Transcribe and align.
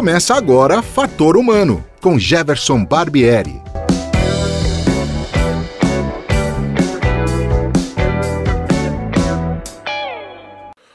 Começa 0.00 0.34
agora 0.34 0.80
Fator 0.80 1.36
Humano, 1.36 1.84
com 2.00 2.18
Jefferson 2.18 2.82
Barbieri. 2.82 3.60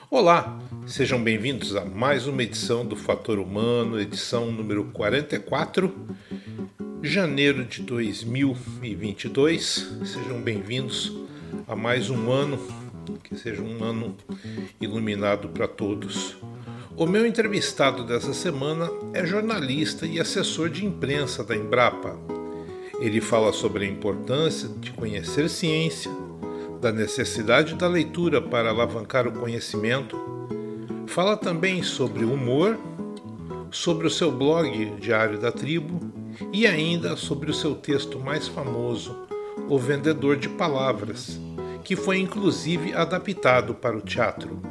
Olá, 0.09 0.57
sejam 0.87 1.23
bem-vindos 1.23 1.75
a 1.75 1.85
mais 1.85 2.25
uma 2.25 2.41
edição 2.41 2.83
do 2.83 2.95
Fator 2.95 3.37
Humano, 3.37 4.01
edição 4.01 4.51
número 4.51 4.85
44, 4.85 5.95
janeiro 7.03 7.63
de 7.63 7.83
2022. 7.83 9.99
Sejam 10.03 10.41
bem-vindos 10.41 11.15
a 11.67 11.75
mais 11.75 12.09
um 12.09 12.31
ano, 12.31 12.57
que 13.23 13.37
seja 13.37 13.61
um 13.61 13.83
ano 13.83 14.17
iluminado 14.81 15.49
para 15.49 15.67
todos. 15.67 16.35
O 16.97 17.05
meu 17.05 17.25
entrevistado 17.25 18.05
dessa 18.05 18.33
semana 18.33 18.89
é 19.13 19.25
jornalista 19.25 20.05
e 20.05 20.17
assessor 20.17 20.69
de 20.69 20.85
imprensa 20.85 21.43
da 21.43 21.53
Embrapa. 21.53 22.17
Ele 23.01 23.19
fala 23.19 23.51
sobre 23.51 23.83
a 23.83 23.89
importância 23.89 24.69
de 24.79 24.93
conhecer 24.93 25.49
ciência, 25.49 26.09
da 26.79 26.93
necessidade 26.93 27.75
da 27.75 27.85
leitura 27.85 28.41
para 28.41 28.69
alavancar 28.69 29.27
o 29.27 29.33
conhecimento. 29.33 30.17
Fala 31.05 31.35
também 31.35 31.83
sobre 31.83 32.23
humor, 32.23 32.79
sobre 33.69 34.07
o 34.07 34.11
seu 34.11 34.31
blog 34.31 34.95
Diário 34.97 35.37
da 35.37 35.51
Tribo 35.51 35.99
e 36.53 36.65
ainda 36.65 37.17
sobre 37.17 37.51
o 37.51 37.53
seu 37.53 37.75
texto 37.75 38.17
mais 38.17 38.47
famoso, 38.47 39.17
O 39.67 39.77
Vendedor 39.77 40.37
de 40.37 40.47
Palavras, 40.47 41.37
que 41.83 41.97
foi 41.97 42.19
inclusive 42.19 42.93
adaptado 42.93 43.73
para 43.75 43.97
o 43.97 44.01
teatro. 44.01 44.61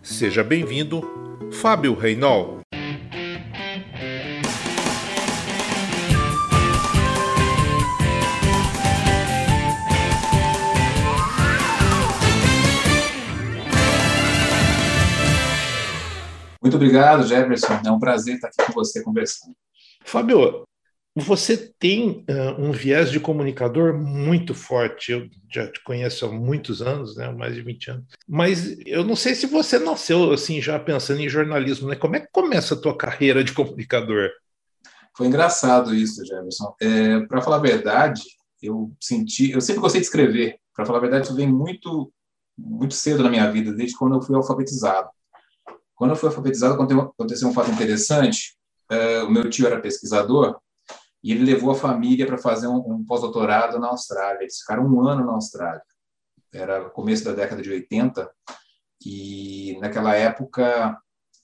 Seja 0.00 0.44
bem-vindo 0.44 1.19
Fábio 1.48 1.94
Reinol. 1.94 2.60
Muito 16.62 16.76
obrigado, 16.76 17.26
Jefferson. 17.26 17.80
É 17.84 17.90
um 17.90 17.98
prazer 17.98 18.34
estar 18.34 18.48
aqui 18.48 18.64
com 18.66 18.72
você 18.72 19.02
conversando. 19.02 19.56
Fábio, 20.04 20.64
você 21.14 21.56
tem 21.56 22.24
uh, 22.30 22.60
um 22.60 22.70
viés 22.70 23.10
de 23.10 23.18
comunicador 23.18 23.94
muito 23.94 24.54
forte. 24.54 25.12
Eu 25.12 25.28
já 25.52 25.70
te 25.70 25.82
conheço 25.82 26.24
há 26.24 26.30
muitos 26.30 26.80
anos, 26.80 27.16
né, 27.16 27.30
mais 27.32 27.54
de 27.54 27.62
20 27.62 27.90
anos. 27.90 28.04
Mas 28.28 28.78
eu 28.86 29.04
não 29.04 29.16
sei 29.16 29.34
se 29.34 29.46
você 29.46 29.78
nasceu 29.78 30.32
assim 30.32 30.60
já 30.62 30.78
pensando 30.78 31.20
em 31.20 31.28
jornalismo, 31.28 31.88
né? 31.88 31.96
Como 31.96 32.14
é 32.14 32.20
que 32.20 32.28
começa 32.30 32.74
a 32.74 32.80
tua 32.80 32.96
carreira 32.96 33.42
de 33.42 33.52
comunicador? 33.52 34.30
Foi 35.16 35.26
engraçado 35.26 35.94
isso, 35.94 36.24
Jefferson. 36.24 36.74
É, 36.80 37.20
Para 37.26 37.42
falar 37.42 37.56
a 37.56 37.60
verdade, 37.60 38.22
eu 38.62 38.92
senti, 39.00 39.50
eu 39.50 39.60
sempre 39.60 39.80
gostei 39.80 40.00
de 40.00 40.06
escrever. 40.06 40.58
Para 40.74 40.86
falar 40.86 40.98
a 40.98 41.02
verdade, 41.02 41.26
isso 41.26 41.34
vem 41.34 41.48
muito 41.48 42.12
muito 42.56 42.94
cedo 42.94 43.22
na 43.22 43.30
minha 43.30 43.50
vida, 43.50 43.72
desde 43.72 43.96
quando 43.96 44.16
eu 44.16 44.22
fui 44.22 44.36
alfabetizado. 44.36 45.08
Quando 45.94 46.10
eu 46.10 46.16
fui 46.16 46.28
alfabetizado, 46.28 46.74
aconteceu 46.74 47.48
um 47.48 47.54
fato 47.54 47.70
interessante. 47.70 48.54
É, 48.90 49.22
o 49.22 49.30
meu 49.30 49.48
tio 49.48 49.66
era 49.66 49.80
pesquisador 49.80 50.60
e 51.22 51.32
ele 51.32 51.44
levou 51.44 51.70
a 51.70 51.74
família 51.74 52.26
para 52.26 52.38
fazer 52.38 52.66
um, 52.66 52.78
um 52.78 53.04
pós-doutorado 53.04 53.78
na 53.78 53.88
Austrália. 53.88 54.42
Eles 54.42 54.58
ficaram 54.58 54.84
um 54.84 55.06
ano 55.06 55.24
na 55.24 55.32
Austrália. 55.32 55.82
Era 56.52 56.88
começo 56.90 57.24
da 57.24 57.32
década 57.32 57.62
de 57.62 57.70
80 57.70 58.28
e 59.04 59.78
naquela 59.80 60.14
época 60.14 60.98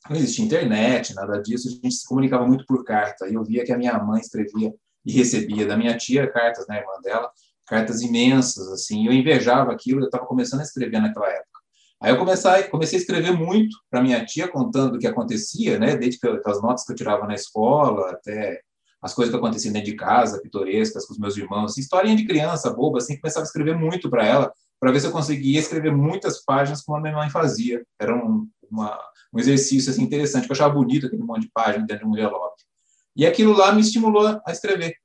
não 0.08 0.16
existia 0.16 0.44
internet, 0.44 1.14
nada 1.14 1.40
disso, 1.40 1.68
a 1.68 1.70
gente 1.70 1.92
se 1.94 2.06
comunicava 2.06 2.46
muito 2.46 2.64
por 2.64 2.84
carta. 2.84 3.28
E 3.28 3.34
eu 3.34 3.44
via 3.44 3.64
que 3.64 3.72
a 3.72 3.78
minha 3.78 3.98
mãe 3.98 4.20
escrevia 4.20 4.72
e 5.04 5.12
recebia 5.12 5.66
da 5.66 5.76
minha 5.76 5.96
tia 5.96 6.30
cartas, 6.30 6.66
né, 6.68 6.78
irmã 6.78 7.00
dela, 7.02 7.30
cartas 7.66 8.02
imensas, 8.02 8.68
assim. 8.68 9.06
Eu 9.06 9.12
invejava 9.12 9.72
aquilo, 9.72 10.00
eu 10.00 10.06
estava 10.06 10.26
começando 10.26 10.60
a 10.60 10.64
escrever 10.64 11.00
naquela 11.00 11.28
época. 11.28 11.60
Aí 12.00 12.12
eu 12.12 12.18
comecei, 12.18 12.64
comecei 12.64 12.98
a 12.98 13.02
escrever 13.02 13.32
muito 13.32 13.76
para 13.90 14.02
minha 14.02 14.24
tia, 14.24 14.48
contando 14.48 14.96
o 14.96 14.98
que 14.98 15.06
acontecia, 15.06 15.78
né, 15.78 15.96
desde 15.96 16.18
as 16.44 16.62
notas 16.62 16.84
que 16.84 16.92
eu 16.92 16.96
tirava 16.96 17.26
na 17.26 17.34
escola 17.34 18.10
até 18.10 18.60
as 19.06 19.14
coisas 19.14 19.32
que 19.32 19.38
aconteciam 19.38 19.72
dentro 19.72 19.90
de 19.90 19.96
casa, 19.96 20.40
pitorescas, 20.42 21.06
com 21.06 21.12
os 21.12 21.18
meus 21.18 21.36
irmãos, 21.36 21.70
assim, 21.70 21.80
historinha 21.80 22.16
de 22.16 22.26
criança, 22.26 22.72
boba, 22.72 22.98
assim, 22.98 23.18
começava 23.18 23.44
a 23.44 23.46
escrever 23.46 23.76
muito 23.76 24.10
para 24.10 24.26
ela, 24.26 24.52
para 24.80 24.90
ver 24.90 25.00
se 25.00 25.06
eu 25.06 25.12
conseguia 25.12 25.60
escrever 25.60 25.92
muitas 25.92 26.44
páginas 26.44 26.82
como 26.82 26.98
a 26.98 27.00
minha 27.00 27.14
mãe 27.14 27.30
fazia. 27.30 27.84
Era 28.00 28.14
um, 28.14 28.48
uma, 28.70 28.98
um 29.32 29.38
exercício 29.38 29.90
assim, 29.90 30.02
interessante, 30.02 30.46
que 30.46 30.52
eu 30.52 30.54
achava 30.54 30.74
bonito 30.74 31.06
aquele 31.06 31.22
monte 31.22 31.42
de 31.42 31.50
páginas 31.54 31.86
dentro 31.86 32.04
de 32.04 32.10
um 32.10 32.14
envelope. 32.14 32.62
E 33.14 33.24
aquilo 33.24 33.56
lá 33.56 33.72
me 33.72 33.80
estimulou 33.80 34.26
a 34.44 34.52
escrever, 34.52 34.96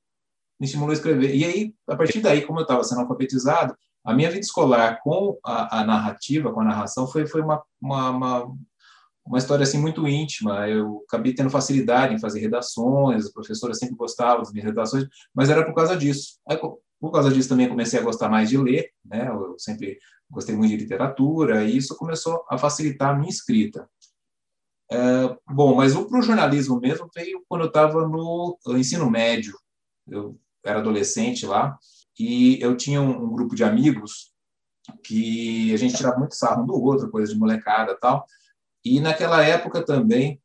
me 0.60 0.66
estimulou 0.66 0.90
a 0.90 0.96
escrever. 0.96 1.36
E 1.36 1.46
aí, 1.46 1.74
a 1.88 1.96
partir 1.96 2.22
daí, 2.22 2.42
como 2.42 2.60
eu 2.60 2.64
estava 2.64 2.84
sendo 2.84 3.02
alfabetizado, 3.02 3.76
a 4.04 4.16
minha 4.16 4.30
vida 4.30 4.42
escolar 4.42 5.00
com 5.04 5.38
a, 5.46 5.80
a 5.80 5.86
narrativa, 5.86 6.52
com 6.52 6.60
a 6.62 6.66
narração, 6.66 7.08
foi, 7.08 7.28
foi 7.28 7.42
uma, 7.42 7.62
uma, 7.80 8.10
uma 8.10 8.58
uma 9.26 9.38
história 9.38 9.64
assim 9.64 9.78
muito 9.78 10.08
íntima. 10.08 10.68
Eu 10.68 11.04
acabei 11.08 11.34
tendo 11.34 11.50
facilidade 11.50 12.14
em 12.14 12.20
fazer 12.20 12.40
redações, 12.40 13.28
a 13.28 13.32
professora 13.32 13.74
sempre 13.74 13.96
gostava 13.96 14.40
das 14.40 14.52
minhas 14.52 14.66
redações, 14.66 15.08
mas 15.34 15.50
era 15.50 15.66
por 15.66 15.74
causa 15.74 15.96
disso. 15.96 16.40
Aí, 16.48 16.58
por 16.58 17.12
causa 17.12 17.32
disso 17.32 17.50
também 17.50 17.70
comecei 17.70 18.00
a 18.00 18.04
gostar 18.04 18.30
mais 18.30 18.50
de 18.50 18.58
ler, 18.58 18.92
né? 19.04 19.28
Eu 19.28 19.56
sempre 19.58 19.98
gostei 20.30 20.56
muito 20.56 20.70
de 20.70 20.78
literatura 20.78 21.64
e 21.64 21.76
isso 21.76 21.96
começou 21.98 22.46
a 22.50 22.58
facilitar 22.58 23.10
a 23.10 23.16
minha 23.16 23.30
escrita. 23.30 23.90
É, 24.92 25.38
bom, 25.50 25.76
mas 25.76 25.96
o 25.96 26.22
jornalismo 26.22 26.80
mesmo 26.80 27.10
veio 27.16 27.44
quando 27.48 27.62
eu 27.62 27.68
estava 27.68 28.08
no 28.08 28.58
ensino 28.78 29.10
médio. 29.10 29.58
Eu 30.08 30.38
era 30.64 30.80
adolescente 30.80 31.46
lá 31.46 31.78
e 32.20 32.62
eu 32.62 32.76
tinha 32.76 33.02
um, 33.02 33.26
um 33.26 33.32
grupo 33.32 33.56
de 33.56 33.64
amigos 33.64 34.32
que 35.04 35.74
a 35.74 35.78
gente 35.78 35.96
tirava 35.96 36.20
muito 36.20 36.36
sarro 36.36 36.64
um 36.64 36.66
do 36.66 36.74
outro, 36.74 37.10
coisa 37.10 37.34
de 37.34 37.40
molecada 37.40 37.98
tal. 38.00 38.26
E 38.84 39.00
naquela 39.00 39.44
época 39.44 39.86
também, 39.86 40.42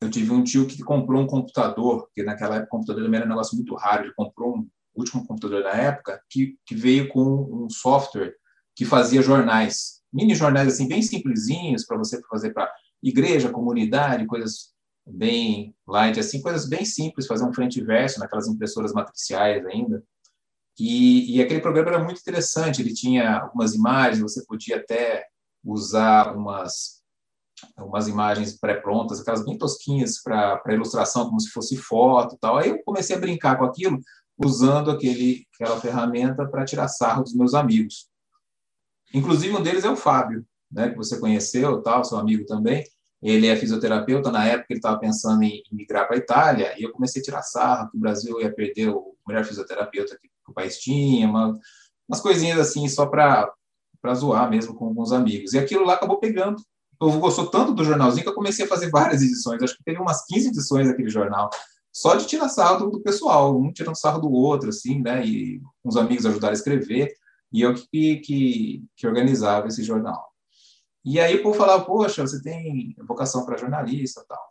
eu 0.00 0.10
tive 0.10 0.32
um 0.32 0.42
tio 0.42 0.66
que 0.66 0.82
comprou 0.82 1.22
um 1.22 1.26
computador, 1.26 2.06
porque 2.06 2.22
naquela 2.22 2.56
época 2.56 2.68
o 2.68 2.70
computador 2.70 3.04
também 3.04 3.18
era 3.18 3.26
um 3.26 3.30
negócio 3.30 3.56
muito 3.56 3.74
raro, 3.74 4.04
ele 4.04 4.14
comprou 4.14 4.56
um 4.56 4.68
último 4.94 5.26
computador 5.26 5.62
da 5.62 5.72
época, 5.72 6.20
que, 6.28 6.56
que 6.66 6.74
veio 6.74 7.08
com 7.08 7.20
um 7.20 7.70
software 7.70 8.34
que 8.74 8.84
fazia 8.84 9.22
jornais, 9.22 10.02
mini 10.12 10.34
jornais 10.34 10.68
assim, 10.68 10.86
bem 10.86 11.00
simplesinhos, 11.00 11.86
para 11.86 11.96
você 11.96 12.20
fazer 12.28 12.52
para 12.52 12.70
igreja, 13.02 13.50
comunidade, 13.50 14.26
coisas 14.26 14.74
bem 15.06 15.74
light, 15.86 16.18
assim, 16.18 16.42
coisas 16.42 16.68
bem 16.68 16.84
simples, 16.84 17.26
fazer 17.26 17.44
um 17.44 17.52
frente 17.52 17.80
e 17.80 17.84
verso 17.84 18.18
naquelas 18.18 18.48
impressoras 18.48 18.92
matriciais 18.92 19.64
ainda. 19.66 20.02
E, 20.78 21.36
e, 21.36 21.42
aquele 21.42 21.60
programa 21.60 21.90
era 21.90 22.04
muito 22.04 22.20
interessante, 22.20 22.82
ele 22.82 22.92
tinha 22.92 23.38
algumas 23.38 23.74
imagens, 23.74 24.20
você 24.20 24.44
podia 24.44 24.76
até 24.76 25.24
usar 25.64 26.36
umas 26.36 27.02
umas 27.78 28.08
imagens 28.08 28.58
pré-prontas, 28.58 29.20
aquelas 29.20 29.44
bem 29.44 29.56
tosquinhas 29.56 30.22
para 30.22 30.62
ilustração, 30.68 31.26
como 31.26 31.40
se 31.40 31.50
fosse 31.50 31.76
foto 31.76 32.34
e 32.34 32.38
tal. 32.38 32.58
Aí 32.58 32.70
eu 32.70 32.82
comecei 32.84 33.16
a 33.16 33.20
brincar 33.20 33.56
com 33.58 33.64
aquilo, 33.64 33.98
usando 34.38 34.90
aquele, 34.90 35.46
aquela 35.54 35.80
ferramenta 35.80 36.46
para 36.46 36.64
tirar 36.64 36.88
sarro 36.88 37.22
dos 37.22 37.34
meus 37.34 37.54
amigos. 37.54 38.08
Inclusive, 39.14 39.54
um 39.54 39.62
deles 39.62 39.84
é 39.84 39.90
o 39.90 39.96
Fábio, 39.96 40.44
né, 40.70 40.90
que 40.90 40.96
você 40.96 41.18
conheceu, 41.18 41.80
tal, 41.82 42.04
seu 42.04 42.18
amigo 42.18 42.44
também. 42.44 42.84
Ele 43.22 43.46
é 43.46 43.56
fisioterapeuta, 43.56 44.30
na 44.30 44.44
época 44.44 44.66
ele 44.70 44.78
estava 44.78 44.98
pensando 44.98 45.42
em 45.42 45.62
migrar 45.72 46.06
para 46.06 46.16
a 46.16 46.18
Itália, 46.18 46.74
e 46.78 46.82
eu 46.82 46.92
comecei 46.92 47.22
a 47.22 47.24
tirar 47.24 47.42
sarro 47.42 47.90
que 47.90 47.96
o 47.96 48.00
Brasil 48.00 48.40
ia 48.40 48.52
perder 48.52 48.90
o 48.90 49.14
melhor 49.26 49.44
fisioterapeuta 49.44 50.18
que 50.20 50.28
o 50.46 50.52
país 50.52 50.78
tinha, 50.78 51.26
uma, 51.26 51.58
umas 52.08 52.20
coisinhas 52.20 52.58
assim, 52.58 52.86
só 52.88 53.06
para 53.06 53.50
zoar 54.14 54.50
mesmo 54.50 54.74
com 54.74 54.86
alguns 54.86 55.12
amigos. 55.12 55.54
E 55.54 55.58
aquilo 55.58 55.84
lá 55.84 55.94
acabou 55.94 56.18
pegando, 56.18 56.62
o 56.96 56.98
povo 56.98 57.20
gostou 57.20 57.46
tanto 57.46 57.74
do 57.74 57.84
jornalzinho 57.84 58.22
que 58.22 58.28
eu 58.30 58.34
comecei 58.34 58.64
a 58.64 58.68
fazer 58.68 58.90
várias 58.90 59.22
edições. 59.22 59.62
Acho 59.62 59.76
que 59.76 59.84
teve 59.84 60.00
umas 60.00 60.24
15 60.24 60.48
edições 60.48 60.88
daquele 60.88 61.10
jornal. 61.10 61.50
Só 61.92 62.14
de 62.14 62.26
tirar 62.26 62.48
sarro 62.48 62.90
do, 62.90 63.00
pessoal, 63.02 63.58
um 63.58 63.70
tirando 63.70 63.96
sarro 63.96 64.20
do 64.20 64.30
outro, 64.30 64.70
assim, 64.70 65.02
né? 65.02 65.24
E 65.24 65.60
uns 65.84 65.96
amigos 65.96 66.24
ajudaram 66.24 66.52
a 66.52 66.56
escrever. 66.56 67.12
E 67.52 67.60
eu 67.60 67.74
que, 67.74 68.16
que, 68.16 68.84
que 68.96 69.06
organizava 69.06 69.68
esse 69.68 69.82
jornal. 69.82 70.26
E 71.04 71.20
aí 71.20 71.36
o 71.36 71.42
povo 71.42 71.56
falava, 71.56 71.84
poxa, 71.84 72.26
você 72.26 72.42
tem 72.42 72.96
vocação 73.06 73.44
para 73.44 73.58
jornalista 73.58 74.24
tal. 74.26 74.42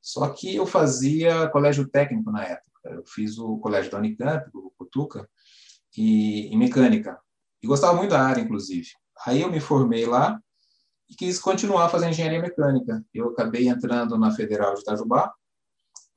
Só 0.00 0.26
que 0.30 0.56
eu 0.56 0.66
fazia 0.66 1.48
colégio 1.50 1.86
técnico 1.86 2.30
na 2.32 2.44
época. 2.44 2.70
Eu 2.84 3.04
fiz 3.04 3.38
o 3.38 3.58
colégio 3.58 3.90
da 3.90 3.98
Unicamp, 3.98 4.48
o 4.54 4.72
Cutuca, 4.78 5.28
e, 5.96 6.46
em 6.46 6.56
mecânica. 6.56 7.18
E 7.62 7.66
gostava 7.66 7.94
muito 7.94 8.10
da 8.10 8.22
área, 8.22 8.40
inclusive. 8.40 8.88
Aí 9.26 9.42
eu 9.42 9.50
me 9.50 9.60
formei 9.60 10.06
lá 10.06 10.40
e 11.10 11.14
quis 11.14 11.38
continuar 11.38 11.88
fazendo 11.88 12.10
engenharia 12.10 12.40
mecânica. 12.40 13.04
Eu 13.12 13.30
acabei 13.30 13.68
entrando 13.68 14.16
na 14.16 14.30
Federal 14.30 14.74
de 14.74 14.80
Itajubá. 14.80 15.32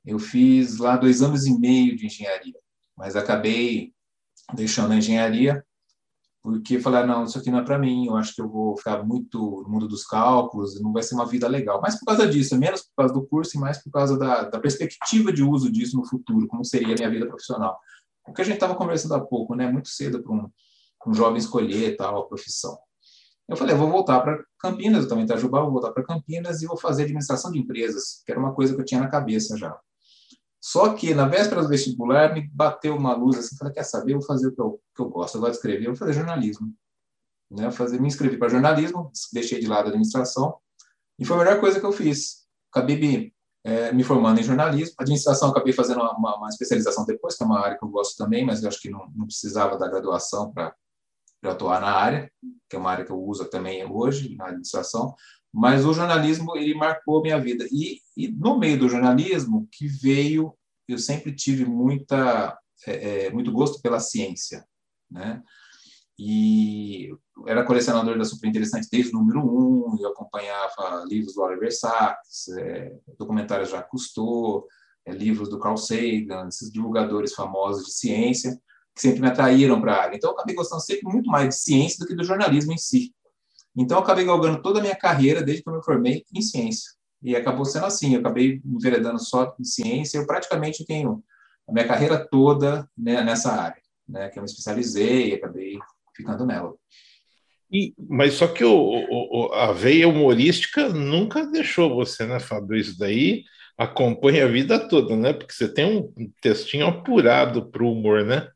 Eu 0.04 0.18
fiz 0.18 0.78
lá 0.78 0.96
dois 0.96 1.22
anos 1.22 1.46
e 1.46 1.58
meio 1.58 1.96
de 1.96 2.06
engenharia, 2.06 2.58
mas 2.96 3.16
acabei 3.16 3.92
deixando 4.54 4.92
a 4.92 4.96
engenharia 4.96 5.64
porque 6.44 6.78
falar 6.78 7.06
não, 7.06 7.24
isso 7.24 7.38
aqui 7.38 7.50
não 7.50 7.60
é 7.60 7.64
para 7.64 7.78
mim, 7.78 8.04
eu 8.04 8.16
acho 8.16 8.34
que 8.34 8.42
eu 8.42 8.46
vou 8.46 8.76
ficar 8.76 9.02
muito 9.02 9.62
no 9.62 9.66
mundo 9.70 9.88
dos 9.88 10.04
cálculos, 10.04 10.78
não 10.78 10.92
vai 10.92 11.02
ser 11.02 11.14
uma 11.14 11.24
vida 11.24 11.48
legal. 11.48 11.80
Mas 11.80 11.98
por 11.98 12.04
causa 12.04 12.28
disso, 12.28 12.54
menos 12.58 12.82
por 12.82 12.96
causa 12.98 13.14
do 13.14 13.26
curso 13.26 13.56
e 13.56 13.60
mais 13.60 13.82
por 13.82 13.90
causa 13.90 14.18
da, 14.18 14.42
da 14.50 14.60
perspectiva 14.60 15.32
de 15.32 15.42
uso 15.42 15.72
disso 15.72 15.96
no 15.96 16.06
futuro, 16.06 16.46
como 16.46 16.62
seria 16.62 16.92
a 16.92 16.98
minha 16.98 17.08
vida 17.08 17.26
profissional. 17.26 17.80
O 18.28 18.32
que 18.34 18.42
a 18.42 18.44
gente 18.44 18.56
estava 18.56 18.74
conversando 18.74 19.14
há 19.14 19.20
pouco, 19.20 19.54
né? 19.54 19.72
Muito 19.72 19.88
cedo 19.88 20.22
para 20.22 20.34
um, 20.34 20.50
um 21.06 21.14
jovem 21.14 21.38
escolher 21.38 21.96
tal 21.96 22.18
a 22.18 22.26
profissão. 22.26 22.76
Eu 23.48 23.56
falei, 23.56 23.74
eu 23.74 23.78
vou 23.78 23.90
voltar 23.90 24.20
para 24.20 24.42
Campinas, 24.58 25.02
eu 25.02 25.08
também 25.08 25.24
Itajubá, 25.24 25.60
vou 25.60 25.72
voltar 25.72 25.92
para 25.92 26.02
Campinas 26.02 26.62
e 26.62 26.66
vou 26.66 26.76
fazer 26.76 27.02
administração 27.02 27.50
de 27.50 27.58
empresas, 27.58 28.22
que 28.24 28.32
era 28.32 28.40
uma 28.40 28.54
coisa 28.54 28.74
que 28.74 28.80
eu 28.80 28.84
tinha 28.84 29.00
na 29.00 29.08
cabeça 29.08 29.56
já. 29.56 29.78
Só 30.60 30.94
que, 30.94 31.12
na 31.12 31.28
véspera 31.28 31.62
do 31.62 31.68
vestibular, 31.68 32.32
me 32.32 32.48
bateu 32.48 32.96
uma 32.96 33.14
luz 33.14 33.36
assim, 33.36 33.54
falei, 33.54 33.74
quer 33.74 33.82
saber, 33.82 34.14
eu 34.14 34.18
vou 34.20 34.26
fazer 34.26 34.48
o 34.48 34.54
que 34.54 34.60
eu, 34.62 34.80
que 34.96 35.02
eu 35.02 35.10
gosto, 35.10 35.34
eu 35.34 35.40
gosto 35.42 35.52
de 35.52 35.56
escrever, 35.58 35.84
eu 35.84 35.90
vou 35.90 35.98
fazer 35.98 36.14
jornalismo. 36.14 36.72
Né? 37.50 37.70
Fazer, 37.70 38.00
me 38.00 38.08
inscrevi 38.08 38.38
para 38.38 38.48
jornalismo, 38.48 39.10
deixei 39.30 39.60
de 39.60 39.66
lado 39.66 39.84
a 39.84 39.88
administração, 39.88 40.56
e 41.18 41.24
foi 41.26 41.36
a 41.36 41.40
melhor 41.40 41.60
coisa 41.60 41.78
que 41.78 41.84
eu 41.84 41.92
fiz. 41.92 42.46
Acabei 42.72 42.98
me, 42.98 43.34
é, 43.62 43.92
me 43.92 44.02
formando 44.02 44.40
em 44.40 44.42
jornalismo, 44.42 44.94
administração 44.98 45.50
acabei 45.50 45.74
fazendo 45.74 46.00
uma, 46.00 46.16
uma, 46.16 46.36
uma, 46.38 46.48
especialização 46.48 47.04
depois, 47.04 47.36
que 47.36 47.42
é 47.42 47.46
uma 47.46 47.60
área 47.60 47.78
que 47.78 47.84
eu 47.84 47.88
gosto 47.90 48.16
também, 48.16 48.42
mas 48.42 48.62
eu 48.62 48.68
acho 48.70 48.80
que 48.80 48.88
não, 48.88 49.06
não 49.14 49.26
precisava 49.26 49.76
da 49.76 49.86
graduação 49.86 50.50
para 50.50 50.74
atuar 51.52 51.80
na 51.80 51.90
área, 51.90 52.30
que 52.68 52.76
é 52.76 52.78
uma 52.78 52.90
área 52.90 53.04
que 53.04 53.12
eu 53.12 53.22
uso 53.22 53.44
também 53.50 53.84
hoje, 53.84 54.34
na 54.36 54.46
administração, 54.46 55.14
mas 55.52 55.84
o 55.84 55.92
jornalismo 55.92 56.56
ele 56.56 56.74
marcou 56.74 57.22
minha 57.22 57.38
vida. 57.38 57.66
E, 57.70 58.00
e 58.16 58.28
no 58.28 58.58
meio 58.58 58.78
do 58.78 58.88
jornalismo 58.88 59.68
que 59.70 59.86
veio 59.86 60.54
eu 60.86 60.98
sempre 60.98 61.34
tive 61.34 61.64
muita 61.64 62.58
é, 62.86 63.26
é, 63.26 63.30
muito 63.30 63.50
gosto 63.50 63.80
pela 63.80 64.00
ciência 64.00 64.64
né? 65.10 65.42
E 66.18 67.10
era 67.46 67.64
colecionador 67.64 68.16
da 68.16 68.24
super 68.24 68.48
interessante 68.48 68.88
desde 68.90 69.14
o 69.14 69.18
número 69.18 69.40
um 69.40 69.96
eu 70.00 70.10
acompanhava 70.10 71.04
livros 71.08 71.34
do 71.34 71.42
Oliver 71.42 71.76
Sacks 71.76 72.48
é, 72.58 72.96
documentários 73.18 73.70
já 73.70 73.82
Cousteau 73.82 74.66
é, 75.06 75.12
livros 75.12 75.48
do 75.48 75.58
Carl 75.58 75.76
Sagan 75.76 76.48
esses 76.48 76.70
divulgadores 76.70 77.34
famosos 77.34 77.86
de 77.86 77.92
ciência 77.92 78.60
que 78.94 79.00
sempre 79.00 79.20
me 79.20 79.28
atraíram 79.28 79.80
para 79.80 79.94
a 79.94 80.02
área 80.02 80.16
então 80.16 80.30
eu 80.30 80.34
acabei 80.34 80.54
gostando 80.54 80.82
sempre 80.82 81.04
muito 81.12 81.30
mais 81.30 81.48
de 81.48 81.54
ciência 81.56 81.98
do 81.98 82.06
que 82.06 82.14
do 82.14 82.24
jornalismo 82.24 82.72
em 82.72 82.78
si 82.78 83.12
então, 83.76 83.98
eu 83.98 84.02
acabei 84.02 84.24
galgando 84.24 84.62
toda 84.62 84.78
a 84.78 84.82
minha 84.82 84.94
carreira, 84.94 85.42
desde 85.42 85.62
que 85.62 85.68
eu 85.68 85.74
me 85.74 85.82
formei, 85.82 86.24
em 86.32 86.40
ciência. 86.40 86.92
E 87.22 87.34
acabou 87.34 87.64
sendo 87.64 87.86
assim, 87.86 88.14
eu 88.14 88.20
acabei 88.20 88.60
me 88.64 88.76
enveredando 88.76 89.18
só 89.18 89.54
em 89.58 89.64
ciência, 89.64 90.18
eu 90.18 90.26
praticamente 90.26 90.84
tenho 90.84 91.24
a 91.66 91.72
minha 91.72 91.86
carreira 91.86 92.18
toda 92.30 92.88
né, 92.96 93.22
nessa 93.24 93.50
área, 93.52 93.82
né, 94.08 94.28
que 94.28 94.38
eu 94.38 94.42
me 94.42 94.48
especializei 94.48 95.30
e 95.30 95.34
acabei 95.34 95.78
ficando 96.14 96.46
nela. 96.46 96.74
E, 97.72 97.94
mas 97.98 98.34
só 98.34 98.46
que 98.46 98.62
o, 98.62 98.76
o, 98.76 99.52
a 99.54 99.72
veia 99.72 100.06
humorística 100.06 100.90
nunca 100.90 101.46
deixou 101.46 101.96
você, 101.96 102.26
né, 102.26 102.38
Fábio? 102.38 102.76
Isso 102.76 102.96
daí 102.96 103.42
acompanha 103.76 104.44
a 104.44 104.48
vida 104.48 104.78
toda, 104.88 105.16
né? 105.16 105.32
Porque 105.32 105.52
você 105.52 105.66
tem 105.66 105.84
um 106.16 106.30
textinho 106.40 106.86
apurado 106.86 107.68
para 107.70 107.82
o 107.82 107.90
humor, 107.90 108.22
né? 108.24 108.48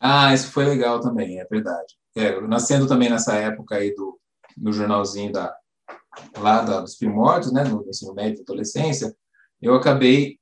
Ah, 0.00 0.34
isso 0.34 0.50
foi 0.50 0.64
legal 0.64 1.00
também, 1.00 1.40
é 1.40 1.44
verdade. 1.44 1.94
É, 2.14 2.40
nascendo 2.42 2.86
também 2.86 3.10
nessa 3.10 3.34
época 3.34 3.76
aí 3.76 3.94
do, 3.94 4.18
no 4.56 4.72
jornalzinho 4.72 5.32
da, 5.32 5.54
lá 6.38 6.62
da, 6.62 6.80
dos 6.80 6.96
primórdios, 6.96 7.52
né, 7.52 7.64
no 7.64 7.86
ensino 7.88 8.14
médio 8.14 8.42
adolescência, 8.42 9.14
eu 9.60 9.74
acabei 9.74 10.38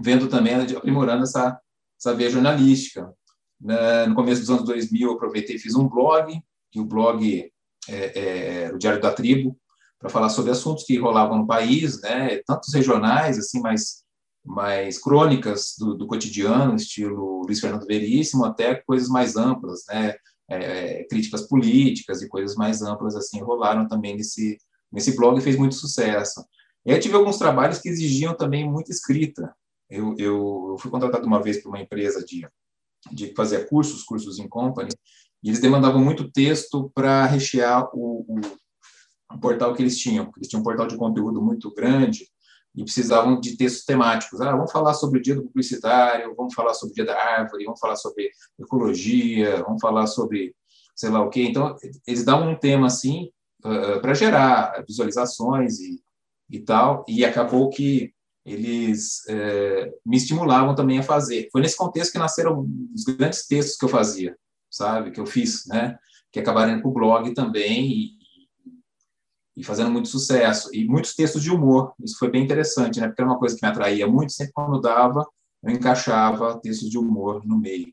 vendo 0.00 0.28
também, 0.28 0.54
aprimorando 0.54 1.22
essa, 1.22 1.58
essa 1.98 2.14
via 2.14 2.30
jornalística. 2.30 3.12
No 3.60 4.14
começo 4.14 4.40
dos 4.40 4.50
anos 4.50 4.64
2000, 4.64 5.08
eu 5.08 5.14
aproveitei 5.14 5.56
e 5.56 5.58
fiz 5.58 5.74
um 5.74 5.88
blog, 5.88 6.40
e 6.74 6.80
o 6.80 6.84
blog 6.84 7.50
é, 7.88 8.64
é, 8.66 8.72
o 8.72 8.78
Diário 8.78 9.00
da 9.00 9.12
Tribo, 9.12 9.58
para 9.98 10.10
falar 10.10 10.28
sobre 10.28 10.52
assuntos 10.52 10.84
que 10.84 10.98
rolavam 10.98 11.38
no 11.38 11.46
país, 11.46 12.00
né, 12.02 12.40
tantos 12.46 12.72
regionais, 12.72 13.38
assim, 13.38 13.60
mais, 13.60 14.04
mais 14.48 14.98
crônicas 14.98 15.74
do, 15.78 15.94
do 15.94 16.06
cotidiano, 16.06 16.74
estilo 16.74 17.42
Luiz 17.44 17.60
Fernando 17.60 17.86
Veríssimo, 17.86 18.44
até 18.44 18.74
coisas 18.76 19.08
mais 19.08 19.36
amplas, 19.36 19.84
né, 19.88 20.14
é, 20.48 21.04
críticas 21.04 21.42
políticas 21.42 22.22
e 22.22 22.28
coisas 22.28 22.56
mais 22.56 22.80
amplas 22.80 23.14
assim 23.14 23.40
rolaram 23.40 23.86
também 23.86 24.16
nesse 24.16 24.58
nesse 24.90 25.14
blog 25.14 25.38
e 25.38 25.42
fez 25.42 25.56
muito 25.56 25.74
sucesso. 25.74 26.42
E 26.86 26.90
aí 26.90 26.98
tive 26.98 27.14
alguns 27.14 27.36
trabalhos 27.36 27.78
que 27.78 27.90
exigiam 27.90 28.34
também 28.34 28.66
muita 28.66 28.90
escrita. 28.90 29.54
Eu, 29.90 30.14
eu, 30.16 30.68
eu 30.70 30.76
fui 30.78 30.90
contratado 30.90 31.26
uma 31.26 31.42
vez 31.42 31.62
por 31.62 31.68
uma 31.68 31.80
empresa 31.80 32.24
de 32.24 32.48
de 33.12 33.32
fazer 33.34 33.68
cursos, 33.68 34.02
cursos 34.02 34.38
em 34.38 34.48
company, 34.48 34.90
e 35.42 35.48
eles 35.48 35.60
demandavam 35.60 36.02
muito 36.02 36.30
texto 36.30 36.90
para 36.94 37.26
rechear 37.26 37.88
o, 37.94 38.24
o, 38.28 38.40
o, 39.32 39.38
portal 39.38 39.74
que 39.74 39.82
eles 39.82 39.98
tinham. 39.98 40.30
Eles 40.36 40.48
tinham 40.48 40.60
um 40.60 40.64
portal 40.64 40.86
de 40.86 40.96
conteúdo 40.96 41.40
muito 41.40 41.72
grande 41.72 42.28
e 42.78 42.84
precisavam 42.84 43.40
de 43.40 43.56
textos 43.56 43.84
temáticos. 43.84 44.40
Ah, 44.40 44.52
vamos 44.52 44.70
falar 44.70 44.94
sobre 44.94 45.18
o 45.18 45.22
dia 45.22 45.34
do 45.34 45.42
publicitário, 45.42 46.32
vamos 46.36 46.54
falar 46.54 46.74
sobre 46.74 46.92
o 46.92 46.94
dia 46.94 47.04
da 47.04 47.18
árvore, 47.20 47.64
vamos 47.64 47.80
falar 47.80 47.96
sobre 47.96 48.30
ecologia, 48.56 49.64
vamos 49.64 49.80
falar 49.80 50.06
sobre 50.06 50.54
sei 50.94 51.10
lá 51.10 51.20
o 51.20 51.28
quê. 51.28 51.42
Então, 51.42 51.74
eles 52.06 52.24
davam 52.24 52.52
um 52.52 52.56
tema 52.56 52.86
assim 52.86 53.30
uh, 53.64 54.00
para 54.00 54.14
gerar 54.14 54.84
visualizações 54.86 55.80
e, 55.80 56.00
e 56.48 56.60
tal, 56.60 57.04
e 57.08 57.24
acabou 57.24 57.68
que 57.68 58.12
eles 58.46 59.24
uh, 59.28 59.92
me 60.06 60.16
estimulavam 60.16 60.74
também 60.76 61.00
a 61.00 61.02
fazer. 61.02 61.48
Foi 61.50 61.60
nesse 61.60 61.76
contexto 61.76 62.12
que 62.12 62.18
nasceram 62.18 62.64
os 62.94 63.02
grandes 63.02 63.44
textos 63.46 63.76
que 63.76 63.84
eu 63.84 63.88
fazia, 63.88 64.36
sabe, 64.70 65.10
que 65.10 65.20
eu 65.20 65.26
fiz, 65.26 65.66
né, 65.66 65.98
que 66.30 66.38
acabaram 66.38 66.74
indo 66.74 66.82
para 66.82 66.90
o 66.90 66.94
blog 66.94 67.34
também 67.34 67.90
e, 67.90 68.17
e 69.58 69.64
fazendo 69.64 69.90
muito 69.90 70.08
sucesso. 70.08 70.70
E 70.72 70.84
muitos 70.84 71.14
textos 71.16 71.42
de 71.42 71.50
humor, 71.50 71.92
isso 71.98 72.16
foi 72.16 72.30
bem 72.30 72.44
interessante, 72.44 73.00
né? 73.00 73.08
Porque 73.08 73.20
era 73.20 73.28
uma 73.28 73.38
coisa 73.38 73.56
que 73.56 73.66
me 73.66 73.68
atraía 73.68 74.06
muito, 74.06 74.32
sempre 74.32 74.52
quando 74.52 74.80
dava, 74.80 75.26
eu 75.64 75.72
encaixava 75.72 76.60
textos 76.60 76.88
de 76.88 76.96
humor 76.96 77.44
no 77.44 77.58
meio. 77.58 77.92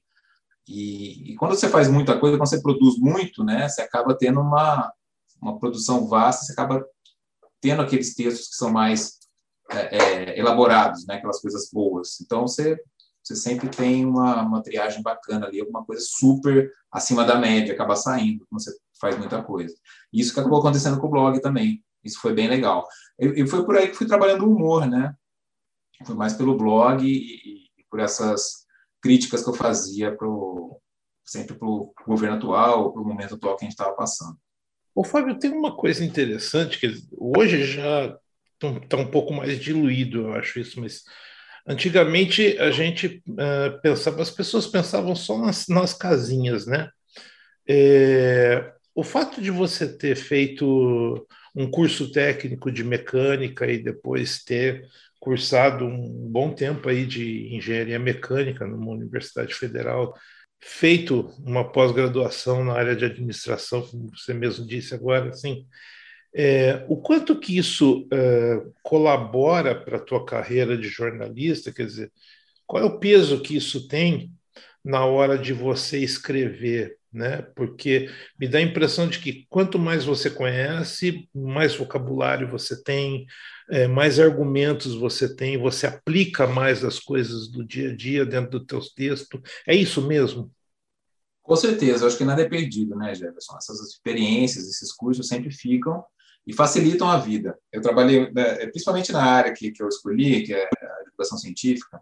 E, 0.67 1.31
e, 1.31 1.35
quando 1.35 1.56
você 1.56 1.67
faz 1.67 1.88
muita 1.88 2.19
coisa, 2.19 2.38
quando 2.38 2.47
você 2.47 2.62
produz 2.62 3.00
muito, 3.00 3.44
né, 3.44 3.67
você 3.67 3.81
acaba 3.81 4.15
tendo 4.15 4.39
uma, 4.39 4.91
uma 5.41 5.59
produção 5.59 6.07
vasta, 6.07 6.45
você 6.45 6.53
acaba 6.53 6.85
tendo 7.62 7.81
aqueles 7.81 8.13
textos 8.13 8.50
que 8.50 8.56
são 8.56 8.71
mais 8.71 9.19
é, 9.71 9.97
é, 9.97 10.39
elaborados, 10.39 11.06
né, 11.07 11.15
aquelas 11.15 11.41
coisas 11.41 11.69
boas. 11.71 12.19
Então, 12.21 12.47
você, 12.47 12.79
você 13.23 13.35
sempre 13.35 13.69
tem 13.69 14.06
uma, 14.06 14.41
uma 14.44 14.61
triagem 14.61 15.01
bacana 15.01 15.47
ali, 15.47 15.59
alguma 15.59 15.83
coisa 15.83 16.03
super 16.03 16.71
acima 16.91 17.23
da 17.25 17.38
média, 17.38 17.73
acaba 17.73 17.95
saindo, 17.95 18.45
quando 18.50 18.63
você 18.63 18.71
faz 19.00 19.18
muita 19.18 19.42
coisa. 19.44 19.75
Isso 20.12 20.33
que 20.33 20.39
acabou 20.39 20.59
acontecendo 20.59 21.00
com 21.00 21.07
o 21.07 21.12
blog 21.12 21.39
também. 21.42 21.83
Isso 22.03 22.19
foi 22.19 22.33
bem 22.33 22.47
legal. 22.47 22.88
E 23.19 23.45
foi 23.47 23.65
por 23.65 23.75
aí 23.75 23.88
que 23.88 23.95
fui 23.95 24.07
trabalhando 24.07 24.45
o 24.45 24.56
humor, 24.56 24.87
né? 24.87 25.14
Foi 26.06 26.16
mais 26.16 26.33
pelo 26.33 26.57
blog 26.57 27.04
e, 27.04 27.69
e 27.78 27.83
por 27.90 27.99
essas 27.99 28.66
críticas 29.02 29.44
que 29.44 29.49
eu 29.49 29.54
fazia 29.54 30.16
pro, 30.16 30.80
sempre 31.23 31.56
para 31.56 31.68
o 31.68 31.94
governo 32.07 32.37
atual, 32.37 32.94
para 32.94 33.02
o 33.02 33.06
momento 33.06 33.35
atual 33.35 33.57
que 33.57 33.66
a 33.66 33.68
gente 33.68 33.73
estava 33.73 33.95
passando. 33.95 34.37
O 34.94 35.04
Fábio, 35.04 35.37
tem 35.37 35.52
uma 35.52 35.75
coisa 35.75 36.06
interessante 36.06 36.80
que 36.80 36.94
hoje 37.18 37.66
já 37.66 38.18
está 38.56 38.97
um 38.97 39.11
pouco 39.11 39.33
mais 39.33 39.59
diluído, 39.59 40.21
eu 40.21 40.33
acho 40.33 40.59
isso, 40.59 40.80
mas 40.80 41.04
antigamente 41.68 42.57
a 42.59 42.71
gente 42.71 43.21
uh, 43.28 43.81
pensava, 43.81 44.21
as 44.21 44.30
pessoas 44.30 44.68
pensavam 44.68 45.16
só 45.16 45.37
nas, 45.37 45.68
nas 45.68 45.94
casinhas, 45.94 46.66
né? 46.66 46.90
É, 47.68 48.71
o 48.95 49.04
fato 49.04 49.42
de 49.42 49.52
você 49.52 49.85
ter 49.97 50.16
feito 50.16 51.28
um 51.54 51.69
curso 51.69 52.11
técnico 52.11 52.71
de 52.71 52.83
mecânica 52.83 53.68
e 53.69 53.78
depois 53.78 54.44
ter 54.44 54.87
cursado 55.19 55.85
um 55.85 56.30
bom 56.31 56.54
tempo 56.54 56.87
aí 56.87 57.06
de 57.06 57.54
engenharia 57.54 57.99
mecânica 57.99 58.66
numa 58.66 58.92
universidade 58.92 59.54
federal, 59.54 60.14
feito 60.61 61.33
uma 61.45 61.69
pós-graduação 61.69 62.64
na 62.64 62.73
área 62.73 62.95
de 62.95 63.06
administração, 63.06 63.81
como 63.81 64.09
você 64.16 64.33
mesmo 64.33 64.66
disse 64.66 64.94
agora, 64.94 65.30
assim, 65.30 65.68
é, 66.33 66.85
o 66.87 66.97
quanto 66.97 67.40
que 67.40 67.57
isso 67.57 68.07
é, 68.11 68.61
colabora 68.83 69.75
para 69.75 69.97
a 69.97 70.02
tua 70.02 70.25
carreira 70.25 70.78
de 70.78 70.87
jornalista, 70.87 71.71
quer 71.71 71.85
dizer, 71.85 72.11
qual 72.66 72.83
é 72.83 72.85
o 72.85 72.99
peso 72.99 73.42
que 73.42 73.56
isso 73.56 73.87
tem 73.87 74.31
na 74.83 75.06
hora 75.06 75.37
de 75.37 75.54
você 75.54 75.99
escrever 75.99 76.97
né? 77.16 77.42
Porque 77.56 78.10
me 78.38 78.48
dá 78.48 78.57
a 78.57 78.62
impressão 78.62 79.07
de 79.07 79.19
que 79.19 79.45
quanto 79.50 79.80
mais 79.80 80.04
você 80.04 80.30
conhece, 80.30 81.30
mais 81.34 81.76
vocabulário 81.76 82.52
você 82.52 82.84
tem, 82.84 83.26
é, 83.69 83.88
mais 83.88 84.19
argumentos 84.19 84.94
você 84.94 85.34
tem, 85.34 85.57
você 85.57 85.88
aplica 85.88 86.45
mais 86.45 86.84
as 86.84 87.00
coisas 87.00 87.48
do 87.48 87.66
dia 87.66 87.92
a 87.92 87.95
dia 87.95 88.26
dentro 88.26 88.52
do 88.52 88.66
teu 88.66 88.81
texto. 88.94 89.42
É 89.66 89.74
isso 89.74 90.02
mesmo? 90.02 90.52
Com 91.42 91.56
certeza, 91.56 92.06
acho 92.06 92.18
que 92.18 92.26
nada 92.26 92.42
é 92.42 92.50
perdido, 92.50 92.95
né, 92.95 93.16
Jefferson? 93.16 93.56
Essas 93.57 93.80
experiências, 93.80 94.68
esses 94.68 94.92
cursos 94.92 95.28
sempre 95.28 95.52
ficam 95.52 96.04
e 96.45 96.54
facilitam 96.54 97.07
a 97.07 97.18
vida. 97.18 97.57
Eu 97.72 97.81
trabalhei, 97.81 98.31
né, 98.31 98.68
principalmente 98.68 99.12
na 99.12 99.24
área 99.24 99.54
que, 99.54 99.72
que 99.72 99.81
eu 99.81 99.88
escolhi, 99.88 100.44
que 100.44 100.54
é 100.54 100.66
a 100.66 101.02
educação 101.07 101.38
científica, 101.38 102.02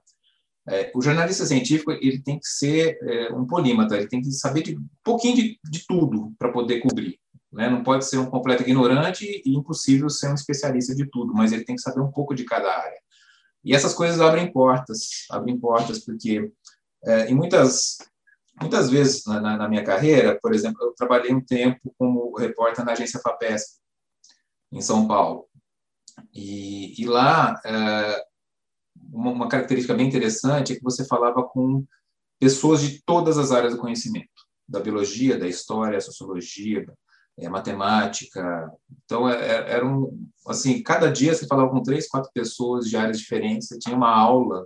É, 0.68 0.92
o 0.96 1.02
jornalista 1.02 1.46
científico 1.46 1.92
ele 1.92 2.22
tem 2.22 2.40
que 2.40 2.48
ser 2.48 2.98
é, 3.02 3.34
um 3.34 3.46
polímata, 3.46 3.98
ele 3.98 4.08
tem 4.08 4.22
que 4.22 4.32
saber 4.32 4.62
de 4.62 4.78
um 4.78 4.88
pouquinho 5.04 5.36
de, 5.36 5.60
de 5.64 5.86
tudo 5.86 6.34
para 6.40 6.52
poder 6.52 6.80
cobrir. 6.80 7.20
Né? 7.52 7.70
Não 7.70 7.84
pode 7.84 8.06
ser 8.06 8.18
um 8.18 8.30
completo 8.30 8.64
ignorante 8.64 9.26
e 9.46 9.56
impossível 9.56 10.10
ser 10.10 10.30
um 10.30 10.34
especialista 10.34 10.96
de 10.96 11.06
tudo, 11.10 11.34
mas 11.34 11.52
ele 11.52 11.66
tem 11.66 11.76
que 11.76 11.82
saber 11.82 12.02
um 12.02 12.12
pouco 12.12 12.34
de 12.34 12.46
cada 12.46 12.72
área. 12.72 12.98
E 13.64 13.76
essas 13.76 13.94
coisas 13.94 14.20
abrem 14.20 14.52
portas, 14.52 15.26
abrem 15.30 15.58
portas, 15.60 16.04
porque 16.04 16.52
é, 17.06 17.30
em 17.30 17.36
muitas 17.36 17.98
muitas 18.60 18.90
vezes 18.90 19.26
na, 19.26 19.58
na, 19.58 19.68
minha 19.68 19.84
carreira, 19.84 20.40
por 20.42 20.54
exemplo, 20.54 20.82
eu 20.82 20.94
trabalhei 20.94 21.34
um 21.34 21.44
tempo 21.44 21.94
como 21.98 22.38
repórter 22.38 22.86
na 22.86 22.92
agência 22.92 23.20
Fapesp 23.20 23.80
em 24.72 24.82
São 24.82 25.08
Paulo. 25.08 25.48
E, 26.34 27.02
e 27.02 27.06
lá 27.06 27.60
é, 27.66 28.24
uma, 29.14 29.32
uma 29.32 29.48
característica 29.48 29.94
bem 29.94 30.08
interessante 30.08 30.74
é 30.74 30.76
que 30.76 30.84
você 30.84 31.06
falava 31.06 31.44
com 31.44 31.86
pessoas 32.40 32.82
de 32.82 33.02
todas 33.06 33.38
as 33.38 33.52
áreas 33.52 33.74
do 33.74 33.80
conhecimento, 33.80 34.28
da 34.68 34.80
biologia, 34.80 35.38
da 35.38 35.48
história, 35.48 36.02
sociologia, 36.02 36.86
é, 37.40 37.48
matemática. 37.48 38.70
Então, 39.06 39.30
é, 39.30 39.36
é, 39.36 39.72
era 39.72 39.86
um, 39.86 40.28
assim, 40.48 40.82
cada 40.82 41.10
dia 41.12 41.34
você 41.34 41.48
falava 41.48 41.70
com 41.70 41.82
três, 41.82 42.08
quatro 42.08 42.30
pessoas 42.34 42.90
de 42.90 42.98
áreas 42.98 43.20
diferentes, 43.20 43.68
você 43.68 43.80
tinha 43.80 43.96
uma 43.96 44.10
aula, 44.10 44.66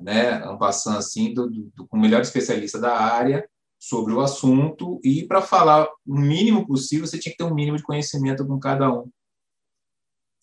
né, 0.00 0.44
um 0.48 0.58
passando 0.58 0.98
assim, 0.98 1.32
do, 1.32 1.48
do, 1.48 1.86
com 1.86 1.96
o 1.96 2.00
melhor 2.00 2.22
especialista 2.22 2.80
da 2.80 2.98
área 2.98 3.48
sobre 3.78 4.12
o 4.14 4.20
assunto, 4.20 4.98
e 5.04 5.26
para 5.26 5.42
falar 5.42 5.86
o 6.06 6.18
mínimo 6.18 6.66
possível, 6.66 7.06
você 7.06 7.18
tinha 7.18 7.32
que 7.32 7.38
ter 7.38 7.44
um 7.44 7.54
mínimo 7.54 7.76
de 7.76 7.82
conhecimento 7.82 8.46
com 8.46 8.58
cada 8.58 8.90
um. 8.90 9.10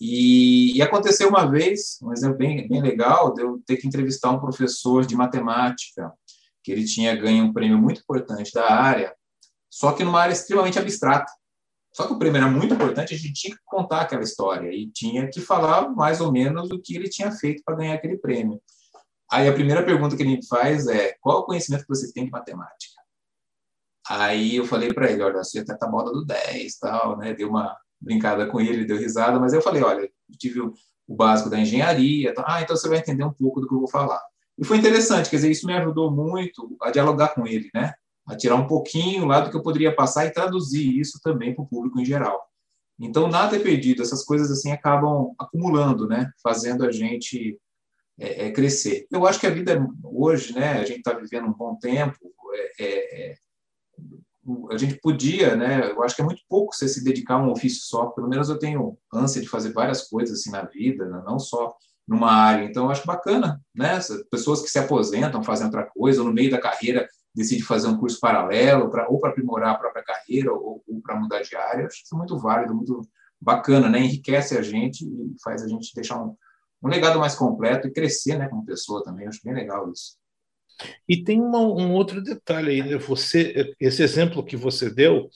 E, 0.03 0.75
e, 0.75 0.81
aconteceu 0.81 1.29
uma 1.29 1.46
vez, 1.46 2.00
um 2.01 2.12
exemplo 2.12 2.36
bem, 2.36 2.67
bem 2.67 2.81
legal, 2.81 3.36
de 3.36 3.43
eu 3.43 3.62
ter 3.67 3.77
que 3.77 3.88
entrevistar 3.88 4.31
um 4.31 4.39
professor 4.39 5.05
de 5.05 5.15
matemática, 5.15 6.12
que 6.63 6.72
ele 6.72 6.86
tinha 6.86 7.15
ganho 7.15 7.46
um 7.46 7.53
prêmio 7.53 7.77
muito 7.77 8.01
importante 8.01 8.51
da 8.51 8.67
área, 8.67 9.15
só 9.70 9.91
que 9.91 10.03
numa 10.03 10.20
área 10.20 10.34
extremamente 10.34 10.79
abstrata. 10.79 11.31
Só 11.93 12.08
que 12.08 12.13
o 12.13 12.17
prêmio 12.17 12.38
era 12.38 12.50
muito 12.50 12.74
importante, 12.74 13.13
a 13.13 13.17
gente 13.17 13.34
tinha 13.34 13.55
que 13.55 13.62
contar 13.63 14.01
aquela 14.01 14.24
história 14.24 14.74
e 14.74 14.89
tinha 14.89 15.29
que 15.29 15.39
falar 15.39 15.88
mais 15.91 16.20
ou 16.20 16.31
menos 16.31 16.72
o 16.72 16.81
que 16.81 16.96
ele 16.96 17.08
tinha 17.08 17.31
feito 17.31 17.62
para 17.63 17.75
ganhar 17.75 17.93
aquele 17.93 18.17
prêmio. 18.17 18.60
Aí 19.31 19.48
a 19.48 19.53
primeira 19.53 19.86
pergunta 19.86 20.15
que 20.15 20.24
ele 20.24 20.38
me 20.38 20.48
faz 20.48 20.88
é: 20.88 21.15
qual 21.22 21.41
o 21.41 21.43
conhecimento 21.43 21.84
que 21.84 21.89
você 21.89 22.12
tem 22.12 22.25
de 22.25 22.31
matemática? 22.31 23.00
Aí 24.10 24.55
eu 24.55 24.65
falei 24.65 24.91
para 24.91 25.12
ele: 25.12 25.22
olha, 25.22 25.43
você 25.43 25.60
até 25.60 25.75
tá 25.75 25.88
moda 25.88 26.12
do 26.12 26.25
10, 26.25 26.79
tal, 26.79 27.17
né? 27.20 27.36
Deu 27.36 27.50
uma 27.50 27.77
brincada 28.01 28.48
com 28.48 28.60
ele, 28.60 28.74
ele 28.74 28.86
deu 28.86 28.98
risada, 28.98 29.39
mas 29.39 29.53
eu 29.53 29.62
falei, 29.62 29.84
olha, 29.84 30.01
eu 30.01 30.38
tive 30.38 30.60
o, 30.62 30.74
básico 31.08 31.50
da 31.50 31.60
engenharia, 31.60 32.34
tá? 32.34 32.46
ah, 32.48 32.62
então 32.62 32.75
você 32.75 32.88
vai 32.88 32.98
entender 32.98 33.25
um 33.25 33.34
pouco 33.34 33.60
do 33.60 33.67
que 33.67 33.74
eu 33.74 33.79
vou 33.79 33.89
falar. 33.89 34.22
E 34.58 34.63
foi 34.63 34.77
interessante, 34.77 35.29
quer 35.29 35.36
dizer, 35.36 35.51
isso 35.51 35.67
me 35.67 35.74
ajudou 35.74 36.10
muito 36.10 36.77
a 36.81 36.89
dialogar 36.89 37.29
com 37.29 37.46
ele, 37.46 37.70
né? 37.74 37.93
A 38.25 38.36
tirar 38.36 38.55
um 38.55 38.65
pouquinho 38.65 39.25
lá 39.25 39.41
do 39.41 39.50
que 39.50 39.58
eu 39.58 39.62
poderia 39.62 39.93
passar 39.93 40.25
e 40.25 40.31
traduzir 40.31 40.98
isso 40.98 41.20
também 41.22 41.53
para 41.53 41.63
o 41.63 41.67
público 41.67 42.00
em 42.00 42.05
geral. 42.05 42.41
Então, 42.98 43.27
nada 43.27 43.58
é 43.58 43.60
perdido, 43.60 44.01
essas 44.01 44.24
coisas 44.24 44.51
assim 44.51 44.72
acabam 44.72 45.34
acumulando, 45.38 46.08
né? 46.08 46.31
Fazendo 46.41 46.86
a 46.86 46.91
gente 46.91 47.60
é, 48.20 48.46
é, 48.46 48.51
crescer. 48.51 49.08
Eu 49.12 49.25
acho 49.25 49.39
que 49.39 49.48
a 49.48 49.51
vida 49.51 49.86
hoje, 50.03 50.53
né? 50.53 50.74
A 50.74 50.86
gente 50.86 51.00
está 51.00 51.12
vivendo 51.12 51.48
um 51.48 51.53
bom 51.53 51.75
tempo, 51.75 52.15
é, 52.53 52.84
é, 52.84 53.31
é 53.31 53.36
a 54.72 54.78
gente 54.78 54.96
podia, 54.96 55.56
né? 55.56 55.92
Eu 55.92 56.02
acho 56.04 56.16
que 56.16 56.22
é 56.22 56.26
muito 56.26 56.42
pouco 56.50 56.74
você 56.74 56.88
se 56.88 57.04
dedicar 57.04 57.36
a 57.36 57.42
um 57.42 57.52
ofício 57.52 57.84
só. 57.84 58.08
Pelo 58.08 58.28
menos 58.28 58.50
eu 58.50 58.58
tenho 58.58 58.98
ânsia 59.14 59.42
de 59.42 59.48
fazer 59.48 59.72
várias 59.72 60.08
coisas 60.08 60.40
assim 60.40 60.52
na 60.52 60.64
vida, 60.64 61.06
né? 61.06 61.22
não 61.26 61.38
só 61.38 61.76
numa 62.08 62.32
área. 62.32 62.66
Então 62.66 62.86
eu 62.86 62.92
acho 62.92 63.06
bacana, 63.06 63.62
né? 63.76 64.00
Pessoas 64.32 64.62
que 64.62 64.70
se 64.70 64.80
aposentam, 64.80 65.44
fazem 65.44 65.66
outra 65.66 65.84
coisa, 65.84 66.22
ou 66.22 66.28
no 66.28 66.34
meio 66.34 66.50
da 66.50 66.60
carreira 66.60 67.08
decidem 67.34 67.64
fazer 67.64 67.88
um 67.88 67.98
curso 67.98 68.20
paralelo, 68.20 68.90
para 68.90 69.08
ou 69.10 69.20
para 69.20 69.30
aprimorar 69.30 69.76
a 69.76 69.78
própria 69.78 70.04
carreira 70.04 70.52
ou, 70.52 70.84
ou 70.88 71.02
para 71.02 71.16
mudar 71.16 71.42
de 71.42 71.56
área. 71.56 71.84
Eu 71.84 71.88
acho 71.88 72.04
isso 72.04 72.18
muito 72.18 72.38
válido, 72.38 72.76
muito 72.76 73.02
bacana, 73.40 73.90
né? 73.90 74.00
Enriquece 74.00 74.58
a 74.58 74.62
gente 74.62 75.06
e 75.06 75.36
faz 75.44 75.64
a 75.64 75.68
gente 75.68 75.94
deixar 75.96 76.22
um, 76.22 76.36
um 76.84 76.90
legado 76.90 77.20
mais 77.20 77.36
completo 77.36 77.88
e 77.88 77.92
crescer, 77.92 78.38
né? 78.38 78.50
Como 78.50 78.66
pessoa 78.66 79.04
também. 79.04 79.26
Eu 79.26 79.30
acho 79.30 79.42
bem 79.44 79.54
legal 79.54 79.90
isso. 79.92 80.21
E 81.08 81.24
tem 81.24 81.40
uma, 81.42 81.60
um 81.60 81.92
outro 81.94 82.22
detalhe 82.22 82.72
aí, 82.72 82.84
né? 82.84 82.98
Você, 82.98 83.74
esse 83.80 84.04
exemplo 84.04 84.44
que 84.44 84.56
você 84.56 84.90
deu 84.90 85.30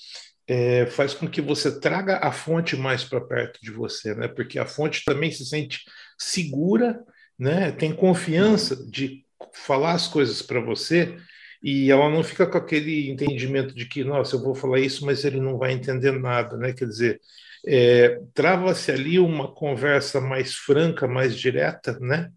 é, 0.47 0.85
faz 0.87 1.13
com 1.13 1.27
que 1.27 1.41
você 1.41 1.79
traga 1.79 2.19
a 2.19 2.31
fonte 2.31 2.75
mais 2.75 3.03
para 3.03 3.21
perto 3.21 3.59
de 3.61 3.71
você, 3.71 4.13
né? 4.15 4.27
Porque 4.27 4.59
a 4.59 4.65
fonte 4.65 5.03
também 5.03 5.31
se 5.31 5.45
sente 5.45 5.81
segura, 6.17 6.99
né? 7.37 7.71
Tem 7.71 7.93
confiança 7.93 8.75
de 8.89 9.25
falar 9.53 9.93
as 9.93 10.07
coisas 10.07 10.41
para 10.41 10.59
você 10.59 11.15
e 11.63 11.89
ela 11.89 12.09
não 12.09 12.23
fica 12.23 12.45
com 12.45 12.57
aquele 12.57 13.09
entendimento 13.09 13.73
de 13.73 13.87
que, 13.87 14.03
nossa, 14.03 14.35
eu 14.35 14.43
vou 14.43 14.53
falar 14.53 14.79
isso, 14.79 15.05
mas 15.05 15.25
ele 15.25 15.39
não 15.39 15.57
vai 15.57 15.73
entender 15.73 16.11
nada, 16.11 16.55
né? 16.57 16.73
Quer 16.73 16.87
dizer, 16.87 17.19
é, 17.65 18.19
trava-se 18.33 18.91
ali 18.91 19.17
uma 19.17 19.51
conversa 19.51 20.21
mais 20.21 20.53
franca, 20.53 21.07
mais 21.07 21.35
direta, 21.35 21.97
né? 21.99 22.29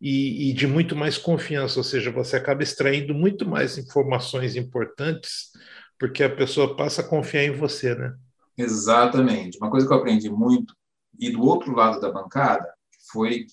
E, 0.00 0.50
e, 0.50 0.52
de 0.52 0.66
muito 0.66 0.94
mais 0.94 1.16
confiança, 1.16 1.78
ou 1.78 1.84
seja, 1.84 2.10
você 2.10 2.36
acaba 2.36 2.62
extraindo 2.62 3.14
muito 3.14 3.48
mais 3.48 3.78
informações 3.78 4.56
importantes 4.56 5.52
porque 5.98 6.22
a 6.22 6.34
pessoa 6.34 6.76
passa 6.76 7.00
a 7.00 7.08
confiar 7.08 7.44
em 7.44 7.52
você, 7.52 7.94
né? 7.94 8.14
Exatamente. 8.56 9.58
Uma 9.58 9.70
coisa 9.70 9.86
que 9.86 9.92
eu 9.92 9.96
aprendi 9.96 10.30
muito 10.30 10.74
e 11.18 11.30
do 11.30 11.42
outro 11.42 11.74
lado 11.74 12.00
da 12.00 12.10
bancada 12.10 12.72
foi 13.10 13.46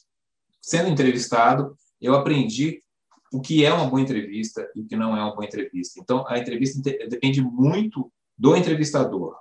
sendo 0.61 0.89
entrevistado, 0.89 1.75
eu 1.99 2.13
aprendi 2.13 2.79
o 3.31 3.39
que 3.39 3.63
é 3.63 3.73
uma 3.73 3.89
boa 3.89 4.01
entrevista 4.01 4.69
e 4.75 4.81
o 4.81 4.85
que 4.85 4.95
não 4.95 5.15
é 5.15 5.21
uma 5.21 5.33
boa 5.33 5.45
entrevista. 5.45 5.99
Então, 5.99 6.27
a 6.27 6.37
entrevista 6.37 6.81
depende 6.81 7.41
muito 7.41 8.11
do 8.37 8.55
entrevistador. 8.55 9.35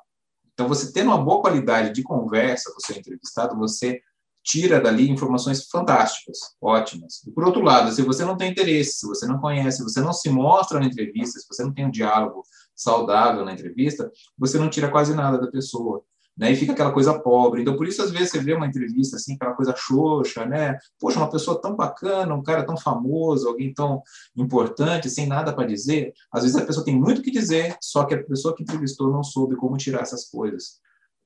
Então, 0.53 0.69
você 0.69 0.93
tendo 0.93 1.09
uma 1.09 1.23
boa 1.23 1.41
qualidade 1.41 1.93
de 1.93 2.03
conversa 2.03 2.71
com 2.71 2.79
o 2.79 2.87
seu 2.87 2.97
entrevistado, 2.97 3.57
você 3.57 4.01
tira 4.43 4.81
dali 4.81 5.11
informações 5.11 5.67
fantásticas, 5.69 6.39
ótimas. 6.61 7.23
E 7.27 7.31
por 7.31 7.45
outro 7.45 7.63
lado, 7.63 7.93
se 7.93 8.03
você 8.03 8.25
não 8.25 8.37
tem 8.37 8.51
interesse, 8.51 8.99
se 8.99 9.07
você 9.07 9.27
não 9.27 9.39
conhece, 9.39 9.79
se 9.79 9.83
você 9.83 10.01
não 10.01 10.13
se 10.13 10.31
mostra 10.31 10.81
na 10.81 10.87
entrevista, 10.87 11.39
se 11.39 11.47
você 11.49 11.63
não 11.63 11.73
tem 11.73 11.87
um 11.87 11.91
diálogo 11.91 12.43
saudável 12.75 13.45
na 13.45 13.53
entrevista, 13.53 14.11
você 14.39 14.59
não 14.59 14.71
tira 14.71 14.91
quase 14.91 15.15
nada 15.15 15.39
da 15.39 15.51
pessoa. 15.51 16.03
Né, 16.39 16.53
e 16.53 16.57
fica 16.57 16.73
aquela 16.73 16.93
coisa 16.93 17.19
pobre. 17.19 17.61
Então, 17.61 17.77
por 17.77 17.87
isso, 17.87 18.01
às 18.01 18.11
vezes, 18.11 18.31
você 18.31 18.39
vê 18.39 18.55
uma 18.55 18.67
entrevista 18.67 19.17
assim, 19.17 19.35
aquela 19.35 19.53
coisa 19.53 19.75
xoxa, 19.77 20.47
né? 20.47 20.79
Poxa, 20.99 21.19
uma 21.19 21.29
pessoa 21.29 21.61
tão 21.61 21.77
bacana, 21.77 22.35
um 22.35 22.43
cara 22.43 22.65
tão 22.65 22.79
famoso, 22.79 23.47
alguém 23.47 23.75
tão 23.75 24.03
importante, 24.35 25.11
sem 25.11 25.27
nada 25.27 25.53
para 25.53 25.67
dizer. 25.67 26.15
Às 26.33 26.45
vezes 26.45 26.57
a 26.57 26.65
pessoa 26.65 26.83
tem 26.83 26.99
muito 26.99 27.19
o 27.19 27.23
que 27.23 27.31
dizer, 27.31 27.77
só 27.83 28.05
que 28.05 28.15
a 28.15 28.25
pessoa 28.25 28.55
que 28.57 28.63
entrevistou 28.63 29.13
não 29.13 29.23
soube 29.23 29.55
como 29.57 29.77
tirar 29.77 30.01
essas 30.01 30.31
coisas. 30.31 30.81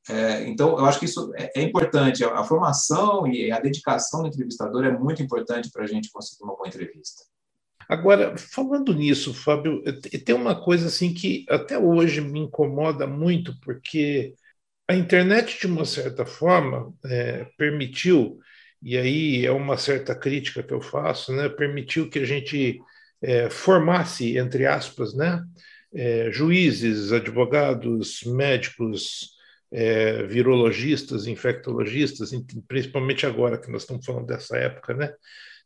É, 0.09 0.47
então, 0.47 0.79
eu 0.79 0.85
acho 0.85 0.99
que 0.99 1.07
isso 1.07 1.33
é, 1.37 1.51
é 1.57 1.63
importante. 1.63 2.25
A, 2.25 2.41
a, 2.41 2.45
formação 2.45 3.27
e 3.27 3.51
a 3.51 3.59
dedicação 3.59 4.23
do 4.23 4.29
entrevistador 4.29 4.85
é 4.85 4.91
muito 4.91 5.23
importante 5.23 5.71
para 5.71 5.85
a 5.85 5.87
gente 5.87 6.11
conseguir 6.11 6.45
uma 6.45 6.55
boa 6.55 6.69
entrevista. 6.69 7.23
Agora, 7.89 8.37
falando 8.37 8.95
nisso, 8.95 9.35
Fábio, 9.35 9.83
tem 10.25 10.35
uma 10.35 10.59
coisa 10.59 10.87
assim 10.87 11.13
que 11.13 11.45
até 11.49 11.79
hoje 11.79 12.21
me 12.21 12.41
incomoda 12.41 13.07
muito, 13.07 13.59
porque 13.61 14.35
a 14.89 14.95
internet, 14.95 15.61
de 15.61 15.67
uma 15.67 15.85
certa 15.85 16.25
forma, 16.25 16.93
é, 17.05 17.47
permitiu, 17.59 18.39
e 18.83 18.97
aí 18.97 19.47
é 19.47 19.51
uma 19.51 19.77
certa 19.77 20.15
crítica 20.15 20.63
que 20.63 20.73
eu 20.73 20.81
faço, 20.81 21.33
né, 21.35 21.49
permitiu 21.49 22.09
que 22.09 22.19
a 22.19 22.25
gente 22.25 22.79
é, 23.23 23.51
formasse, 23.51 24.37
entre 24.39 24.67
aspas, 24.67 25.15
né, 25.15 25.43
é, 25.95 26.31
juízes, 26.31 27.13
advogados, 27.13 28.23
médicos, 28.25 29.34
é, 29.75 30.23
virologistas, 30.23 31.26
infectologistas, 31.26 32.31
principalmente 32.69 33.26
agora 33.26 33.59
que 33.59 33.69
nós 33.69 33.83
estamos 33.83 34.07
falando 34.07 34.26
dessa 34.26 34.57
época, 34.57 34.95
né? 34.95 35.12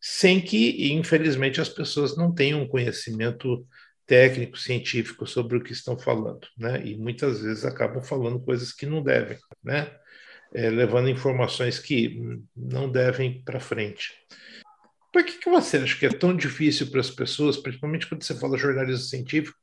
Sem 0.00 0.40
que, 0.40 0.90
infelizmente, 0.94 1.60
as 1.60 1.68
pessoas 1.68 2.16
não 2.16 2.34
tenham 2.34 2.66
conhecimento 2.66 3.66
técnico, 4.06 4.56
científico 4.56 5.26
sobre 5.26 5.58
o 5.58 5.62
que 5.62 5.72
estão 5.72 5.98
falando, 5.98 6.48
né? 6.56 6.82
E 6.86 6.96
muitas 6.96 7.42
vezes 7.42 7.66
acabam 7.66 8.02
falando 8.02 8.40
coisas 8.40 8.72
que 8.72 8.86
não 8.86 9.02
devem, 9.02 9.36
né? 9.62 9.94
É, 10.54 10.70
levando 10.70 11.10
informações 11.10 11.78
que 11.78 12.40
não 12.56 12.90
devem 12.90 13.42
para 13.42 13.60
frente. 13.60 14.14
Por 15.12 15.22
que, 15.22 15.32
que 15.32 15.50
você 15.50 15.76
acha 15.76 15.98
que 15.98 16.06
é 16.06 16.08
tão 16.08 16.34
difícil 16.34 16.90
para 16.90 17.00
as 17.00 17.10
pessoas, 17.10 17.58
principalmente 17.58 18.06
quando 18.06 18.22
você 18.22 18.34
fala 18.34 18.56
jornalismo 18.56 19.04
científico, 19.04 19.58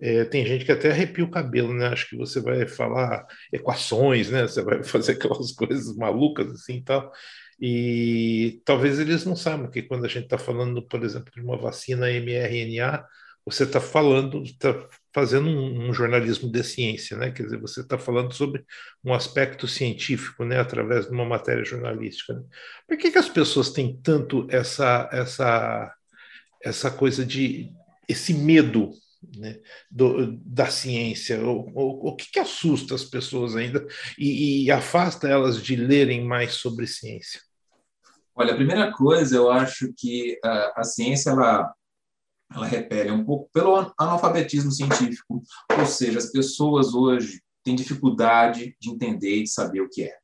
é, 0.00 0.24
tem 0.24 0.44
gente 0.44 0.64
que 0.64 0.72
até 0.72 0.90
arrepia 0.90 1.24
o 1.24 1.30
cabelo, 1.30 1.72
né? 1.72 1.88
Acho 1.88 2.08
que 2.08 2.16
você 2.16 2.40
vai 2.40 2.66
falar 2.66 3.24
equações, 3.52 4.30
né? 4.30 4.42
Você 4.42 4.62
vai 4.62 4.82
fazer 4.84 5.12
aquelas 5.12 5.52
coisas 5.52 5.96
malucas 5.96 6.50
assim 6.50 6.76
e 6.76 6.82
tal. 6.82 7.12
E 7.60 8.60
talvez 8.64 8.98
eles 8.98 9.24
não 9.24 9.36
saibam 9.36 9.70
que 9.70 9.82
quando 9.82 10.04
a 10.04 10.08
gente 10.08 10.24
está 10.24 10.38
falando, 10.38 10.82
por 10.86 11.02
exemplo, 11.04 11.32
de 11.32 11.40
uma 11.40 11.56
vacina 11.56 12.08
mRNA, 12.10 13.06
você 13.46 13.64
está 13.64 13.80
falando, 13.80 14.42
está 14.42 14.74
fazendo 15.12 15.48
um, 15.48 15.88
um, 15.88 15.92
jornalismo 15.94 16.50
de 16.50 16.64
ciência, 16.64 17.16
né? 17.16 17.30
Quer 17.30 17.44
dizer, 17.44 17.60
você 17.60 17.80
está 17.82 17.96
falando 17.98 18.32
sobre 18.32 18.64
um 19.04 19.14
aspecto 19.14 19.68
científico, 19.68 20.44
né? 20.44 20.58
Através 20.58 21.06
de 21.06 21.12
uma 21.12 21.24
matéria 21.24 21.64
jornalística. 21.64 22.34
Né? 22.34 22.42
Por 22.88 22.96
que, 22.96 23.10
que 23.12 23.18
as 23.18 23.28
pessoas 23.28 23.70
têm 23.70 23.96
tanto 24.02 24.46
essa 24.50 25.08
essa 25.12 25.94
essa 26.62 26.90
coisa 26.90 27.24
de 27.24 27.70
esse 28.08 28.34
medo 28.34 28.90
né, 29.36 29.60
do, 29.90 30.36
da 30.38 30.66
ciência? 30.66 31.44
O, 31.44 31.70
o, 31.74 32.08
o 32.08 32.16
que, 32.16 32.30
que, 32.30 32.38
assusta 32.38 32.94
as 32.94 33.04
pessoas 33.04 33.56
ainda 33.56 33.86
e, 34.18 34.64
e 34.64 34.70
afasta 34.70 35.28
elas 35.28 35.62
de 35.62 35.76
lerem 35.76 36.24
mais 36.24 36.54
sobre 36.54 36.86
ciência? 36.86 37.40
Olha, 38.34 38.52
a 38.52 38.56
primeira 38.56 38.92
coisa, 38.92 39.36
eu 39.36 39.50
acho 39.50 39.92
que 39.96 40.38
a, 40.44 40.80
a 40.80 40.84
ciência 40.84 41.30
ela, 41.30 41.72
ela 42.52 42.66
repele 42.66 43.10
um 43.10 43.24
pouco 43.24 43.48
pelo 43.52 43.92
analfabetismo 43.98 44.72
científico, 44.72 45.42
ou 45.78 45.86
seja, 45.86 46.18
as 46.18 46.30
pessoas 46.32 46.94
hoje 46.94 47.40
têm 47.62 47.74
dificuldade 47.74 48.76
de 48.80 48.90
entender 48.90 49.36
e 49.36 49.42
de 49.44 49.50
saber 49.50 49.80
o 49.80 49.88
que 49.88 50.04
é. 50.04 50.16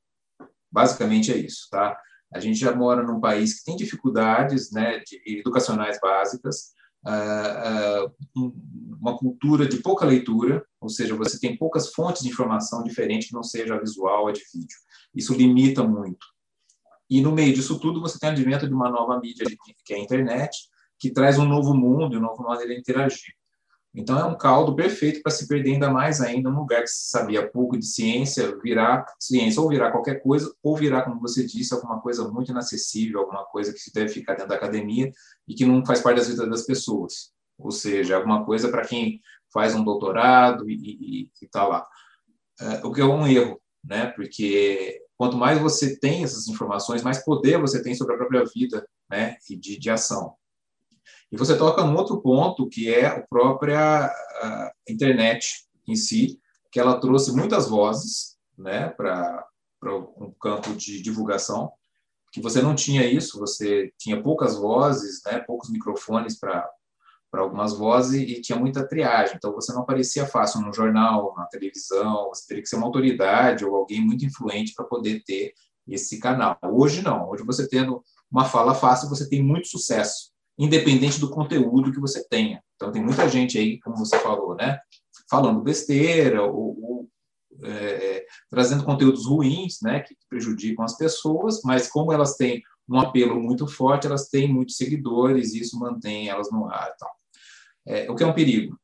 Basicamente 0.71 1.33
é 1.33 1.37
isso, 1.37 1.69
tá? 1.71 1.97
A 2.33 2.39
gente 2.39 2.59
já 2.59 2.75
mora 2.75 3.03
num 3.03 3.21
país 3.21 3.59
que 3.59 3.65
tem 3.65 3.77
dificuldades 3.77 4.71
né, 4.71 5.01
de, 5.01 5.21
educacionais 5.39 5.99
básicas, 6.01 6.73
uma 9.01 9.17
cultura 9.17 9.67
de 9.67 9.79
pouca 9.79 10.05
leitura, 10.05 10.65
ou 10.81 10.89
seja, 10.89 11.17
você 11.17 11.39
tem 11.39 11.57
poucas 11.57 11.93
fontes 11.93 12.23
de 12.23 12.29
informação 12.29 12.83
diferente 12.83 13.29
que 13.29 13.35
não 13.35 13.43
seja 13.43 13.79
visual 13.79 14.25
ou 14.25 14.33
de 14.33 14.43
vídeo. 14.53 14.77
Isso 15.15 15.35
limita 15.35 15.83
muito. 15.83 16.27
E 17.09 17.21
no 17.21 17.33
meio 17.33 17.53
disso 17.53 17.79
tudo, 17.81 18.01
você 18.01 18.19
tem 18.19 18.29
o 18.29 18.33
advento 18.33 18.69
de 18.69 18.75
uma 18.75 18.91
nova 18.91 19.19
mídia, 19.19 19.45
que 19.85 19.95
é 19.95 19.97
a 19.97 20.01
internet, 20.01 20.57
que 20.99 21.11
traz 21.11 21.39
um 21.39 21.45
novo 21.45 21.75
mundo, 21.75 22.19
uma 22.19 22.29
nova 22.29 22.43
maneira 22.43 22.75
de 22.75 22.81
interagir. 22.81 23.35
Então, 23.93 24.19
é 24.19 24.25
um 24.25 24.37
caldo 24.37 24.75
perfeito 24.77 25.21
para 25.21 25.33
se 25.33 25.49
perder 25.49 25.73
ainda 25.73 25.91
mais 25.91 26.21
ainda 26.21 26.49
num 26.49 26.61
lugar 26.61 26.83
que 26.83 26.89
se 26.89 27.11
sabia 27.11 27.51
pouco 27.51 27.77
de 27.77 27.85
ciência, 27.85 28.57
virar 28.63 29.05
ciência, 29.19 29.61
ou 29.61 29.69
virar 29.69 29.91
qualquer 29.91 30.23
coisa, 30.23 30.53
ou 30.63 30.77
virar, 30.77 31.03
como 31.03 31.21
você 31.21 31.45
disse, 31.45 31.75
alguma 31.75 32.01
coisa 32.01 32.29
muito 32.29 32.53
inacessível, 32.53 33.21
alguma 33.21 33.45
coisa 33.47 33.73
que 33.73 33.93
deve 33.93 34.09
ficar 34.09 34.35
dentro 34.35 34.49
da 34.49 34.55
academia 34.55 35.11
e 35.49 35.55
que 35.55 35.67
não 35.67 35.85
faz 35.85 36.01
parte 36.01 36.19
das 36.19 36.29
vidas 36.29 36.49
das 36.49 36.63
pessoas. 36.63 37.33
Ou 37.59 37.73
seja, 37.73 38.17
alguma 38.17 38.45
coisa 38.45 38.69
para 38.71 38.87
quem 38.87 39.21
faz 39.53 39.75
um 39.75 39.83
doutorado 39.83 40.71
e 40.71 41.29
está 41.43 41.67
lá. 41.67 41.85
É, 42.61 42.87
o 42.87 42.93
que 42.93 43.01
é 43.01 43.05
um 43.05 43.27
erro, 43.27 43.61
né? 43.85 44.07
Porque 44.09 45.01
quanto 45.17 45.37
mais 45.37 45.61
você 45.61 45.99
tem 45.99 46.23
essas 46.23 46.47
informações, 46.47 47.03
mais 47.03 47.25
poder 47.25 47.59
você 47.61 47.83
tem 47.83 47.95
sobre 47.95 48.15
a 48.15 48.19
própria 48.19 48.45
vida, 48.45 48.87
né? 49.11 49.37
E 49.49 49.57
de, 49.57 49.79
de 49.79 49.91
ação. 49.91 50.35
E 51.33 51.37
você 51.37 51.57
toca 51.57 51.85
num 51.85 51.97
outro 51.97 52.21
ponto, 52.21 52.69
que 52.69 52.93
é 52.93 53.07
a 53.07 53.21
própria 53.23 54.07
a 54.07 54.73
internet 54.89 55.67
em 55.87 55.95
si, 55.95 56.41
que 56.73 56.81
ela 56.81 57.01
trouxe 57.01 57.33
muitas 57.33 57.69
vozes 57.69 58.37
né, 58.59 58.89
para 58.91 59.47
um 59.87 60.33
campo 60.41 60.75
de 60.75 61.01
divulgação, 61.01 61.73
que 62.33 62.41
você 62.41 62.61
não 62.61 62.75
tinha 62.75 63.05
isso, 63.05 63.39
você 63.39 63.93
tinha 63.99 64.23
poucas 64.23 64.57
vozes, 64.57 65.21
né, 65.25 65.41
poucos 65.41 65.71
microfones 65.71 66.39
para 66.39 66.69
para 67.31 67.43
algumas 67.43 67.73
vozes 67.79 68.29
e 68.29 68.41
tinha 68.41 68.59
muita 68.59 68.85
triagem, 68.85 69.37
então 69.37 69.55
você 69.55 69.73
não 69.73 69.83
aparecia 69.83 70.27
fácil 70.27 70.63
no 70.63 70.75
jornal, 70.75 71.33
na 71.37 71.47
televisão, 71.47 72.29
você 72.29 72.45
teria 72.45 72.61
que 72.61 72.69
ser 72.69 72.75
uma 72.75 72.87
autoridade 72.87 73.65
ou 73.65 73.77
alguém 73.77 74.01
muito 74.01 74.25
influente 74.25 74.75
para 74.75 74.85
poder 74.85 75.23
ter 75.25 75.55
esse 75.87 76.19
canal. 76.19 76.59
Hoje 76.65 77.03
não, 77.03 77.31
hoje 77.31 77.45
você 77.45 77.69
tendo 77.69 78.03
uma 78.29 78.47
fala 78.47 78.75
fácil, 78.75 79.09
você 79.09 79.29
tem 79.29 79.41
muito 79.41 79.69
sucesso 79.69 80.30
independente 80.61 81.19
do 81.19 81.31
conteúdo 81.31 81.91
que 81.91 81.99
você 81.99 82.23
tenha. 82.29 82.63
Então, 82.77 82.93
tem 82.93 83.03
muita 83.03 83.27
gente 83.27 83.59
aí, 83.59 83.81
como 83.81 83.97
você 83.97 84.19
falou, 84.19 84.55
né, 84.55 84.79
falando 85.29 85.63
besteira 85.63 86.43
ou, 86.43 86.79
ou 86.83 87.09
é, 87.65 88.27
trazendo 88.51 88.85
conteúdos 88.85 89.27
ruins, 89.27 89.79
né, 89.83 90.01
que 90.01 90.15
prejudicam 90.29 90.85
as 90.85 90.99
pessoas, 90.99 91.63
mas 91.65 91.89
como 91.89 92.13
elas 92.13 92.37
têm 92.37 92.63
um 92.87 93.01
apelo 93.01 93.41
muito 93.41 93.67
forte, 93.67 94.07
elas 94.07 94.29
têm 94.29 94.53
muitos 94.53 94.77
seguidores 94.77 95.55
e 95.55 95.61
isso 95.61 95.79
mantém 95.79 96.29
elas 96.29 96.51
no 96.51 96.67
ar. 96.67 96.95
Tal. 96.99 97.11
É, 97.87 98.11
o 98.11 98.15
que 98.15 98.23
é 98.23 98.27
um 98.27 98.35
perigo. 98.35 98.79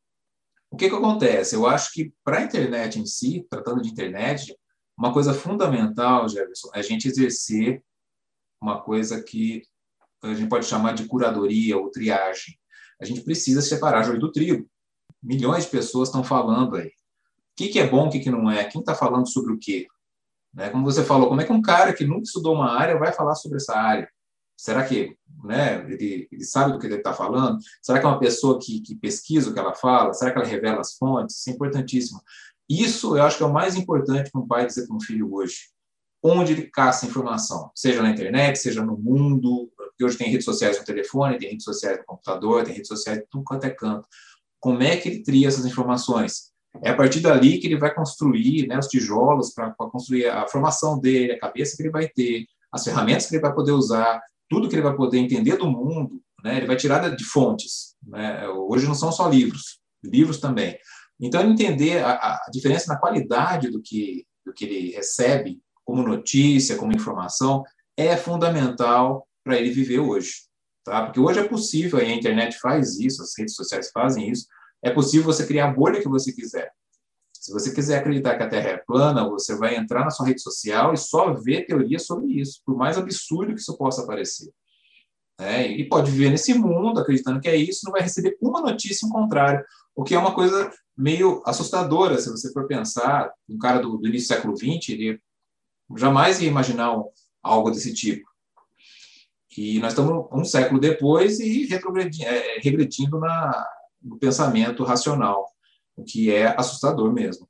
O 0.71 0.77
que, 0.77 0.89
que 0.89 0.97
acontece? 0.97 1.55
Eu 1.55 1.67
acho 1.67 1.93
que 1.93 2.13
para 2.25 2.39
a 2.39 2.43
internet 2.43 2.99
em 2.99 3.05
si, 3.05 3.47
tratando 3.51 3.83
de 3.83 3.91
internet, 3.91 4.57
uma 4.97 5.13
coisa 5.13 5.35
fundamental, 5.35 6.27
Jefferson, 6.27 6.71
é 6.75 6.79
a 6.79 6.83
gente 6.83 7.07
exercer 7.07 7.83
uma 8.63 8.81
coisa 8.81 9.23
que 9.23 9.63
a 10.31 10.35
gente 10.35 10.49
pode 10.49 10.67
chamar 10.67 10.93
de 10.93 11.07
curadoria 11.07 11.77
ou 11.77 11.91
triagem. 11.91 12.55
A 13.01 13.05
gente 13.05 13.23
precisa 13.23 13.61
separar 13.61 14.03
joio 14.03 14.21
do 14.21 14.33
trigo. 14.33 14.69
Milhões 15.23 15.65
de 15.65 15.71
pessoas 15.71 16.09
estão 16.09 16.25
falando 16.25 16.77
aí. 16.77 16.89
O 16.89 16.93
que, 17.57 17.69
que 17.69 17.79
é 17.79 17.89
bom, 17.89 18.07
o 18.07 18.11
que, 18.11 18.21
que 18.21 18.31
não 18.31 18.51
é? 18.51 18.65
Quem 18.65 18.81
está 18.81 18.95
falando 18.95 19.29
sobre 19.29 19.53
o 19.53 19.59
quê? 19.59 19.87
Né? 20.53 20.71
Como 20.71 20.85
você 20.85 21.05
falou, 21.05 21.29
como 21.29 21.41
é 21.41 21.45
que 21.45 21.53
um 21.53 21.63
cara 21.63 21.93
que 21.93 22.05
nunca 22.05 22.23
estudou 22.23 22.55
uma 22.55 22.73
área 22.73 22.99
vai 22.99 23.13
falar 23.13 23.35
sobre 23.35 23.57
essa 23.57 23.77
área? 23.77 24.09
Será 24.57 24.87
que 24.87 25.15
né, 25.45 25.85
ele, 25.91 26.29
ele 26.33 26.45
sabe 26.45 26.73
do 26.73 26.79
que 26.79 26.87
ele 26.87 26.97
está 26.97 27.13
falando? 27.13 27.59
Será 27.83 28.01
que 28.01 28.07
é 28.07 28.09
uma 28.09 28.19
pessoa 28.19 28.59
que, 28.59 28.81
que 28.81 28.95
pesquisa 28.95 29.51
o 29.51 29.53
que 29.53 29.59
ela 29.59 29.75
fala? 29.75 30.15
Será 30.15 30.31
que 30.31 30.39
ela 30.39 30.47
revela 30.47 30.81
as 30.81 30.97
fontes? 30.97 31.37
Isso 31.37 31.51
é 31.51 31.53
importantíssimo. 31.53 32.21
Isso 32.69 33.17
eu 33.17 33.23
acho 33.23 33.37
que 33.37 33.43
é 33.43 33.47
o 33.47 33.53
mais 33.53 33.77
importante 33.77 34.31
para 34.31 34.41
um 34.41 34.47
pai 34.47 34.67
dizer 34.67 34.87
para 34.87 34.97
um 34.97 35.01
filho 35.01 35.33
hoje. 35.33 35.69
Onde 36.23 36.53
ele 36.53 36.71
caça 36.71 37.07
informação, 37.07 37.71
seja 37.75 38.03
na 38.03 38.11
internet, 38.11 38.59
seja 38.59 38.83
no 38.83 38.97
mundo, 38.97 39.71
porque 39.97 40.05
hoje 40.05 40.19
tem 40.19 40.31
redes 40.31 40.45
sociais 40.45 40.79
no 40.79 40.85
telefone, 40.85 41.39
tem 41.39 41.49
redes 41.49 41.65
sociais 41.65 41.99
no 41.99 42.05
computador, 42.05 42.65
tem 42.65 42.75
redes 42.75 42.89
sociais 42.89 43.19
de 43.21 43.25
tudo 43.31 43.45
quanto 43.45 43.65
é 43.65 43.71
canto. 43.71 44.07
Como 44.61 44.83
é 44.83 44.95
que 44.97 45.09
ele 45.09 45.23
tria 45.23 45.49
essas 45.49 45.65
informações? 45.65 46.53
É 46.83 46.91
a 46.91 46.95
partir 46.95 47.21
dali 47.21 47.59
que 47.59 47.67
ele 47.67 47.79
vai 47.79 47.95
construir 47.95 48.67
né, 48.67 48.79
os 48.79 48.89
tijolos 48.89 49.55
para 49.55 49.73
construir 49.73 50.27
a 50.27 50.47
formação 50.47 51.01
dele, 51.01 51.33
a 51.33 51.39
cabeça 51.39 51.75
que 51.75 51.83
ele 51.83 51.91
vai 51.91 52.07
ter, 52.09 52.45
as 52.71 52.85
ferramentas 52.85 53.27
que 53.27 53.35
ele 53.35 53.43
vai 53.43 53.55
poder 53.55 53.73
usar, 53.73 54.21
tudo 54.51 54.69
que 54.69 54.75
ele 54.75 54.83
vai 54.83 54.95
poder 54.95 55.17
entender 55.17 55.57
do 55.57 55.67
mundo, 55.67 56.21
né, 56.45 56.59
ele 56.59 56.67
vai 56.67 56.77
tirar 56.77 57.09
de 57.09 57.25
fontes. 57.25 57.95
Né? 58.07 58.47
Hoje 58.49 58.87
não 58.87 58.95
são 58.95 59.11
só 59.11 59.27
livros, 59.27 59.81
livros 60.05 60.39
também. 60.39 60.77
Então, 61.19 61.41
entender 61.41 62.05
a, 62.05 62.13
a 62.13 62.51
diferença 62.53 62.93
na 62.93 62.99
qualidade 62.99 63.71
do 63.71 63.81
que, 63.81 64.27
do 64.45 64.53
que 64.53 64.67
ele 64.67 64.91
recebe 64.91 65.59
como 65.87 66.03
notícia, 66.03 66.77
como 66.77 66.93
informação, 66.93 67.65
é 67.97 68.15
fundamental 68.15 69.27
para 69.47 69.57
ele 69.57 69.71
viver 69.71 70.01
hoje. 70.01 70.33
Tá? 70.85 71.05
Porque 71.05 71.21
hoje 71.21 71.39
é 71.39 71.47
possível, 71.47 72.01
a 72.01 72.05
internet 72.05 72.59
faz 72.59 72.99
isso, 72.99 73.23
as 73.23 73.31
redes 73.39 73.55
sociais 73.55 73.91
fazem 73.93 74.29
isso, 74.29 74.47
é 74.83 74.91
possível 74.91 75.25
você 75.25 75.47
criar 75.47 75.69
a 75.69 75.73
bolha 75.73 76.01
que 76.01 76.09
você 76.09 76.33
quiser. 76.33 76.69
Se 77.33 77.53
você 77.53 77.73
quiser 77.73 78.01
acreditar 78.01 78.37
que 78.37 78.43
a 78.43 78.49
Terra 78.49 78.71
é 78.71 78.77
plana, 78.77 79.29
você 79.29 79.55
vai 79.57 79.77
entrar 79.77 80.05
na 80.05 80.11
sua 80.11 80.27
rede 80.27 80.43
social 80.43 80.93
e 80.93 80.97
só 80.97 81.33
ver 81.33 81.65
teorias 81.65 82.05
sobre 82.05 82.27
isso, 82.27 82.61
por 82.67 82.77
mais 82.77 82.99
absurdo 82.99 83.55
que 83.55 83.61
isso 83.61 83.79
possa 83.79 84.05
parecer. 84.05 84.51
É, 85.39 85.65
e 85.65 85.89
pode 85.89 86.11
viver 86.11 86.31
nesse 86.31 86.55
mundo 86.55 86.99
acreditando 86.99 87.41
que 87.41 87.49
é 87.49 87.55
isso, 87.55 87.83
não 87.85 87.93
vai 87.93 88.03
receber 88.03 88.37
uma 88.41 88.61
notícia 88.61 89.07
em 89.07 89.11
contrário, 89.11 89.65
o 89.95 90.03
que 90.03 90.15
é 90.15 90.19
uma 90.19 90.35
coisa 90.35 90.73
meio 90.97 91.41
assustadora, 91.47 92.19
se 92.19 92.29
você 92.31 92.53
for 92.53 92.67
pensar, 92.67 93.31
um 93.49 93.59
cara 93.59 93.79
do, 93.79 93.97
do 93.97 94.09
início 94.09 94.29
do 94.29 94.35
século 94.35 94.57
XX, 94.57 94.89
ele 94.89 95.21
jamais 95.97 96.41
ia 96.41 96.49
imaginar 96.49 96.97
algo 97.43 97.71
desse 97.71 97.95
tipo. 97.95 98.27
E 99.57 99.79
nós 99.79 99.93
estamos 99.93 100.27
um 100.33 100.45
século 100.45 100.79
depois 100.79 101.41
e 101.41 101.67
retrogredindo, 101.67 102.29
é, 102.29 102.59
regredindo 102.61 103.19
na, 103.19 103.67
no 104.03 104.19
pensamento 104.19 104.85
racional, 104.85 105.47
o 105.97 106.05
que 106.05 106.31
é 106.31 106.55
assustador 106.59 107.13
mesmo. 107.13 107.49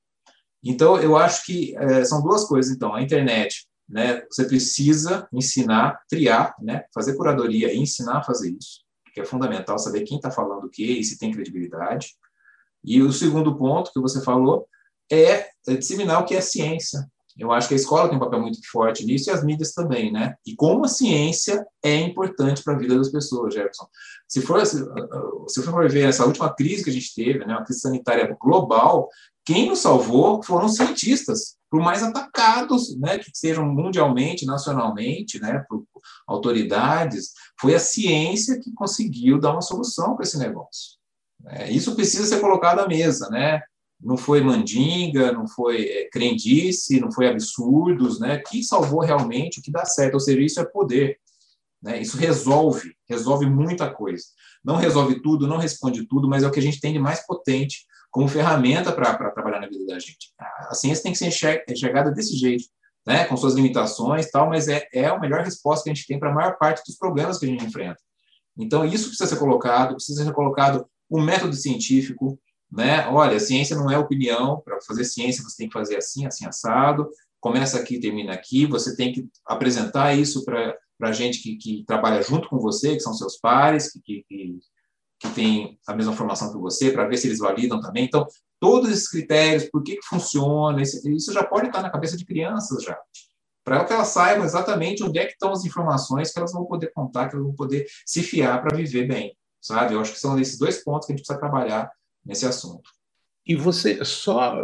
Então, 0.63 0.99
eu 0.99 1.17
acho 1.17 1.45
que 1.45 1.77
é, 1.77 2.05
são 2.05 2.23
duas 2.23 2.45
coisas. 2.45 2.75
Então, 2.75 2.95
a 2.95 3.03
internet, 3.03 3.67
né, 3.89 4.23
você 4.31 4.45
precisa 4.45 5.29
ensinar, 5.33 6.01
triar, 6.09 6.55
né, 6.61 6.85
fazer 6.95 7.17
curadoria 7.17 7.73
e 7.73 7.79
ensinar 7.79 8.19
a 8.19 8.23
fazer 8.23 8.51
isso, 8.51 8.85
que 9.13 9.21
é 9.21 9.25
fundamental 9.25 9.79
saber 9.79 10.03
quem 10.03 10.17
está 10.17 10.31
falando 10.31 10.65
o 10.65 10.71
quê 10.71 10.85
e 10.85 11.05
se 11.05 11.19
tem 11.19 11.33
credibilidade. 11.33 12.15
E 12.85 13.03
o 13.03 13.13
segundo 13.13 13.57
ponto 13.57 13.93
que 13.93 14.01
você 14.01 14.23
falou 14.23 14.69
é, 15.11 15.49
é 15.69 15.77
disseminar 15.77 16.23
o 16.23 16.25
que 16.25 16.35
é 16.35 16.41
ciência, 16.41 17.09
eu 17.39 17.53
acho 17.53 17.69
que 17.69 17.75
a 17.75 17.77
escola 17.77 18.09
tem 18.09 18.17
um 18.17 18.21
papel 18.21 18.41
muito 18.41 18.59
forte 18.71 19.05
nisso 19.05 19.29
e 19.29 19.33
as 19.33 19.45
mídias 19.45 19.73
também, 19.73 20.11
né? 20.11 20.35
E 20.47 20.55
como 20.57 20.85
a 20.85 20.89
ciência 20.89 21.67
é 21.83 21.97
importante 21.97 22.63
para 22.63 22.75
a 22.75 22.79
vida 22.79 22.97
das 22.97 23.11
pessoas, 23.11 23.53
Jefferson. 23.53 23.87
Se 24.27 24.41
for, 24.41 24.65
se, 24.65 24.79
se 25.49 25.63
for 25.63 25.91
ver 25.91 26.09
essa 26.09 26.25
última 26.25 26.53
crise 26.55 26.83
que 26.83 26.91
a 26.91 26.93
gente 26.93 27.15
teve, 27.15 27.45
né, 27.45 27.55
uma 27.55 27.65
crise 27.65 27.81
sanitária 27.81 28.37
global, 28.41 29.09
quem 29.45 29.69
nos 29.69 29.81
salvou 29.81 30.43
foram 30.43 30.67
os 30.67 30.75
cientistas, 30.75 31.57
por 31.71 31.81
mais 31.81 32.03
atacados, 32.03 32.97
né, 32.99 33.19
que 33.19 33.31
sejam 33.35 33.67
mundialmente, 33.67 34.47
nacionalmente, 34.47 35.39
né, 35.39 35.65
por 35.69 35.85
autoridades, 36.27 37.33
foi 37.61 37.75
a 37.75 37.81
ciência 37.81 38.59
que 38.59 38.73
conseguiu 38.73 39.39
dar 39.39 39.53
uma 39.53 39.63
solução 39.63 40.17
para 40.17 40.25
esse 40.25 40.39
negócio. 40.39 40.97
É, 41.49 41.71
isso 41.71 41.95
precisa 41.95 42.25
ser 42.25 42.41
colocado 42.41 42.81
à 42.81 42.89
mesa, 42.89 43.29
né? 43.29 43.63
Não 44.01 44.17
foi 44.17 44.41
mandinga, 44.41 45.33
não 45.33 45.49
foi 45.49 45.85
é, 45.85 46.09
crendice, 46.11 47.01
não 47.01 47.11
foi 47.11 47.29
absurdos, 47.29 48.21
né? 48.21 48.39
Que 48.39 48.63
salvou 48.63 49.01
realmente 49.01 49.59
o 49.59 49.63
que 49.63 49.71
dá 49.71 49.85
certo, 49.85 50.15
ou 50.15 50.21
seja, 50.21 50.41
isso 50.41 50.61
é 50.61 50.65
poder. 50.65 51.19
Né? 51.83 52.01
Isso 52.01 52.17
resolve, 52.17 52.95
resolve 53.09 53.47
muita 53.47 53.91
coisa. 53.91 54.25
Não 54.65 54.77
resolve 54.77 55.21
tudo, 55.21 55.47
não 55.47 55.59
responde 55.59 56.07
tudo, 56.07 56.29
mas 56.29 56.43
é 56.43 56.47
o 56.47 56.51
que 56.51 56.59
a 56.59 56.63
gente 56.63 56.81
tem 56.81 56.93
de 56.93 56.99
mais 56.99 57.25
potente 57.27 57.87
como 58.11 58.29
ferramenta 58.29 58.93
para 58.93 59.31
trabalhar 59.31 59.61
na 59.61 59.69
vida 59.69 59.85
da 59.87 59.99
gente. 59.99 60.33
A 60.39 60.75
ciência 60.75 61.03
tem 61.03 61.13
que 61.13 61.19
ser 61.19 61.63
enxergada 61.69 62.11
desse 62.11 62.35
jeito, 62.37 62.65
né? 63.07 63.25
com 63.27 63.37
suas 63.37 63.55
limitações 63.55 64.31
tal, 64.31 64.49
mas 64.49 64.69
é, 64.69 64.89
é 64.93 65.07
a 65.07 65.19
melhor 65.19 65.45
resposta 65.45 65.85
que 65.85 65.91
a 65.91 65.95
gente 65.95 66.07
tem 66.07 66.19
para 66.19 66.31
a 66.31 66.35
maior 66.35 66.57
parte 66.59 66.83
dos 66.87 66.97
problemas 66.97 67.39
que 67.39 67.47
a 67.47 67.49
gente 67.49 67.65
enfrenta. 67.65 68.01
Então, 68.59 68.85
isso 68.85 69.09
precisa 69.09 69.29
ser 69.29 69.39
colocado, 69.39 69.95
precisa 69.95 70.25
ser 70.25 70.33
colocado 70.33 70.87
o 71.09 71.21
método 71.21 71.55
científico, 71.55 72.39
né? 72.71 73.07
Olha, 73.09 73.39
ciência 73.39 73.77
não 73.77 73.91
é 73.91 73.99
opinião, 73.99 74.61
para 74.65 74.81
fazer 74.81 75.05
ciência 75.05 75.43
você 75.43 75.57
tem 75.57 75.69
que 75.69 75.73
fazer 75.73 75.97
assim, 75.97 76.27
assim, 76.27 76.47
assado, 76.47 77.09
começa 77.41 77.79
aqui, 77.79 78.01
termina 78.01 78.33
aqui, 78.33 78.67
você 78.67 78.97
tem 78.97 79.13
que 79.13 79.29
apresentar 79.47 80.15
isso 80.15 80.45
para 80.45 80.77
a 81.03 81.13
gente 81.13 81.43
que, 81.43 81.57
que, 81.57 81.85
trabalha 81.87 82.23
junto 82.23 82.49
com 82.49 82.59
você, 82.59 82.95
que 82.95 83.01
são 83.01 83.15
seus 83.15 83.39
pares, 83.39 83.93
que, 83.93 84.25
que, 84.29 84.59
que 85.21 85.29
tem 85.31 85.79
a 85.87 85.95
mesma 85.95 86.13
formação 86.13 86.53
que 86.53 86.59
você, 86.59 86.91
para 86.91 87.07
ver 87.07 87.17
se 87.17 87.29
eles 87.29 87.39
validam 87.39 87.81
também. 87.81 88.05
Então, 88.05 88.27
todos 88.59 88.91
esses 88.91 89.09
critérios, 89.09 89.65
por 89.71 89.83
que, 89.83 89.97
que 89.97 90.07
funciona, 90.07 90.83
isso 90.83 91.33
já 91.33 91.45
pode 91.45 91.67
estar 91.67 91.83
na 91.83 91.91
cabeça 91.91 92.17
de 92.17 92.25
crianças 92.25 92.83
já 92.83 92.99
para 93.67 93.85
que 93.85 93.93
elas 93.93 94.07
saibam 94.09 94.45
exatamente 94.45 95.03
onde 95.03 95.19
é 95.19 95.27
que 95.27 95.33
estão 95.33 95.51
as 95.51 95.65
informações 95.65 96.31
que 96.31 96.39
elas 96.39 96.53
vão 96.53 96.65
poder 96.65 96.93
contar, 96.95 97.29
que 97.29 97.35
elas 97.35 97.45
vão 97.45 97.57
poder 97.57 97.85
se 98.07 98.23
fiar 98.23 98.63
para 98.63 98.77
viver 98.77 99.09
bem, 99.09 99.37
sabe? 99.61 99.93
Eu 99.93 100.01
acho 100.01 100.13
que 100.13 100.21
são 100.21 100.39
esses 100.39 100.57
dois 100.57 100.85
pontos 100.85 101.05
que 101.05 101.13
a 101.13 101.17
gente 101.17 101.27
precisa 101.27 101.41
trabalhar 101.41 101.91
nesse 102.27 102.47
assunto. 102.47 102.91
E 103.47 103.55
você, 103.55 104.05
só 104.05 104.61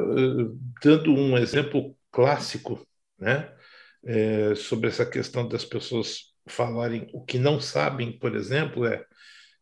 dando 0.82 1.14
um 1.14 1.38
exemplo 1.38 1.96
clássico, 2.10 2.84
né, 3.18 3.50
é, 4.04 4.54
sobre 4.56 4.88
essa 4.88 5.06
questão 5.06 5.48
das 5.48 5.64
pessoas 5.64 6.32
falarem 6.46 7.08
o 7.12 7.24
que 7.24 7.38
não 7.38 7.60
sabem, 7.60 8.18
por 8.18 8.34
exemplo, 8.34 8.84
é, 8.84 9.04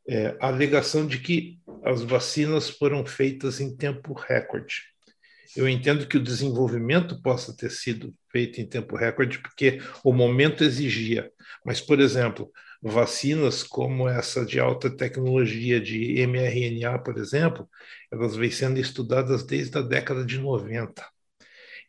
é 0.08 0.36
a 0.40 0.46
alegação 0.48 1.06
de 1.06 1.18
que 1.18 1.60
as 1.84 2.02
vacinas 2.02 2.70
foram 2.70 3.04
feitas 3.04 3.60
em 3.60 3.76
tempo 3.76 4.14
recorde. 4.14 4.84
Eu 5.54 5.68
entendo 5.68 6.06
que 6.06 6.16
o 6.16 6.22
desenvolvimento 6.22 7.20
possa 7.20 7.54
ter 7.54 7.70
sido 7.70 8.14
feito 8.30 8.60
em 8.60 8.66
tempo 8.66 8.96
recorde, 8.96 9.38
porque 9.40 9.80
o 10.04 10.12
momento 10.12 10.64
exigia. 10.64 11.30
Mas, 11.64 11.80
por 11.80 12.00
exemplo, 12.00 12.50
vacinas 12.82 13.62
como 13.62 14.08
essa 14.08 14.44
de 14.44 14.58
alta 14.58 14.90
tecnologia 14.90 15.80
de 15.80 16.14
mRNA, 16.26 16.98
por 16.98 17.18
exemplo, 17.18 17.68
elas 18.10 18.34
vêm 18.36 18.50
sendo 18.50 18.78
estudadas 18.78 19.44
desde 19.44 19.76
a 19.78 19.82
década 19.82 20.24
de 20.24 20.38
90. 20.38 21.06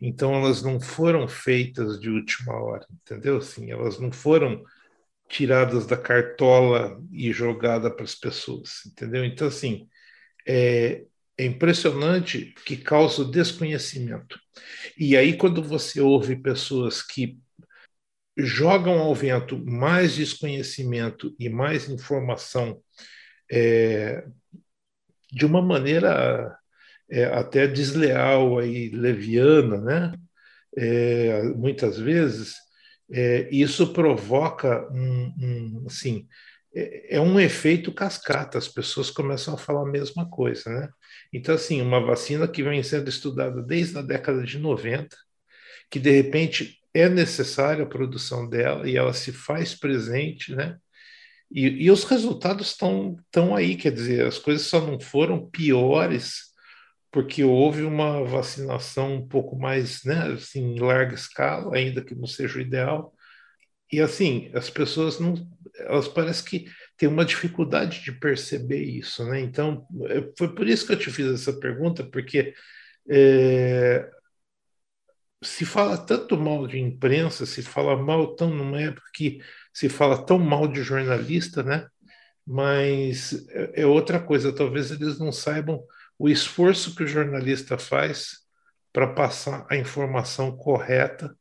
Então, 0.01 0.34
elas 0.36 0.62
não 0.62 0.80
foram 0.82 1.27
feitas 1.27 1.99
de 1.99 2.10
última 2.10 2.54
hora, 2.54 2.86
entendeu? 2.91 3.38
Assim, 3.38 3.71
elas 3.71 3.99
não 3.99 4.12
foram 4.12 4.63
tiradas 5.30 5.86
da 5.86 5.95
cartola 5.95 7.01
e 7.12 7.32
jogadas 7.32 7.93
para 7.93 8.04
as 8.04 8.15
pessoas, 8.15 8.86
entendeu? 8.86 9.23
Então, 9.23 9.47
assim, 9.47 9.88
é, 10.45 11.06
é 11.38 11.45
impressionante 11.45 12.54
que 12.65 12.75
causa 12.75 13.23
desconhecimento. 13.23 14.39
E 14.97 15.15
aí, 15.15 15.38
quando 15.38 15.63
você 15.63 16.01
ouve 16.01 16.36
pessoas 16.36 17.01
que 17.01 17.39
jogam 18.38 19.00
ao 19.00 19.13
vento 19.13 19.58
mais 19.65 20.15
desconhecimento 20.15 21.36
e 21.38 21.50
mais 21.50 21.89
informação 21.89 22.82
é, 23.52 24.26
de 25.32 25.46
uma 25.46 25.62
maneira 25.62 26.58
é, 27.10 27.26
até 27.26 27.67
desleal 27.67 28.63
e 28.63 28.89
leviana, 28.89 29.78
né? 29.82 30.13
É, 30.78 31.44
muitas 31.44 32.00
vezes, 32.00 32.56
é, 33.12 33.50
isso 33.52 33.91
provoca 33.91 34.88
um, 34.94 35.34
um 35.38 35.84
assim, 35.86 36.28
é, 36.74 37.17
é 37.17 37.22
um 37.22 37.39
efeito 37.39 37.94
cascata, 37.94 38.58
as 38.58 38.70
pessoas 38.70 39.12
começam 39.12 39.54
a 39.54 39.58
falar 39.58 39.82
a 39.82 39.91
mesma 39.91 40.30
coisa, 40.30 40.70
né? 40.70 40.89
Então, 41.34 41.56
assim, 41.56 41.82
uma 41.82 42.00
vacina 42.00 42.48
que 42.48 42.63
vem 42.63 42.82
sendo 42.84 43.10
estudada 43.10 43.62
desde 43.62 43.98
a 43.98 44.02
década 44.02 44.44
de 44.44 44.58
90, 44.58 45.15
que 45.89 46.00
de 46.00 46.12
repente 46.12 46.81
é 46.93 47.10
necessária 47.10 47.84
a 47.84 47.88
produção 47.88 48.47
dela 48.47 48.89
e 48.89 48.97
ela 48.97 49.13
se 49.13 49.32
faz 49.32 49.73
presente, 49.75 50.56
né? 50.56 50.77
E, 51.51 51.86
e 51.86 51.91
os 51.91 52.04
resultados 52.06 52.67
estão 52.67 53.17
estão 53.25 53.56
aí, 53.56 53.75
quer 53.75 53.91
dizer, 53.91 54.25
as 54.25 54.38
coisas 54.39 54.65
só 54.67 54.82
não 54.82 54.99
foram 54.99 55.49
piores 55.49 56.51
porque 57.12 57.43
houve 57.43 57.84
uma 57.84 58.23
vacinação 58.23 59.15
um 59.15 59.27
pouco 59.27 59.58
mais, 59.58 60.04
né, 60.06 60.32
assim, 60.34 60.62
em 60.75 60.80
larga 60.80 61.13
escala, 61.13 61.75
ainda 61.75 62.01
que 62.04 62.15
não 62.15 62.25
seja 62.25 62.58
o 62.58 62.62
ideal. 62.62 63.13
E 63.91 63.99
assim, 63.99 64.49
as 64.54 64.69
pessoas 64.69 65.19
não, 65.19 65.36
elas 65.75 66.08
parecem 66.08 66.45
que 66.45 66.71
tem 66.97 67.10
uma 67.10 67.25
dificuldade 67.25 68.01
de 68.04 68.12
perceber 68.13 68.82
isso, 68.84 69.25
né? 69.25 69.41
Então, 69.41 69.86
é, 70.08 70.32
foi 70.38 70.56
por 70.56 70.67
isso 70.67 70.88
que 70.88 70.93
eu 70.93 70.99
te 70.99 71.12
fiz 71.12 71.27
essa 71.27 71.54
pergunta, 71.60 72.04
porque 72.04 72.54
é, 73.10 74.10
se 75.43 75.65
fala 75.65 75.97
tanto 75.97 76.38
mal 76.38 76.67
de 76.67 76.80
imprensa, 76.80 77.45
se 77.45 77.62
fala 77.63 77.95
mal 77.97 78.36
tão 78.36 78.49
numa 78.51 78.80
época 78.82 79.08
que 79.13 79.39
se 79.73 79.89
fala 79.89 80.25
tão 80.25 80.38
mal 80.39 80.67
de 80.67 80.84
jornalista, 80.84 81.63
né? 81.63 81.88
Mas 82.45 83.47
é, 83.49 83.82
é 83.84 83.86
outra 83.86 84.19
coisa, 84.19 84.54
talvez 84.54 84.91
eles 84.91 85.19
não 85.19 85.32
saibam 85.32 85.84
o 86.19 86.30
esforço 86.30 86.95
que 86.95 87.04
o 87.04 87.08
jornalista 87.08 87.77
faz 87.77 88.39
para 88.93 89.08
passar 89.08 89.65
a 89.69 89.75
informação 89.77 90.56
correta 90.56 91.36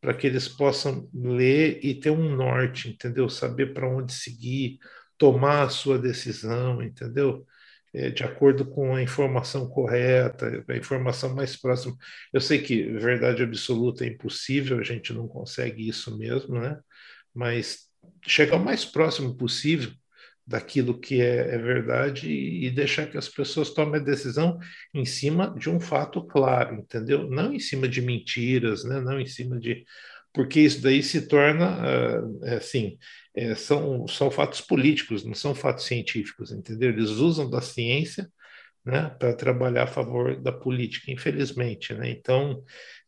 para 0.00 0.14
que 0.14 0.26
eles 0.26 0.48
possam 0.48 1.08
ler 1.12 1.80
e 1.84 1.94
ter 1.94 2.10
um 2.10 2.34
norte, 2.34 2.88
entendeu? 2.88 3.28
Saber 3.28 3.74
para 3.74 3.88
onde 3.88 4.12
seguir, 4.12 4.78
tomar 5.18 5.62
a 5.64 5.68
sua 5.68 5.98
decisão, 5.98 6.82
entendeu? 6.82 7.46
É, 7.92 8.08
de 8.10 8.22
acordo 8.22 8.64
com 8.64 8.94
a 8.94 9.02
informação 9.02 9.68
correta, 9.68 10.64
a 10.68 10.76
informação 10.76 11.34
mais 11.34 11.56
próxima. 11.56 11.96
Eu 12.32 12.40
sei 12.40 12.62
que 12.62 12.84
verdade 12.84 13.42
absoluta 13.42 14.04
é 14.04 14.08
impossível, 14.08 14.78
a 14.78 14.82
gente 14.84 15.12
não 15.12 15.26
consegue 15.26 15.88
isso 15.88 16.16
mesmo, 16.16 16.60
né? 16.60 16.78
Mas 17.34 17.88
chegar 18.24 18.56
o 18.56 18.64
mais 18.64 18.84
próximo 18.84 19.36
possível 19.36 19.90
daquilo 20.46 20.98
que 20.98 21.20
é, 21.20 21.54
é 21.54 21.58
verdade 21.58 22.28
e, 22.28 22.66
e, 22.66 22.70
deixar 22.70 23.06
que 23.06 23.16
as 23.16 23.28
pessoas 23.28 23.70
tomem 23.70 24.00
a 24.00 24.04
decisão 24.04 24.58
em 24.92 25.04
cima 25.04 25.54
de 25.56 25.70
um 25.70 25.78
fato 25.78 26.24
claro, 26.26 26.76
entendeu? 26.76 27.28
Não 27.28 27.52
em 27.52 27.60
cima 27.60 27.88
de 27.88 28.02
mentiras, 28.02 28.84
né? 28.84 29.00
Não 29.00 29.20
em 29.20 29.26
cima 29.26 29.58
de 29.58 29.84
porque 30.32 30.60
isso 30.60 30.80
daí 30.82 31.02
se 31.02 31.26
torna 31.26 32.20
uh, 32.20 32.44
assim 32.56 32.98
é, 33.34 33.54
são, 33.54 34.06
são 34.06 34.30
fatos 34.30 34.60
políticos, 34.60 35.24
não 35.24 35.34
são 35.34 35.54
fatos 35.54 35.84
científicos, 35.84 36.50
entendeu? 36.50 36.90
Eles 36.90 37.10
usam 37.10 37.48
da 37.48 37.60
ciência 37.60 38.30
né, 38.84 39.14
para 39.18 39.34
trabalhar 39.34 39.84
a 39.84 39.86
favor 39.86 40.40
da 40.40 40.52
política, 40.52 41.10
infelizmente. 41.10 41.94
Né? 41.94 42.10
Então, 42.10 42.62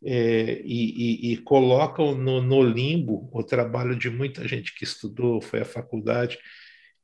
é, 0.05 0.61
e, 0.65 1.31
e, 1.31 1.33
e, 1.33 1.37
colocam 1.39 2.15
no, 2.15 2.41
no, 2.43 2.63
limbo 2.63 3.29
o 3.33 3.43
trabalho 3.43 3.97
de 3.97 4.11
muita 4.11 4.47
gente 4.47 4.75
que 4.75 4.85
estudou, 4.85 5.41
foi 5.41 5.61
à 5.61 5.65
faculdade, 5.65 6.39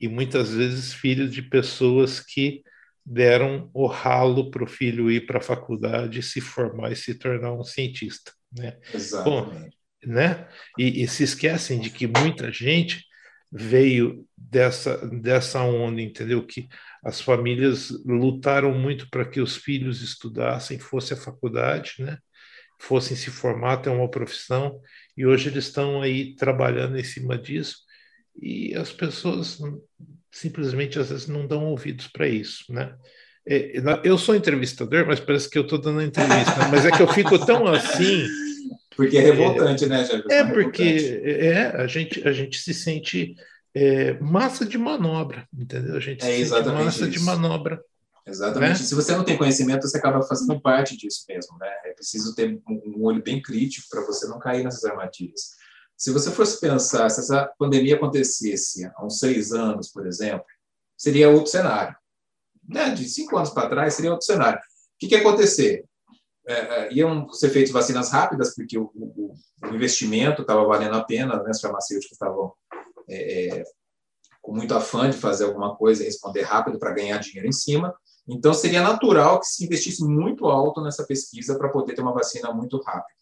e 0.00 0.06
muitas 0.06 0.54
vezes 0.54 0.92
filhos 0.92 1.32
de 1.32 1.42
pessoas 1.42 2.20
que 2.20 2.62
deram 3.04 3.70
o 3.72 3.86
ralo 3.86 4.50
para 4.50 4.62
o 4.62 4.66
filho 4.66 5.10
ir 5.10 5.26
para 5.26 5.38
a 5.38 5.42
faculdade, 5.42 6.22
se 6.22 6.40
formar 6.40 6.92
e 6.92 6.96
se 6.96 7.14
tornar 7.14 7.52
um 7.52 7.64
cientista. 7.64 8.32
Né? 8.52 8.76
Exatamente. 8.94 9.76
Bom, 10.04 10.12
né? 10.12 10.46
E, 10.78 11.02
e, 11.02 11.08
se 11.08 11.24
esquecem 11.24 11.80
de 11.80 11.90
que 11.90 12.06
muita 12.06 12.52
gente 12.52 13.07
veio 13.50 14.26
dessa, 14.36 14.96
dessa 15.08 15.62
onda, 15.62 16.00
entendeu? 16.00 16.44
Que 16.46 16.68
as 17.02 17.20
famílias 17.20 17.90
lutaram 18.04 18.72
muito 18.76 19.08
para 19.10 19.24
que 19.24 19.40
os 19.40 19.56
filhos 19.56 20.02
estudassem, 20.02 20.78
fossem 20.78 21.16
à 21.16 21.20
faculdade, 21.20 21.94
né? 21.98 22.18
fossem 22.78 23.16
se 23.16 23.30
formar, 23.30 23.78
ter 23.78 23.90
uma 23.90 24.08
profissão, 24.08 24.80
e 25.16 25.26
hoje 25.26 25.48
eles 25.48 25.64
estão 25.64 26.00
aí 26.00 26.34
trabalhando 26.36 26.96
em 26.98 27.04
cima 27.04 27.36
disso, 27.36 27.78
e 28.40 28.74
as 28.74 28.92
pessoas 28.92 29.58
simplesmente 30.30 30.98
às 30.98 31.10
vezes 31.10 31.26
não 31.26 31.46
dão 31.46 31.64
ouvidos 31.66 32.06
para 32.06 32.28
isso, 32.28 32.72
né? 32.72 32.94
É, 33.50 33.80
eu 34.04 34.18
sou 34.18 34.34
entrevistador, 34.34 35.06
mas 35.06 35.18
parece 35.18 35.48
que 35.48 35.58
eu 35.58 35.62
estou 35.62 35.80
dando 35.80 36.02
entrevista, 36.02 36.68
mas 36.70 36.84
é 36.84 36.90
que 36.90 37.02
eu 37.02 37.08
fico 37.08 37.44
tão 37.44 37.66
assim 37.66 38.26
porque 38.98 39.16
é 39.16 39.20
revoltante, 39.20 39.86
né, 39.86 40.04
Jefferson? 40.04 40.28
É, 40.28 40.42
porque 40.42 41.22
é, 41.24 41.66
a, 41.68 41.86
gente, 41.86 42.26
a 42.26 42.32
gente 42.32 42.58
se 42.58 42.74
sente 42.74 43.36
é, 43.72 44.18
massa 44.18 44.66
de 44.66 44.76
manobra, 44.76 45.46
entendeu? 45.56 45.94
A 45.94 46.00
gente 46.00 46.20
é 46.24 46.38
se 46.38 46.46
sente 46.46 46.68
massa 46.68 47.02
isso. 47.02 47.10
de 47.10 47.20
manobra. 47.20 47.80
Exatamente. 48.26 48.80
Né? 48.80 48.84
Se 48.84 48.96
você 48.96 49.14
não 49.14 49.22
tem 49.22 49.38
conhecimento, 49.38 49.86
você 49.86 49.98
acaba 49.98 50.20
fazendo 50.22 50.60
parte 50.60 50.96
disso 50.96 51.24
mesmo, 51.28 51.56
né? 51.58 51.68
É 51.84 51.92
preciso 51.92 52.34
ter 52.34 52.60
um 52.68 53.04
olho 53.04 53.22
bem 53.22 53.40
crítico 53.40 53.86
para 53.88 54.04
você 54.04 54.26
não 54.26 54.40
cair 54.40 54.64
nessas 54.64 54.84
armadilhas. 54.84 55.52
Se 55.96 56.10
você 56.10 56.32
fosse 56.32 56.60
pensar, 56.60 57.08
se 57.08 57.20
essa 57.20 57.48
pandemia 57.56 57.94
acontecesse 57.94 58.84
há 58.84 59.06
uns 59.06 59.20
seis 59.20 59.52
anos, 59.52 59.92
por 59.92 60.08
exemplo, 60.08 60.44
seria 60.96 61.30
outro 61.30 61.52
cenário. 61.52 61.94
Né? 62.68 62.90
De 62.90 63.08
cinco 63.08 63.36
anos 63.36 63.50
para 63.50 63.68
trás, 63.68 63.94
seria 63.94 64.10
outro 64.10 64.26
cenário. 64.26 64.58
O 64.58 64.62
que, 64.98 65.06
que 65.06 65.14
ia 65.14 65.20
acontecer? 65.20 65.84
É, 66.48 66.54
é, 66.54 66.92
iam 66.94 67.28
ser 67.30 67.50
feitas 67.50 67.70
vacinas 67.70 68.10
rápidas, 68.10 68.54
porque 68.54 68.78
o, 68.78 68.90
o, 68.94 69.34
o 69.64 69.74
investimento 69.74 70.40
estava 70.40 70.64
valendo 70.64 70.94
a 70.94 71.04
pena, 71.04 71.42
né? 71.42 71.50
as 71.50 71.60
farmacêuticas 71.60 72.12
estavam 72.12 72.54
é, 73.06 73.58
é, 73.58 73.64
com 74.40 74.54
muito 74.54 74.74
afã 74.74 75.10
de 75.10 75.18
fazer 75.18 75.44
alguma 75.44 75.76
coisa 75.76 76.02
e 76.02 76.06
responder 76.06 76.40
rápido 76.40 76.78
para 76.78 76.94
ganhar 76.94 77.18
dinheiro 77.18 77.46
em 77.46 77.52
cima. 77.52 77.94
Então, 78.26 78.54
seria 78.54 78.80
natural 78.80 79.40
que 79.40 79.46
se 79.46 79.64
investisse 79.64 80.02
muito 80.02 80.46
alto 80.46 80.82
nessa 80.82 81.04
pesquisa 81.04 81.56
para 81.58 81.68
poder 81.68 81.94
ter 81.94 82.00
uma 82.00 82.14
vacina 82.14 82.50
muito 82.50 82.80
rápida. 82.82 83.18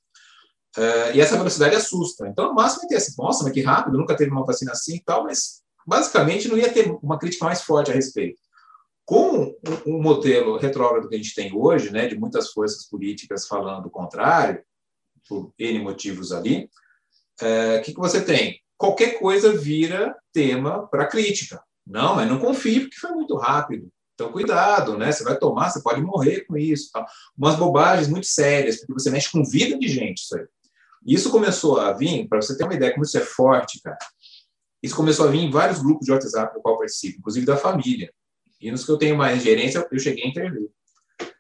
Uh, 0.77 1.11
e 1.15 1.21
essa 1.21 1.37
velocidade 1.37 1.75
assusta. 1.75 2.29
Então, 2.29 2.49
no 2.49 2.55
máximo, 2.55 2.85
ia 2.85 2.89
ter 2.91 2.97
assim, 2.97 3.15
nossa, 3.19 3.43
mas 3.43 3.53
que 3.53 3.63
rápido, 3.63 3.99
nunca 3.99 4.17
teve 4.17 4.31
uma 4.31 4.45
vacina 4.45 4.71
assim 4.71 4.97
e 4.97 5.03
tal, 5.03 5.25
mas 5.25 5.63
basicamente 5.87 6.49
não 6.49 6.57
ia 6.57 6.73
ter 6.73 6.97
uma 7.03 7.19
crítica 7.19 7.45
mais 7.45 7.63
forte 7.63 7.91
a 7.91 7.95
respeito. 7.95 8.39
Com 9.07 9.57
o 9.87 10.03
modelo 10.03 10.57
retrógrado 10.57 11.09
que 11.09 11.15
a 11.15 11.19
gente 11.19 11.35
tem 11.35 11.55
hoje, 11.55 11.93
né, 11.93 12.09
de 12.09 12.19
muitas 12.19 12.51
forças 12.51 12.89
políticas 12.89 13.47
falando 13.47 13.87
o 13.87 13.91
contrário, 13.91 14.63
por 15.29 15.53
N 15.59 15.79
motivos 15.79 16.33
ali, 16.33 16.69
o 17.41 17.45
é, 17.45 17.79
que, 17.81 17.95
que 17.95 18.01
você 18.01 18.25
tem? 18.25 18.61
Qualquer 18.77 19.19
coisa 19.19 19.57
vira 19.57 20.17
tema 20.33 20.87
para 20.89 21.07
crítica. 21.07 21.63
Não, 21.87 22.17
mas 22.17 22.29
não 22.29 22.41
confie, 22.41 22.81
porque 22.81 22.97
foi 22.97 23.13
muito 23.13 23.37
rápido. 23.37 23.89
Então, 24.15 24.33
cuidado, 24.33 24.99
né? 24.99 25.13
Você 25.13 25.23
vai 25.23 25.39
tomar, 25.39 25.71
você 25.71 25.81
pode 25.81 26.01
morrer 26.01 26.41
com 26.47 26.57
isso. 26.57 26.91
Tá? 26.91 27.07
Umas 27.39 27.55
bobagens 27.55 28.09
muito 28.09 28.27
sérias, 28.27 28.79
porque 28.79 28.95
você 28.95 29.11
mexe 29.11 29.31
com 29.31 29.45
vida 29.45 29.79
de 29.79 29.87
gente, 29.87 30.19
isso 30.19 30.37
aí. 30.37 30.47
Isso 31.07 31.31
começou 31.31 31.79
a 31.79 31.93
vir, 31.93 32.27
para 32.27 32.43
você 32.43 32.57
ter 32.57 32.65
uma 32.65 32.75
ideia 32.75 32.93
como 32.93 33.05
isso 33.05 33.17
é 33.17 33.21
forte, 33.21 33.81
cara. 33.81 33.99
Isso 34.83 34.97
começou 34.97 35.29
a 35.29 35.31
vir 35.31 35.39
em 35.39 35.51
vários 35.51 35.79
grupos 35.79 36.07
de 36.07 36.13
WhatsApp 36.13 36.55
no 36.55 36.63
qual 36.63 36.79
participo, 36.79 37.19
inclusive 37.19 37.47
da 37.47 37.57
família. 37.57 38.13
E 38.61 38.71
nos 38.71 38.85
que 38.85 38.91
eu 38.91 38.99
tenho 38.99 39.17
mais 39.17 39.43
gerência, 39.43 39.87
eu 39.91 39.99
cheguei 39.99 40.25
a 40.25 40.29
intervir. 40.29 40.69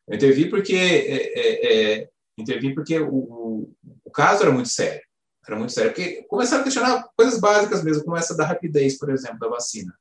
Eu 0.06 0.14
intervi 0.14 0.48
porque, 0.48 0.74
é, 0.74 1.16
é, 1.16 2.00
é, 2.00 2.08
intervi 2.38 2.74
porque 2.74 2.98
o, 2.98 3.70
o, 4.04 4.10
caso 4.10 4.42
era 4.42 4.52
muito 4.52 4.68
sério. 4.68 5.02
Era 5.46 5.56
muito 5.56 5.72
sério. 5.72 5.92
Porque 5.92 6.22
começaram 6.28 6.60
a 6.60 6.64
questionar 6.64 7.08
coisas 7.16 7.40
básicas 7.40 7.82
mesmo, 7.82 8.04
como 8.04 8.16
essa 8.16 8.36
da 8.36 8.46
rapidez, 8.46 8.98
por 8.98 9.10
exemplo, 9.10 9.38
da 9.38 9.48
vacina. 9.48 9.92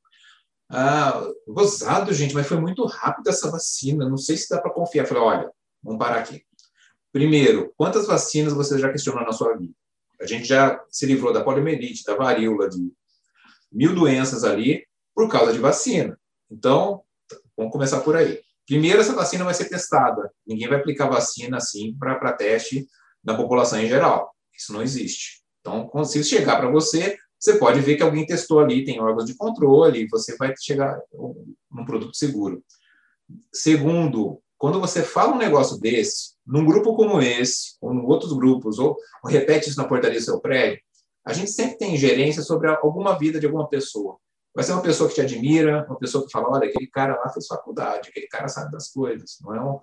Ah, 0.68 1.22
gozado, 1.46 2.12
gente, 2.12 2.34
mas 2.34 2.46
foi 2.46 2.58
muito 2.58 2.84
rápido 2.84 3.28
essa 3.28 3.50
vacina. 3.50 4.08
Não 4.08 4.16
sei 4.16 4.36
se 4.36 4.48
dá 4.48 4.60
para 4.60 4.72
confiar. 4.72 5.04
Eu 5.04 5.08
falei, 5.08 5.22
olha, 5.22 5.50
vamos 5.82 5.98
parar 5.98 6.20
aqui. 6.20 6.42
Primeiro, 7.12 7.72
quantas 7.76 8.06
vacinas 8.06 8.52
você 8.52 8.78
já 8.78 8.90
questionou 8.90 9.24
na 9.24 9.32
sua 9.32 9.56
vida? 9.56 9.72
A 10.20 10.26
gente 10.26 10.44
já 10.44 10.82
se 10.90 11.06
livrou 11.06 11.32
da 11.32 11.42
poliomielite, 11.42 12.04
da 12.04 12.14
varíola, 12.14 12.68
de 12.68 12.92
mil 13.72 13.94
doenças 13.94 14.44
ali 14.44 14.86
por 15.14 15.30
causa 15.30 15.52
de 15.52 15.58
vacina. 15.58 16.18
Então, 16.50 17.02
vamos 17.56 17.72
começar 17.72 18.00
por 18.00 18.16
aí. 18.16 18.40
Primeiro, 18.66 19.00
essa 19.00 19.14
vacina 19.14 19.44
vai 19.44 19.54
ser 19.54 19.68
testada. 19.68 20.30
Ninguém 20.46 20.68
vai 20.68 20.78
aplicar 20.78 21.08
vacina 21.08 21.56
assim 21.56 21.96
para 21.96 22.32
teste 22.32 22.86
na 23.24 23.36
população 23.36 23.80
em 23.80 23.88
geral. 23.88 24.34
Isso 24.54 24.72
não 24.72 24.82
existe. 24.82 25.42
Então, 25.60 25.90
se 26.04 26.22
chegar 26.24 26.56
para 26.58 26.70
você, 26.70 27.16
você 27.38 27.58
pode 27.58 27.80
ver 27.80 27.96
que 27.96 28.02
alguém 28.02 28.26
testou 28.26 28.60
ali, 28.60 28.84
tem 28.84 29.00
órgãos 29.00 29.26
de 29.26 29.36
controle, 29.36 30.08
você 30.08 30.36
vai 30.36 30.54
chegar 30.58 30.98
num 31.70 31.84
produto 31.84 32.16
seguro. 32.16 32.62
Segundo, 33.52 34.40
quando 34.56 34.80
você 34.80 35.02
fala 35.02 35.34
um 35.34 35.38
negócio 35.38 35.78
desse, 35.78 36.34
num 36.46 36.64
grupo 36.64 36.94
como 36.94 37.20
esse, 37.20 37.76
ou 37.80 37.92
em 37.92 38.00
outros 38.00 38.32
grupos, 38.32 38.78
ou, 38.78 38.96
ou 39.22 39.30
repete 39.30 39.68
isso 39.68 39.78
na 39.78 39.88
portaria 39.88 40.18
do 40.18 40.24
seu 40.24 40.40
prédio, 40.40 40.80
a 41.24 41.32
gente 41.32 41.50
sempre 41.50 41.76
tem 41.76 41.94
ingerência 41.94 42.42
sobre 42.42 42.68
alguma 42.68 43.18
vida 43.18 43.38
de 43.38 43.46
alguma 43.46 43.68
pessoa. 43.68 44.16
Vai 44.56 44.64
ser 44.64 44.72
uma 44.72 44.80
pessoa 44.80 45.06
que 45.06 45.16
te 45.16 45.20
admira, 45.20 45.84
uma 45.86 45.98
pessoa 45.98 46.24
que 46.24 46.32
fala, 46.32 46.48
olha, 46.48 46.66
aquele 46.66 46.86
cara 46.86 47.14
lá 47.14 47.28
fez 47.28 47.46
faculdade, 47.46 48.08
aquele 48.08 48.26
cara 48.26 48.48
sabe 48.48 48.72
das 48.72 48.88
coisas, 48.88 49.36
não 49.42 49.54
é 49.54 49.60
um, 49.60 49.80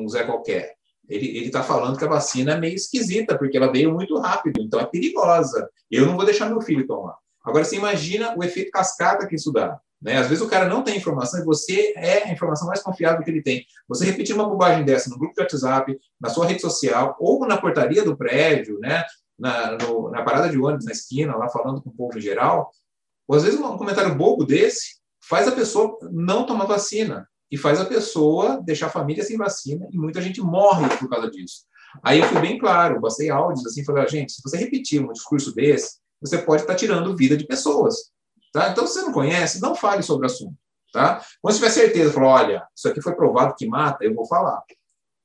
um 0.00 0.08
Zé 0.08 0.24
qualquer. 0.24 0.74
Ele 1.06 1.44
está 1.44 1.62
falando 1.62 1.98
que 1.98 2.04
a 2.04 2.08
vacina 2.08 2.52
é 2.52 2.58
meio 2.58 2.74
esquisita, 2.74 3.36
porque 3.36 3.58
ela 3.58 3.70
veio 3.70 3.92
muito 3.92 4.18
rápido, 4.18 4.58
então 4.58 4.80
é 4.80 4.86
perigosa. 4.86 5.68
Eu 5.90 6.06
não 6.06 6.16
vou 6.16 6.24
deixar 6.24 6.48
meu 6.48 6.62
filho 6.62 6.86
tomar. 6.86 7.14
Agora, 7.44 7.62
você 7.62 7.76
imagina 7.76 8.34
o 8.34 8.42
efeito 8.42 8.70
cascata 8.70 9.26
que 9.26 9.36
isso 9.36 9.52
dá. 9.52 9.78
Né? 10.00 10.16
Às 10.16 10.28
vezes 10.28 10.42
o 10.42 10.48
cara 10.48 10.66
não 10.66 10.82
tem 10.82 10.96
informação 10.96 11.38
e 11.38 11.44
você 11.44 11.92
é 11.94 12.24
a 12.24 12.32
informação 12.32 12.66
mais 12.66 12.82
confiável 12.82 13.22
que 13.22 13.30
ele 13.30 13.42
tem. 13.42 13.66
Você 13.86 14.06
repetir 14.06 14.34
uma 14.34 14.48
bobagem 14.48 14.82
dessa 14.82 15.10
no 15.10 15.18
grupo 15.18 15.34
de 15.34 15.42
WhatsApp, 15.42 15.96
na 16.18 16.30
sua 16.30 16.46
rede 16.46 16.62
social, 16.62 17.16
ou 17.20 17.46
na 17.46 17.58
portaria 17.58 18.02
do 18.02 18.16
prédio, 18.16 18.78
né? 18.80 19.04
na, 19.38 19.76
no, 19.76 20.10
na 20.10 20.22
parada 20.22 20.48
de 20.48 20.58
ônibus 20.58 20.86
na 20.86 20.92
esquina, 20.92 21.36
lá 21.36 21.48
falando 21.48 21.82
com 21.82 21.90
o 21.90 21.94
povo 21.94 22.18
em 22.18 22.22
geral, 22.22 22.70
ou 23.28 23.36
às 23.36 23.42
vezes 23.42 23.58
um 23.58 23.76
comentário 23.76 24.14
bobo 24.14 24.44
desse 24.44 24.96
faz 25.28 25.48
a 25.48 25.52
pessoa 25.52 25.98
não 26.12 26.46
tomar 26.46 26.66
vacina 26.66 27.28
e 27.50 27.56
faz 27.56 27.80
a 27.80 27.84
pessoa 27.84 28.60
deixar 28.64 28.86
a 28.86 28.90
família 28.90 29.24
sem 29.24 29.36
vacina 29.36 29.86
e 29.90 29.96
muita 29.96 30.20
gente 30.20 30.40
morre 30.40 30.88
por 30.96 31.08
causa 31.08 31.30
disso. 31.30 31.64
Aí 32.02 32.20
eu 32.20 32.26
fui 32.26 32.40
bem 32.40 32.58
claro, 32.58 33.00
passei 33.00 33.30
áudios 33.30 33.66
assim, 33.66 33.84
falei, 33.84 34.06
gente, 34.08 34.32
se 34.32 34.42
você 34.42 34.56
repetir 34.56 35.02
um 35.02 35.12
discurso 35.12 35.54
desse, 35.54 35.98
você 36.20 36.38
pode 36.38 36.62
estar 36.62 36.74
tirando 36.74 37.16
vida 37.16 37.36
de 37.36 37.46
pessoas. 37.46 38.10
Tá? 38.52 38.70
Então, 38.70 38.86
se 38.86 38.94
você 38.94 39.02
não 39.02 39.12
conhece, 39.12 39.60
não 39.60 39.74
fale 39.74 40.02
sobre 40.02 40.26
o 40.26 40.30
assunto. 40.30 40.54
Tá? 40.92 41.22
Quando 41.42 41.54
tiver 41.54 41.70
certeza, 41.70 42.12
falou, 42.12 42.30
olha, 42.30 42.66
isso 42.74 42.88
aqui 42.88 43.02
foi 43.02 43.14
provado 43.14 43.54
que 43.56 43.66
mata, 43.66 44.04
eu 44.04 44.14
vou 44.14 44.26
falar. 44.26 44.62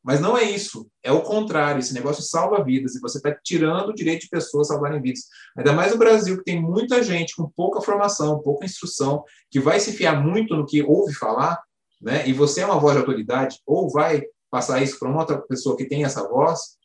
Mas 0.04 0.20
não 0.20 0.38
é 0.38 0.44
isso. 0.44 0.88
É 1.04 1.12
o 1.12 1.22
contrário. 1.22 1.80
Esse 1.80 1.94
negócio 1.94 2.24
salva 2.24 2.64
vidas 2.64 2.96
e 2.96 3.00
você 3.00 3.18
está 3.18 3.34
tirando 3.44 3.90
o 3.90 3.96
direito 3.96 4.22
de 4.22 4.30
pessoas 4.30 4.68
salvarem 4.68 5.02
vidas. 5.02 5.22
Ainda 5.56 5.74
mais 5.74 5.92
no 5.92 5.98
Brasil, 5.98 6.38
que 6.38 6.44
tem 6.44 6.62
muita 6.62 7.04
gente 7.04 7.36
com 7.36 7.50
pouca 7.50 7.82
formação, 7.82 8.42
pouca 8.42 8.66
instrução, 8.66 9.24
que 9.50 9.60
vai 9.60 9.80
se 9.80 9.92
fiar 9.94 10.22
muito 10.24 10.56
no 10.56 10.66
que 10.66 10.82
ouve 10.82 11.14
falar 11.14 11.62
né? 12.02 12.28
e 12.28 12.34
você 12.34 12.62
é 12.62 12.66
uma 12.66 12.80
voz 12.80 12.94
de 12.94 13.00
autoridade, 13.00 13.60
ou 13.66 13.90
vai 13.90 14.24
passar 14.50 14.82
isso 14.82 14.98
para 14.98 15.10
uma 15.10 15.20
outra 15.20 15.40
pessoa 15.42 15.78
que 15.78 15.86
tem 15.86 16.04
essa 16.04 16.28
voz, 16.28 16.78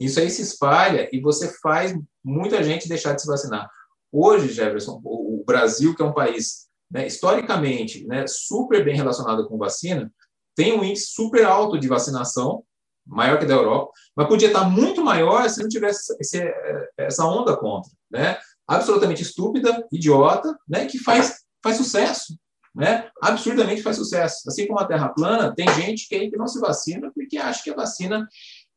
isso 0.00 0.20
aí 0.20 0.28
se 0.28 0.42
espalha 0.42 1.08
e 1.12 1.20
você 1.20 1.48
faz 1.60 1.94
muita 2.24 2.62
gente 2.62 2.88
deixar 2.88 3.14
de 3.14 3.22
se 3.22 3.26
vacinar. 3.26 3.70
Hoje, 4.12 4.52
Jefferson, 4.52 5.00
o 5.04 5.42
Brasil, 5.46 5.94
que 5.94 6.02
é 6.02 6.04
um 6.04 6.12
país 6.12 6.68
né, 6.90 7.06
historicamente 7.06 8.06
né, 8.06 8.26
super 8.26 8.84
bem 8.84 8.96
relacionado 8.96 9.46
com 9.48 9.58
vacina, 9.58 10.12
tem 10.58 10.76
um 10.76 10.82
índice 10.82 11.12
super 11.12 11.46
alto 11.46 11.78
de 11.78 11.86
vacinação, 11.86 12.64
maior 13.06 13.38
que 13.38 13.46
da 13.46 13.54
Europa, 13.54 13.92
mas 14.16 14.26
podia 14.26 14.48
estar 14.48 14.68
muito 14.68 15.04
maior 15.04 15.48
se 15.48 15.62
não 15.62 15.68
tivesse 15.68 16.12
esse, 16.18 16.42
essa 16.98 17.24
onda 17.24 17.56
contra, 17.56 17.88
né? 18.10 18.36
Absolutamente 18.66 19.22
estúpida, 19.22 19.86
idiota, 19.92 20.58
né? 20.68 20.86
Que 20.86 20.98
faz, 20.98 21.44
faz 21.62 21.76
sucesso, 21.76 22.36
né? 22.74 23.08
Absurdamente 23.22 23.84
faz 23.84 23.94
sucesso. 23.94 24.48
Assim 24.48 24.66
como 24.66 24.80
a 24.80 24.84
Terra 24.84 25.10
plana, 25.10 25.54
tem 25.54 25.68
gente 25.74 26.08
que, 26.08 26.28
que 26.28 26.36
não 26.36 26.48
se 26.48 26.58
vacina 26.58 27.08
porque 27.14 27.38
acha 27.38 27.62
que 27.62 27.70
a 27.70 27.76
vacina, 27.76 28.26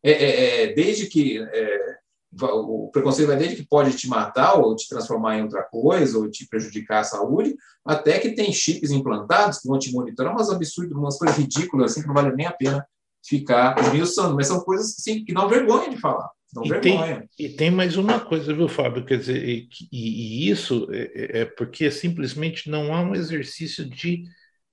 é, 0.03 0.11
é, 0.11 0.63
é 0.63 0.73
desde 0.73 1.07
que 1.07 1.39
é, 1.39 1.97
o 2.39 2.89
preconceito 2.91 3.27
vai 3.27 3.37
desde 3.37 3.57
que 3.57 3.67
pode 3.67 3.95
te 3.97 4.07
matar 4.07 4.55
ou 4.55 4.75
te 4.75 4.87
transformar 4.87 5.37
em 5.37 5.43
outra 5.43 5.63
coisa 5.63 6.17
ou 6.17 6.29
te 6.29 6.47
prejudicar 6.47 6.99
a 6.99 7.03
saúde, 7.03 7.55
até 7.85 8.19
que 8.19 8.31
tem 8.31 8.53
chips 8.53 8.91
implantados 8.91 9.59
que 9.59 9.67
vão 9.67 9.77
te 9.77 9.91
monitorar, 9.91 10.33
umas 10.33 10.49
absurdas, 10.49 10.97
umas 10.97 11.17
coisas 11.17 11.37
ridículas 11.37 11.91
assim 11.91 12.01
que 12.01 12.07
não 12.07 12.15
vale 12.15 12.35
nem 12.35 12.45
a 12.45 12.53
pena 12.53 12.85
ficar 13.23 13.77
esmiuçando, 13.79 14.35
mas 14.35 14.47
são 14.47 14.61
coisas 14.61 14.95
assim, 14.97 15.23
que 15.23 15.33
dão 15.33 15.49
vergonha 15.49 15.89
de 15.89 15.97
falar. 15.97 16.29
Não 16.53 16.65
e, 16.65 16.69
vergonha. 16.69 17.29
Tem, 17.37 17.45
e 17.45 17.49
tem 17.49 17.71
mais 17.71 17.97
uma 17.97 18.19
coisa, 18.19 18.53
viu, 18.53 18.67
Fábio? 18.67 19.05
Quer 19.05 19.19
dizer, 19.19 19.43
e, 19.43 19.69
e 19.91 20.49
isso 20.49 20.87
é, 20.91 21.11
é, 21.13 21.41
é 21.41 21.45
porque 21.45 21.89
simplesmente 21.91 22.69
não 22.69 22.93
há 22.93 23.01
um 23.01 23.15
exercício 23.15 23.87
de 23.87 24.23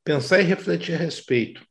pensar 0.05 0.40
e 0.40 0.44
refletir 0.44 0.94
a 0.94 0.99
respeito. 0.99 1.62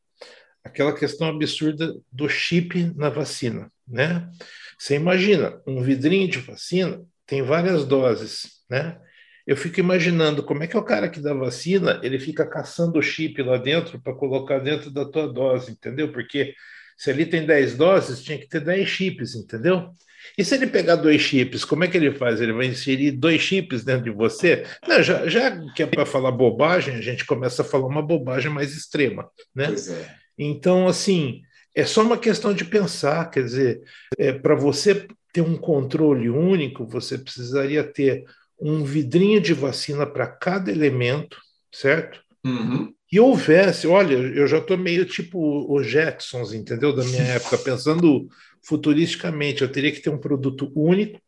Aquela 0.64 0.94
questão 0.94 1.28
absurda 1.28 1.96
do 2.12 2.28
chip 2.28 2.92
na 2.96 3.10
vacina, 3.10 3.72
né? 3.88 4.30
Você 4.78 4.96
imagina, 4.96 5.62
um 5.66 5.82
vidrinho 5.82 6.30
de 6.30 6.40
vacina 6.40 7.02
tem 7.26 7.42
várias 7.42 7.86
doses, 7.86 8.62
né? 8.70 9.00
Eu 9.46 9.56
fico 9.56 9.80
imaginando 9.80 10.44
como 10.44 10.64
é 10.64 10.68
que 10.68 10.76
é 10.76 10.80
o 10.80 10.84
cara 10.84 11.10
que 11.10 11.22
dá 11.22 11.34
vacina, 11.34 12.00
ele 12.04 12.20
fica 12.20 12.46
caçando 12.46 13.00
o 13.00 13.02
chip 13.02 13.42
lá 13.42 13.58
dentro 13.58 14.00
para 14.02 14.14
colocar 14.14 14.60
dentro 14.60 14.92
da 14.92 15.06
tua 15.06 15.26
dose, 15.32 15.72
entendeu? 15.72 16.12
Porque 16.12 16.54
se 16.98 17.10
ali 17.10 17.26
tem 17.26 17.46
10 17.46 17.78
doses, 17.78 18.22
tinha 18.22 18.38
que 18.38 18.48
ter 18.48 18.60
10 18.60 18.88
chips, 18.88 19.36
entendeu? 19.36 19.90
E 20.38 20.44
se 20.44 20.56
ele 20.56 20.68
pegar 20.68 20.96
dois 20.96 21.22
chips, 21.22 21.64
como 21.64 21.84
é 21.84 21.88
que 21.88 21.96
ele 21.96 22.12
faz? 22.12 22.42
Ele 22.42 22.52
vai 22.52 22.66
inserir 22.66 23.12
dois 23.12 23.42
chips 23.42 23.84
dentro 23.84 24.04
de 24.04 24.10
você? 24.10 24.66
Não, 24.88 25.02
já, 25.02 25.28
já 25.28 25.58
que 25.74 25.84
é 25.84 25.86
para 25.86 26.06
falar 26.06 26.32
bobagem, 26.32 26.96
a 26.96 27.02
gente 27.02 27.26
começa 27.26 27.62
a 27.62 27.66
falar 27.66 27.88
uma 27.88 28.02
bobagem 28.02 28.52
mais 28.52 28.76
extrema, 28.76 29.30
né? 29.56 29.74
É. 29.74 30.16
Então, 30.38 30.88
assim, 30.88 31.42
é 31.78 31.86
só 31.86 32.02
uma 32.02 32.18
questão 32.18 32.56
de 32.56 32.66
pensar, 32.66 33.30
quer 33.30 33.44
dizer, 33.44 33.84
é, 34.18 34.34
para 34.34 34.56
você 34.56 35.08
ter 35.32 35.42
um 35.42 35.56
controle 35.56 36.28
único, 36.28 36.88
você 36.88 37.20
precisaria 37.20 37.84
ter 37.84 38.26
um 38.60 38.84
vidrinho 38.84 39.40
de 39.40 39.54
vacina 39.54 40.04
para 40.04 40.26
cada 40.26 40.72
elemento, 40.72 41.38
certo? 41.72 42.20
Uhum. 42.44 42.92
E 43.12 43.20
houvesse, 43.20 43.86
olha, 43.86 44.16
eu 44.16 44.48
já 44.48 44.58
estou 44.58 44.76
meio 44.76 45.06
tipo 45.06 45.72
os 45.72 45.86
Jetsons, 45.86 46.52
entendeu? 46.52 46.96
Da 46.96 47.04
minha 47.04 47.22
época, 47.22 47.60
pensando 47.64 48.28
futuristicamente, 48.64 49.62
eu 49.62 49.72
teria 49.72 49.92
que 49.92 50.02
ter 50.02 50.10
um 50.10 50.18
produto 50.18 50.72
único, 50.76 51.22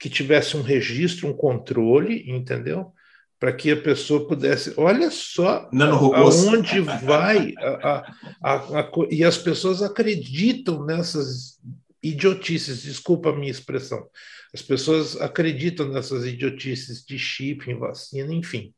que 0.00 0.10
tivesse 0.10 0.56
um 0.56 0.62
registro, 0.62 1.28
um 1.28 1.32
controle, 1.32 2.28
entendeu? 2.28 2.92
Para 3.42 3.52
que 3.52 3.72
a 3.72 3.76
pessoa 3.76 4.24
pudesse. 4.24 4.72
Olha 4.76 5.10
só 5.10 5.68
aonde 6.14 6.78
vai. 6.78 7.52
A, 7.58 8.14
a, 8.40 8.54
a, 8.54 8.90
e 9.10 9.24
as 9.24 9.36
pessoas 9.36 9.82
acreditam 9.82 10.86
nessas 10.86 11.58
idiotices, 12.00 12.84
desculpa 12.84 13.30
a 13.30 13.36
minha 13.36 13.50
expressão. 13.50 14.06
As 14.54 14.62
pessoas 14.62 15.20
acreditam 15.20 15.88
nessas 15.88 16.24
idiotices 16.24 17.04
de 17.04 17.18
chip, 17.18 17.68
em 17.68 17.76
vacina, 17.76 18.32
enfim. 18.32 18.72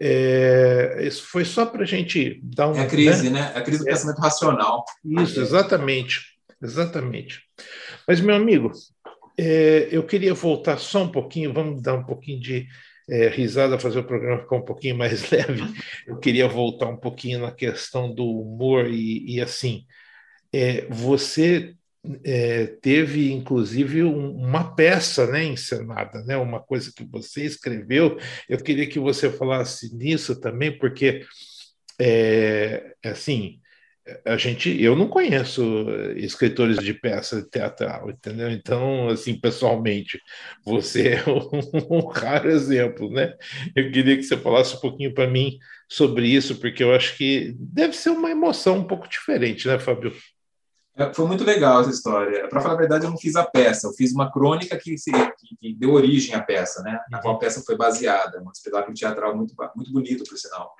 É, 0.00 1.02
isso 1.02 1.22
foi 1.28 1.44
só 1.44 1.64
para 1.64 1.84
a 1.84 1.86
gente 1.86 2.40
dar 2.42 2.66
um. 2.66 2.74
É 2.74 2.80
a 2.82 2.86
crise, 2.86 3.30
né? 3.30 3.42
né? 3.42 3.52
A 3.54 3.62
crise 3.62 3.84
do 3.84 3.88
é, 3.88 3.92
pensamento 3.92 4.18
racional. 4.18 4.84
Isso, 5.04 5.40
exatamente. 5.40 6.20
Exatamente. 6.60 7.42
Mas, 8.08 8.20
meu 8.20 8.34
amigo, 8.34 8.72
É, 9.38 9.88
eu 9.90 10.02
queria 10.02 10.34
voltar 10.34 10.78
só 10.78 11.04
um 11.04 11.08
pouquinho, 11.08 11.52
vamos 11.52 11.80
dar 11.80 11.94
um 11.94 12.04
pouquinho 12.04 12.40
de 12.40 12.66
é, 13.08 13.28
risada, 13.28 13.78
fazer 13.78 14.00
o 14.00 14.04
programa 14.04 14.42
ficar 14.42 14.56
um 14.56 14.64
pouquinho 14.64 14.96
mais 14.96 15.28
leve. 15.30 15.62
Eu 16.06 16.18
queria 16.18 16.48
voltar 16.48 16.86
um 16.86 16.96
pouquinho 16.96 17.40
na 17.40 17.52
questão 17.52 18.12
do 18.12 18.24
humor 18.24 18.86
e, 18.86 19.36
e 19.36 19.40
assim, 19.40 19.86
é, 20.52 20.86
você 20.88 21.74
é, 22.24 22.66
teve 22.80 23.30
inclusive 23.32 24.02
um, 24.02 24.36
uma 24.36 24.74
peça 24.74 25.26
né, 25.26 25.44
encenada, 25.44 26.22
né, 26.24 26.36
uma 26.36 26.60
coisa 26.60 26.92
que 26.94 27.04
você 27.04 27.44
escreveu. 27.44 28.18
Eu 28.48 28.58
queria 28.58 28.86
que 28.86 28.98
você 28.98 29.30
falasse 29.30 29.94
nisso 29.94 30.40
também, 30.40 30.76
porque 30.78 31.24
é, 31.98 32.94
assim 33.04 33.60
a 34.24 34.36
gente, 34.36 34.82
eu 34.82 34.96
não 34.96 35.08
conheço 35.08 35.62
escritores 36.16 36.78
de 36.78 36.94
peça 36.94 37.42
teatral, 37.42 38.10
entendeu? 38.10 38.50
Então, 38.50 39.08
assim, 39.08 39.38
pessoalmente, 39.38 40.20
você 40.64 41.20
é 41.24 41.24
um, 41.28 41.98
um 41.98 42.06
raro 42.08 42.50
exemplo, 42.50 43.10
né? 43.10 43.34
Eu 43.74 43.90
queria 43.90 44.16
que 44.16 44.22
você 44.22 44.36
falasse 44.36 44.76
um 44.76 44.80
pouquinho 44.80 45.14
para 45.14 45.28
mim 45.28 45.58
sobre 45.88 46.26
isso, 46.26 46.56
porque 46.56 46.82
eu 46.82 46.94
acho 46.94 47.16
que 47.16 47.54
deve 47.58 47.94
ser 47.94 48.10
uma 48.10 48.30
emoção 48.30 48.78
um 48.78 48.86
pouco 48.86 49.08
diferente, 49.08 49.68
né, 49.68 49.78
Fábio? 49.78 50.12
É, 50.96 51.12
foi 51.14 51.26
muito 51.26 51.44
legal 51.44 51.80
essa 51.80 51.90
história. 51.90 52.48
Para 52.48 52.60
falar 52.60 52.74
a 52.74 52.78
verdade, 52.78 53.04
eu 53.04 53.10
não 53.10 53.18
fiz 53.18 53.36
a 53.36 53.44
peça, 53.44 53.86
eu 53.86 53.92
fiz 53.92 54.12
uma 54.12 54.30
crônica 54.30 54.76
que, 54.76 54.94
que, 54.96 55.56
que 55.60 55.74
deu 55.74 55.92
origem 55.92 56.34
à 56.34 56.42
peça, 56.42 56.82
né? 56.82 56.98
Na 57.10 57.20
qual 57.20 57.36
a 57.36 57.38
peça 57.38 57.62
foi 57.64 57.76
baseada, 57.76 58.42
um 58.42 58.50
espetáculo 58.50 58.94
teatral 58.94 59.36
muito, 59.36 59.54
muito 59.74 59.92
bonito, 59.92 60.24
por 60.24 60.36
sinal. 60.36 60.74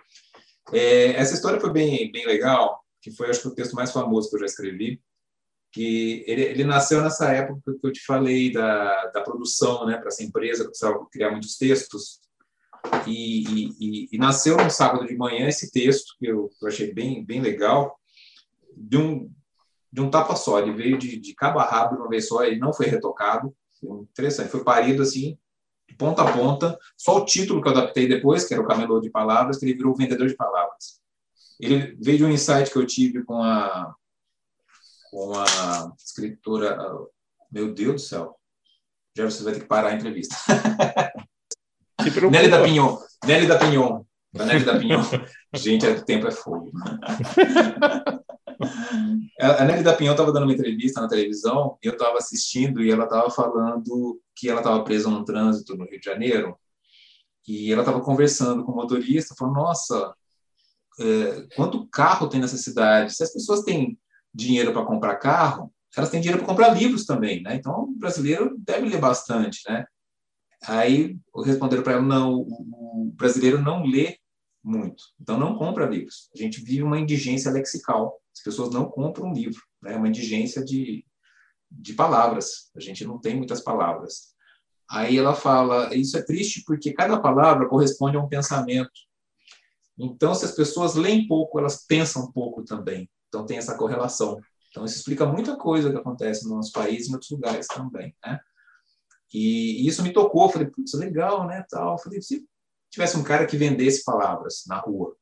É, 0.72 1.12
essa 1.12 1.34
história 1.34 1.60
foi 1.60 1.72
bem, 1.72 2.10
bem 2.12 2.26
legal, 2.26 2.80
que 3.00 3.10
foi, 3.10 3.30
acho 3.30 3.42
que, 3.42 3.48
o 3.48 3.54
texto 3.54 3.74
mais 3.74 3.92
famoso 3.92 4.28
que 4.28 4.36
eu 4.36 4.40
já 4.40 4.46
escrevi, 4.46 5.00
que 5.72 6.24
ele, 6.26 6.42
ele 6.42 6.64
nasceu 6.64 7.00
nessa 7.00 7.30
época 7.32 7.76
que 7.80 7.86
eu 7.86 7.92
te 7.92 8.04
falei 8.04 8.52
da, 8.52 9.06
da 9.06 9.22
produção, 9.22 9.86
né, 9.86 9.96
para 9.96 10.08
essa 10.08 10.22
empresa, 10.22 10.64
que 10.64 10.70
precisava 10.70 11.06
criar 11.10 11.30
muitos 11.30 11.56
textos, 11.56 12.20
e, 13.06 13.44
e, 13.78 14.08
e, 14.12 14.18
nasceu 14.18 14.56
no 14.56 14.70
sábado 14.70 15.06
de 15.06 15.16
manhã 15.16 15.46
esse 15.46 15.70
texto, 15.70 16.14
que 16.18 16.26
eu, 16.26 16.50
eu 16.60 16.68
achei 16.68 16.92
bem, 16.92 17.24
bem 17.24 17.40
legal, 17.40 17.98
de 18.74 18.96
um, 18.96 19.30
de 19.92 20.00
um 20.00 20.10
tapa 20.10 20.34
só, 20.34 20.58
ele 20.58 20.72
veio 20.72 20.96
de, 20.96 21.18
de 21.18 21.34
cabo 21.34 21.58
a 21.58 21.64
rabo 21.64 21.96
de 21.96 22.00
uma 22.00 22.08
vez 22.08 22.26
só, 22.26 22.42
ele 22.42 22.58
não 22.58 22.72
foi 22.72 22.86
retocado, 22.86 23.54
foi 23.78 24.00
interessante, 24.00 24.50
foi 24.50 24.64
parido 24.64 25.02
assim, 25.02 25.38
de 25.88 25.94
ponta 25.94 26.22
a 26.22 26.32
ponta, 26.32 26.78
só 26.96 27.18
o 27.18 27.24
título 27.24 27.60
que 27.60 27.68
eu 27.68 27.72
adaptei 27.72 28.08
depois, 28.08 28.44
que 28.44 28.54
era 28.54 28.62
o 28.62 28.66
Camelô 28.66 29.00
de 29.00 29.10
Palavras, 29.10 29.58
que 29.58 29.66
ele 29.66 29.74
virou 29.74 29.94
Vendedor 29.94 30.26
de 30.26 30.36
Palavras. 30.36 31.00
Ele 31.60 31.96
veio 32.00 32.18
de 32.18 32.24
um 32.24 32.30
insight 32.30 32.70
que 32.70 32.78
eu 32.78 32.86
tive 32.86 33.22
com 33.24 33.42
a, 33.42 33.94
com 35.10 35.32
a 35.34 35.92
escritora. 35.98 36.78
Meu 37.50 37.74
Deus 37.74 38.02
do 38.02 38.06
céu. 38.08 38.36
Já 39.16 39.24
você 39.24 39.42
vai 39.42 39.52
ter 39.54 39.60
que 39.60 39.66
parar 39.66 39.88
a 39.88 39.94
entrevista. 39.94 40.34
Nelly 42.30 42.48
da 42.48 42.62
Pinhon. 42.62 42.96
Nelly 43.24 43.46
da 43.46 43.58
Pinhon. 43.58 44.04
Nelly 44.32 44.64
da 44.64 44.78
Pinhon. 44.78 45.02
Gente, 45.54 45.86
o 45.86 46.04
tempo 46.04 46.28
é 46.28 46.30
fogo. 46.30 46.70
A 49.40 49.64
Nelly 49.64 49.82
da 49.82 49.94
Pinhon 49.94 50.12
estava 50.12 50.32
dando 50.32 50.44
uma 50.44 50.52
entrevista 50.52 51.00
na 51.00 51.08
televisão 51.08 51.78
e 51.82 51.86
eu 51.86 51.94
estava 51.94 52.18
assistindo 52.18 52.82
e 52.82 52.90
ela 52.90 53.04
estava 53.04 53.30
falando 53.30 54.20
que 54.36 54.50
ela 54.50 54.60
estava 54.60 54.84
presa 54.84 55.08
num 55.08 55.24
trânsito 55.24 55.74
no 55.76 55.86
Rio 55.86 55.98
de 55.98 56.04
Janeiro 56.04 56.54
e 57.48 57.72
ela 57.72 57.80
estava 57.80 58.02
conversando 58.02 58.62
com 58.62 58.72
o 58.72 58.76
motorista, 58.76 59.34
falando, 59.34 59.54
nossa, 59.54 60.14
é, 61.00 61.46
quanto 61.56 61.86
carro 61.88 62.28
tem 62.28 62.40
nessa 62.40 62.56
cidade. 62.56 63.14
Se 63.14 63.22
as 63.22 63.32
pessoas 63.32 63.62
têm 63.62 63.98
dinheiro 64.32 64.72
para 64.72 64.84
comprar 64.84 65.16
carro, 65.16 65.72
elas 65.96 66.10
têm 66.10 66.20
dinheiro 66.20 66.38
para 66.38 66.48
comprar 66.48 66.68
livros 66.70 67.04
também, 67.04 67.42
né? 67.42 67.56
Então, 67.56 67.84
o 67.84 67.98
brasileiro 67.98 68.54
deve 68.58 68.88
ler 68.88 69.00
bastante, 69.00 69.62
né? 69.68 69.84
Aí 70.64 71.18
responderam 71.44 71.82
para 71.82 71.94
ela, 71.94 72.02
não, 72.02 72.42
o 72.42 73.12
brasileiro 73.16 73.60
não 73.60 73.84
lê 73.84 74.18
muito, 74.62 75.02
então 75.18 75.38
não 75.38 75.56
compra 75.56 75.86
livros. 75.86 76.28
A 76.34 76.38
gente 76.38 76.62
vive 76.62 76.82
uma 76.82 77.00
indigência 77.00 77.50
lexical. 77.50 78.20
As 78.36 78.42
pessoas 78.42 78.70
não 78.70 78.84
compram 78.84 79.32
livro, 79.32 79.60
né? 79.82 79.96
Uma 79.96 80.08
indigência 80.08 80.62
de, 80.62 81.04
de 81.70 81.94
palavras. 81.94 82.70
A 82.76 82.80
gente 82.80 83.04
não 83.04 83.18
tem 83.18 83.34
muitas 83.34 83.60
palavras. 83.60 84.34
Aí 84.88 85.16
ela 85.16 85.34
fala, 85.34 85.94
isso 85.94 86.16
é 86.18 86.22
triste 86.22 86.62
porque 86.66 86.92
cada 86.92 87.18
palavra 87.20 87.68
corresponde 87.68 88.16
a 88.16 88.20
um 88.20 88.28
pensamento. 88.28 88.90
Então, 90.00 90.34
se 90.34 90.46
as 90.46 90.52
pessoas 90.52 90.94
leem 90.94 91.26
pouco, 91.26 91.58
elas 91.58 91.84
pensam 91.86 92.32
pouco 92.32 92.64
também. 92.64 93.08
Então, 93.28 93.44
tem 93.44 93.58
essa 93.58 93.76
correlação. 93.76 94.40
Então, 94.70 94.84
isso 94.84 94.96
explica 94.96 95.26
muita 95.26 95.56
coisa 95.56 95.90
que 95.90 95.96
acontece 95.96 96.48
no 96.48 96.56
nosso 96.56 96.72
país 96.72 97.06
e 97.06 97.10
em 97.10 97.12
outros 97.12 97.30
lugares 97.30 97.66
também, 97.66 98.16
né? 98.24 98.40
E, 99.32 99.86
isso 99.86 100.02
me 100.02 100.12
tocou. 100.12 100.48
Falei, 100.48 100.68
putz, 100.68 100.94
legal, 100.94 101.46
né? 101.46 101.64
Tal. 101.68 101.98
Falei, 101.98 102.22
se 102.22 102.46
tivesse 102.90 103.16
um 103.16 103.22
cara 103.22 103.46
que 103.46 103.58
vendesse 103.58 104.02
palavras 104.02 104.64
na 104.66 104.78
rua. 104.78 105.14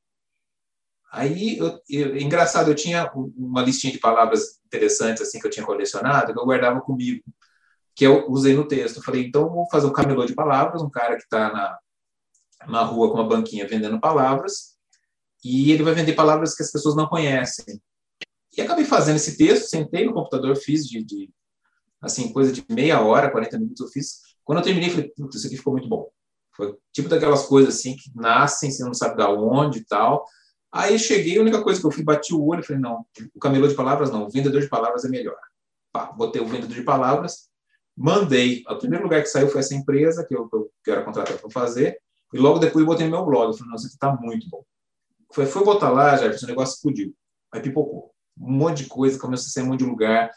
Aí, 1.11 1.59
eu, 1.59 1.81
eu, 1.89 2.17
engraçado, 2.17 2.71
eu 2.71 2.75
tinha 2.75 3.11
uma 3.37 3.63
listinha 3.63 3.93
de 3.93 3.99
palavras 3.99 4.61
interessantes 4.67 5.23
assim 5.23 5.41
que 5.41 5.47
eu 5.47 5.51
tinha 5.51 5.67
colecionado, 5.67 6.33
que 6.33 6.39
eu 6.39 6.45
guardava 6.45 6.81
comigo, 6.81 7.25
que 7.97 8.07
eu 8.07 8.31
usei 8.31 8.55
no 8.55 8.69
texto. 8.69 9.03
Falei, 9.03 9.27
então, 9.27 9.49
vou 9.49 9.69
fazer 9.71 9.87
um 9.87 9.93
camelô 9.93 10.25
de 10.25 10.35
palavras, 10.35 10.83
um 10.83 10.91
cara 10.91 11.17
que 11.17 11.25
está 11.25 11.53
na, 11.53 11.79
na 12.67 12.83
rua 12.83 13.11
com 13.11 13.15
uma 13.15 13.29
banquinha 13.29 13.67
vendendo 13.67 14.01
palavras, 14.01 14.77
e 15.45 15.71
ele 15.71 15.83
vai 15.83 15.95
vender 15.95 16.15
palavras 16.15 16.55
que 16.55 16.63
as 16.63 16.73
pessoas 16.73 16.97
não 16.97 17.07
conhecem. 17.07 17.81
E 18.57 18.61
acabei 18.61 18.85
fazendo 18.85 19.17
esse 19.17 19.37
texto, 19.37 19.69
sentei 19.69 20.05
no 20.05 20.13
computador, 20.13 20.57
fiz 20.57 20.87
de, 20.87 21.05
de 21.05 21.31
assim, 22.01 22.33
coisa 22.33 22.53
de 22.53 22.65
meia 22.69 23.01
hora, 23.01 23.31
40 23.31 23.59
minutos 23.59 23.81
eu 23.81 23.89
fiz. 23.89 24.21
Quando 24.45 24.59
eu 24.59 24.65
terminei, 24.65 24.91
falei, 24.91 25.13
putz, 25.17 25.37
isso 25.37 25.47
aqui 25.47 25.57
ficou 25.57 25.73
muito 25.73 25.89
bom. 25.89 26.09
Foi 26.57 26.77
tipo 26.93 27.09
daquelas 27.09 27.47
coisas 27.47 27.77
assim 27.77 27.95
que 27.95 28.11
nascem, 28.17 28.71
você 28.71 28.83
não 28.83 28.95
sabe 28.95 29.17
da 29.17 29.31
onde 29.31 29.79
e 29.79 29.85
tal. 29.85 30.25
Aí 30.73 30.99
cheguei, 30.99 31.39
a 31.39 31.41
única 31.41 31.63
coisa 31.63 31.81
que 31.81 31.87
eu 31.87 31.91
fui, 31.91 32.03
bati 32.03 32.35
o 32.35 32.45
olho 32.45 32.63
falei, 32.63 32.83
não, 32.83 33.07
o 33.35 33.39
camelô 33.39 33.69
de 33.69 33.75
palavras 33.75 34.11
não, 34.11 34.27
o 34.27 34.31
vendedor 34.31 34.61
de 34.61 34.69
palavras 34.69 35.05
é 35.05 35.09
melhor. 35.09 35.39
Pá, 35.93 36.07
botei 36.07 36.43
o 36.43 36.47
vendedor 36.47 36.75
de 36.75 36.83
palavras, 36.83 37.49
mandei. 37.97 38.65
O 38.69 38.77
primeiro 38.77 39.05
lugar 39.05 39.23
que 39.23 39.29
saiu 39.29 39.49
foi 39.49 39.61
essa 39.61 39.75
empresa 39.75 40.27
que 40.27 40.35
eu, 40.35 40.49
que 40.49 40.91
eu 40.91 40.95
era 40.95 41.05
contratado 41.05 41.39
para 41.39 41.51
fazer. 41.51 41.99
E 42.33 42.39
logo 42.39 42.59
depois 42.59 42.85
botei 42.85 43.07
no 43.07 43.13
meu 43.17 43.25
blog. 43.25 43.49
Eu 43.49 43.55
falei, 43.55 43.73
nossa, 43.73 43.87
isso 43.87 43.97
aqui 43.97 43.99
tá 43.99 44.17
muito 44.21 44.49
bom. 44.49 44.63
Foi, 45.33 45.47
foi 45.47 45.65
botar 45.65 45.91
lá, 45.91 46.17
já, 46.17 46.27
o 46.27 46.47
negócio 46.47 46.75
explodiu. 46.75 47.15
Aí 47.53 47.61
pipocou. 47.61 48.13
Um 48.39 48.53
monte 48.53 48.85
de 48.85 48.89
coisa, 48.89 49.19
começou 49.19 49.47
a 49.47 49.51
sair 49.51 49.63
um 49.65 49.69
monte 49.69 49.81
de 49.81 49.87
lugar. 49.87 50.31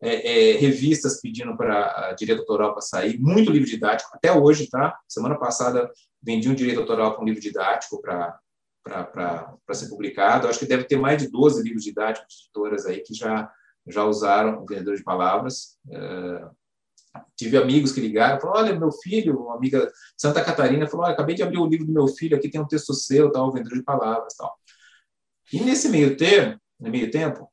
É, 0.00 0.52
é, 0.52 0.56
revistas 0.58 1.20
pedindo 1.20 1.56
para 1.56 2.12
direito 2.12 2.40
autoral 2.40 2.72
para 2.72 2.80
sair, 2.80 3.18
muito 3.18 3.50
livro 3.50 3.68
didático, 3.68 4.08
até 4.14 4.32
hoje, 4.32 4.68
tá? 4.68 4.96
Semana 5.08 5.36
passada 5.36 5.90
vendi 6.22 6.48
um 6.48 6.54
direito 6.54 6.78
autoral 6.78 7.14
para 7.14 7.22
um 7.22 7.26
livro 7.26 7.40
didático 7.40 8.00
para 8.00 8.38
ser 9.72 9.88
publicado. 9.88 10.46
Acho 10.46 10.60
que 10.60 10.66
deve 10.66 10.84
ter 10.84 10.96
mais 10.96 11.20
de 11.20 11.28
12 11.28 11.64
livros 11.64 11.82
didáticos 11.82 12.32
de 12.32 12.42
editoras 12.44 12.86
aí 12.86 13.00
que 13.00 13.12
já, 13.12 13.50
já 13.88 14.04
usaram 14.04 14.62
o 14.62 14.66
vendedor 14.66 14.94
de 14.94 15.02
palavras. 15.02 15.76
É, 15.90 16.48
tive 17.36 17.56
amigos 17.56 17.92
que 17.92 18.00
ligaram, 18.00 18.40
falaram, 18.40 18.60
olha, 18.60 18.78
meu 18.78 18.92
filho, 18.92 19.40
uma 19.40 19.56
amiga 19.56 19.90
Santa 20.16 20.44
Catarina, 20.44 20.86
falou, 20.86 21.06
olha, 21.06 21.14
acabei 21.14 21.34
de 21.34 21.42
abrir 21.42 21.58
o 21.58 21.66
livro 21.66 21.86
do 21.86 21.92
meu 21.92 22.08
filho, 22.08 22.36
aqui 22.36 22.48
tem 22.50 22.60
um 22.60 22.66
texto 22.66 22.92
seu, 22.94 23.30
tal, 23.30 23.52
vendedor 23.52 23.78
de 23.78 23.84
palavras, 23.84 24.34
tal. 24.34 24.54
E 25.52 25.60
nesse 25.60 25.88
meio 25.88 26.16
tempo, 26.16 26.60
no 26.78 26.90
meio 26.90 27.10
tempo, 27.10 27.50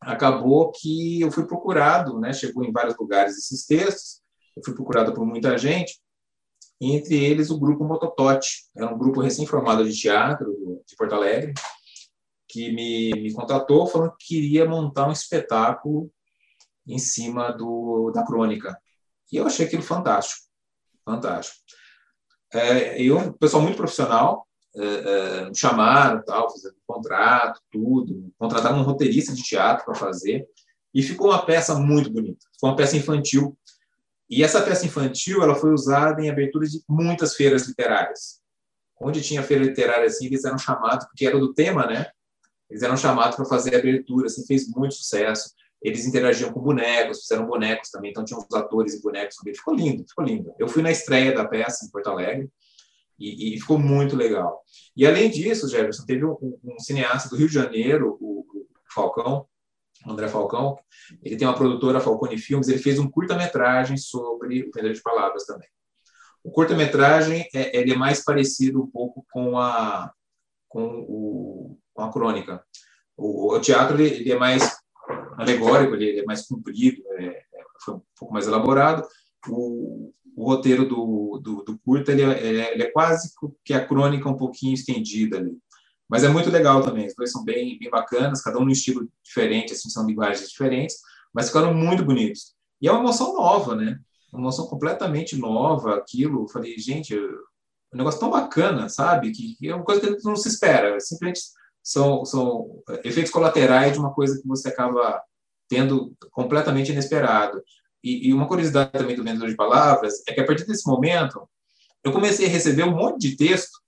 acabou 0.00 0.72
que 0.72 1.20
eu 1.20 1.30
fui 1.30 1.46
procurado, 1.46 2.18
né, 2.18 2.32
chegou 2.32 2.64
em 2.64 2.72
vários 2.72 2.96
lugares 2.96 3.36
esses 3.36 3.66
textos, 3.66 4.20
eu 4.56 4.62
fui 4.64 4.74
procurado 4.74 5.12
por 5.12 5.24
muita 5.26 5.56
gente, 5.56 6.00
entre 6.80 7.16
eles 7.16 7.50
o 7.50 7.58
grupo 7.58 7.84
Mototote, 7.84 8.66
era 8.76 8.92
um 8.92 8.98
grupo 8.98 9.20
recém-formado 9.20 9.88
de 9.88 9.98
teatro 9.98 10.52
de 10.86 10.96
Porto 10.96 11.14
Alegre, 11.14 11.54
que 12.48 12.72
me, 12.72 13.10
me 13.12 13.32
contratou 13.32 13.86
falando 13.86 14.14
que 14.18 14.34
queria 14.34 14.68
montar 14.68 15.08
um 15.08 15.12
espetáculo 15.12 16.10
em 16.86 16.98
cima 16.98 17.50
do, 17.50 18.10
da 18.12 18.24
crônica. 18.24 18.76
E 19.32 19.36
eu 19.36 19.46
achei 19.46 19.66
aquilo 19.66 19.82
fantástico, 19.82 20.42
fantástico. 21.04 21.58
É, 22.52 23.00
eu, 23.02 23.18
um 23.18 23.32
pessoal 23.32 23.62
muito 23.62 23.76
profissional, 23.76 24.46
é, 24.76 24.84
é, 24.84 25.48
me 25.48 25.56
chamaram, 25.56 26.22
tal, 26.24 26.50
fizeram 26.50 26.76
um 26.76 26.94
contrato, 26.94 27.60
tudo, 27.70 28.32
contrataram 28.38 28.78
um 28.78 28.82
roteirista 28.82 29.34
de 29.34 29.42
teatro 29.42 29.84
para 29.84 29.94
fazer, 29.94 30.46
e 30.94 31.02
ficou 31.02 31.28
uma 31.28 31.44
peça 31.44 31.74
muito 31.74 32.10
bonita. 32.10 32.46
Foi 32.60 32.70
uma 32.70 32.76
peça 32.76 32.96
infantil. 32.96 33.56
E 34.30 34.42
essa 34.42 34.62
peça 34.62 34.86
infantil 34.86 35.42
ela 35.42 35.54
foi 35.54 35.72
usada 35.72 36.22
em 36.22 36.30
aberturas 36.30 36.70
de 36.70 36.82
muitas 36.88 37.34
feiras 37.34 37.66
literárias. 37.66 38.40
Onde 39.00 39.20
tinha 39.20 39.42
feira 39.42 39.64
literária 39.64 40.06
assim, 40.06 40.26
eles 40.26 40.44
eram 40.44 40.58
chamados, 40.58 41.06
porque 41.06 41.26
era 41.26 41.38
do 41.38 41.52
tema, 41.52 41.86
né? 41.86 42.06
Eles 42.70 42.82
eram 42.82 42.96
chamados 42.96 43.36
para 43.36 43.44
fazer 43.44 43.76
abertura, 43.76 44.26
assim, 44.26 44.46
fez 44.46 44.68
muito 44.68 44.94
sucesso 44.94 45.54
eles 45.82 46.06
interagiam 46.06 46.52
com 46.52 46.60
bonecos, 46.60 47.20
fizeram 47.20 47.46
bonecos 47.46 47.90
também, 47.90 48.10
então 48.10 48.24
tinham 48.24 48.40
os 48.40 48.56
atores 48.56 48.94
e 48.94 49.02
bonecos 49.02 49.36
também. 49.36 49.54
Ficou 49.54 49.74
lindo, 49.74 50.04
ficou 50.08 50.24
lindo. 50.24 50.54
Eu 50.58 50.68
fui 50.68 50.82
na 50.82 50.90
estreia 50.90 51.34
da 51.34 51.46
peça 51.46 51.84
em 51.84 51.90
Porto 51.90 52.08
Alegre 52.08 52.50
e, 53.18 53.54
e 53.54 53.60
ficou 53.60 53.78
muito 53.78 54.16
legal. 54.16 54.62
E 54.96 55.06
além 55.06 55.30
disso, 55.30 55.68
Jefferson, 55.68 56.04
teve 56.04 56.24
um, 56.24 56.36
um, 56.64 56.78
cineasta 56.78 57.28
do 57.28 57.36
Rio 57.36 57.48
de 57.48 57.54
Janeiro, 57.54 58.16
o, 58.20 58.40
o 58.40 58.66
Falcão, 58.92 59.46
André 60.06 60.28
Falcão, 60.28 60.78
ele 61.22 61.36
tem 61.36 61.46
uma 61.46 61.56
produtora, 61.56 62.00
Falcone 62.00 62.38
Filmes, 62.38 62.68
ele 62.68 62.78
fez 62.78 62.98
um 62.98 63.10
curta-metragem 63.10 63.96
sobre 63.96 64.62
o 64.62 64.70
Vendedor 64.74 64.92
de 64.92 65.02
Palavras 65.02 65.44
também. 65.44 65.68
O 66.44 66.50
curta-metragem 66.50 67.48
é, 67.52 67.76
ele 67.76 67.92
é 67.92 67.96
mais 67.96 68.22
parecido 68.22 68.80
um 68.80 68.86
pouco 68.86 69.26
com 69.32 69.58
a, 69.58 70.12
com 70.68 71.04
o, 71.08 71.78
com 71.92 72.02
a 72.02 72.12
crônica. 72.12 72.64
O, 73.16 73.54
o 73.54 73.60
teatro 73.60 74.00
ele, 74.00 74.14
ele, 74.14 74.32
é 74.32 74.38
mais 74.38 74.75
alegórico, 75.36 75.94
ele, 75.94 76.20
é 76.20 76.24
mais 76.24 76.46
comprido, 76.46 77.02
é, 77.12 77.24
é, 77.26 77.44
foi 77.84 77.94
um 77.94 78.02
pouco 78.18 78.34
mais 78.34 78.46
elaborado. 78.46 79.06
O, 79.48 80.12
o 80.36 80.44
roteiro 80.44 80.86
do, 80.86 81.40
do, 81.42 81.62
do 81.62 81.78
curta 81.78 82.12
ele 82.12 82.22
é, 82.22 82.72
ele 82.72 82.82
é, 82.82 82.90
quase 82.90 83.32
que 83.64 83.72
a 83.72 83.84
crônica 83.84 84.28
um 84.28 84.36
pouquinho 84.36 84.74
estendida 84.74 85.38
ali. 85.38 85.56
Mas 86.08 86.22
é 86.22 86.28
muito 86.28 86.50
legal 86.50 86.82
também, 86.82 87.06
os 87.06 87.14
dois 87.16 87.32
são 87.32 87.44
bem, 87.44 87.78
bem 87.78 87.90
bacanas, 87.90 88.42
cada 88.42 88.58
um 88.58 88.64
num 88.64 88.70
estilo 88.70 89.08
diferente, 89.24 89.72
assim, 89.72 89.88
são 89.90 90.06
linguagens 90.06 90.48
diferentes, 90.48 90.96
mas 91.34 91.48
ficaram 91.48 91.74
muito 91.74 92.04
bonitos. 92.04 92.54
E 92.80 92.86
é 92.86 92.92
uma 92.92 93.00
emoção 93.00 93.34
nova, 93.34 93.74
né? 93.74 93.98
Uma 94.32 94.42
emoção 94.42 94.66
completamente 94.66 95.36
nova, 95.36 95.96
aquilo. 95.96 96.48
Falei, 96.48 96.78
gente, 96.78 97.16
um 97.16 97.96
negócio 97.96 98.20
tão 98.20 98.30
bacana, 98.30 98.88
sabe? 98.88 99.32
Que, 99.32 99.56
que 99.56 99.68
é 99.68 99.74
uma 99.74 99.84
coisa 99.84 100.00
que 100.00 100.24
não 100.24 100.36
se 100.36 100.48
espera, 100.48 100.98
simplesmente 101.00 101.40
são, 101.86 102.24
são 102.24 102.82
efeitos 103.04 103.30
colaterais 103.30 103.92
de 103.92 104.00
uma 104.00 104.12
coisa 104.12 104.42
que 104.42 104.48
você 104.48 104.68
acaba 104.68 105.22
tendo 105.68 106.12
completamente 106.32 106.90
inesperado. 106.90 107.62
E, 108.02 108.28
e 108.28 108.34
uma 108.34 108.48
curiosidade 108.48 108.90
também 108.90 109.14
do 109.14 109.22
vendedor 109.22 109.48
de 109.48 109.54
palavras 109.54 110.14
é 110.26 110.34
que 110.34 110.40
a 110.40 110.44
partir 110.44 110.66
desse 110.66 110.84
momento 110.84 111.48
eu 112.02 112.10
comecei 112.10 112.46
a 112.46 112.50
receber 112.50 112.82
um 112.82 112.90
monte 112.90 113.20
de 113.20 113.36
texto 113.36 113.78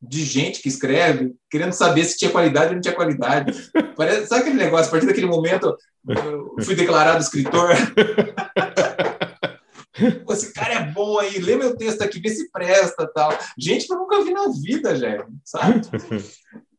de 0.00 0.26
gente 0.26 0.60
que 0.60 0.68
escreve, 0.68 1.34
querendo 1.50 1.72
saber 1.72 2.04
se 2.04 2.18
tinha 2.18 2.30
qualidade 2.30 2.68
ou 2.68 2.74
não 2.74 2.82
tinha 2.82 2.94
qualidade. 2.94 3.70
Parece, 3.96 4.26
sabe 4.26 4.42
aquele 4.42 4.56
negócio? 4.56 4.88
A 4.88 4.90
partir 4.90 5.06
daquele 5.06 5.26
momento, 5.26 5.74
eu 6.06 6.54
fui 6.62 6.74
declarado 6.74 7.22
escritor. 7.22 7.70
Esse 10.30 10.52
cara 10.52 10.74
é 10.74 10.92
bom 10.92 11.18
aí, 11.18 11.38
lê 11.38 11.56
meu 11.56 11.76
texto 11.76 12.02
aqui, 12.02 12.20
vê 12.20 12.28
se 12.28 12.50
presta 12.52 13.10
tal. 13.12 13.36
Gente 13.58 13.86
que 13.86 13.92
eu 13.92 13.98
nunca 13.98 14.22
vi 14.22 14.32
na 14.32 14.48
vida, 14.48 14.94
já, 14.94 15.26
sabe? 15.42 15.80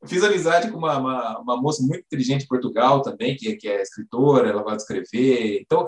Fiz 0.10 0.24
amizade 0.24 0.72
com 0.72 0.78
uma, 0.78 0.98
uma, 0.98 1.40
uma, 1.40 1.62
moça 1.62 1.82
muito 1.84 2.02
inteligente 2.02 2.42
de 2.42 2.48
Portugal 2.48 3.02
também, 3.02 3.36
que, 3.36 3.56
que 3.56 3.68
é 3.68 3.82
escritora, 3.82 4.50
ela 4.50 4.64
vai 4.64 4.76
escrever. 4.76 5.62
Então, 5.62 5.86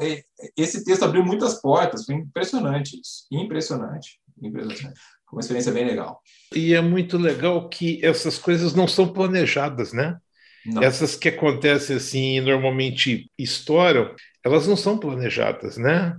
esse 0.55 0.85
texto 0.85 1.03
abriu 1.03 1.25
muitas 1.25 1.59
portas, 1.59 2.05
foi 2.05 2.15
impressionante 2.15 2.99
isso. 2.99 3.25
Impressionante. 3.31 4.19
Impressionante 4.41 4.99
uma 5.31 5.41
experiência 5.41 5.71
bem 5.71 5.85
legal. 5.85 6.21
E 6.53 6.73
é 6.73 6.81
muito 6.81 7.17
legal 7.17 7.69
que 7.69 8.03
essas 8.05 8.37
coisas 8.37 8.73
não 8.73 8.87
são 8.87 9.11
planejadas, 9.11 9.93
né? 9.93 10.17
Não. 10.65 10.83
Essas 10.83 11.15
que 11.15 11.29
acontecem 11.29 11.95
assim 11.95 12.37
e 12.37 12.41
normalmente 12.41 13.31
estouram, 13.37 14.13
elas 14.43 14.67
não 14.67 14.75
são 14.75 14.97
planejadas, 14.97 15.77
né? 15.77 16.15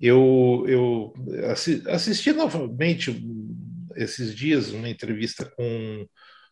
Eu, 0.00 0.64
eu 0.68 1.12
assisti 1.88 2.32
novamente 2.32 3.22
esses 3.96 4.34
dias 4.34 4.70
uma 4.70 4.88
entrevista 4.88 5.44
com 5.44 6.06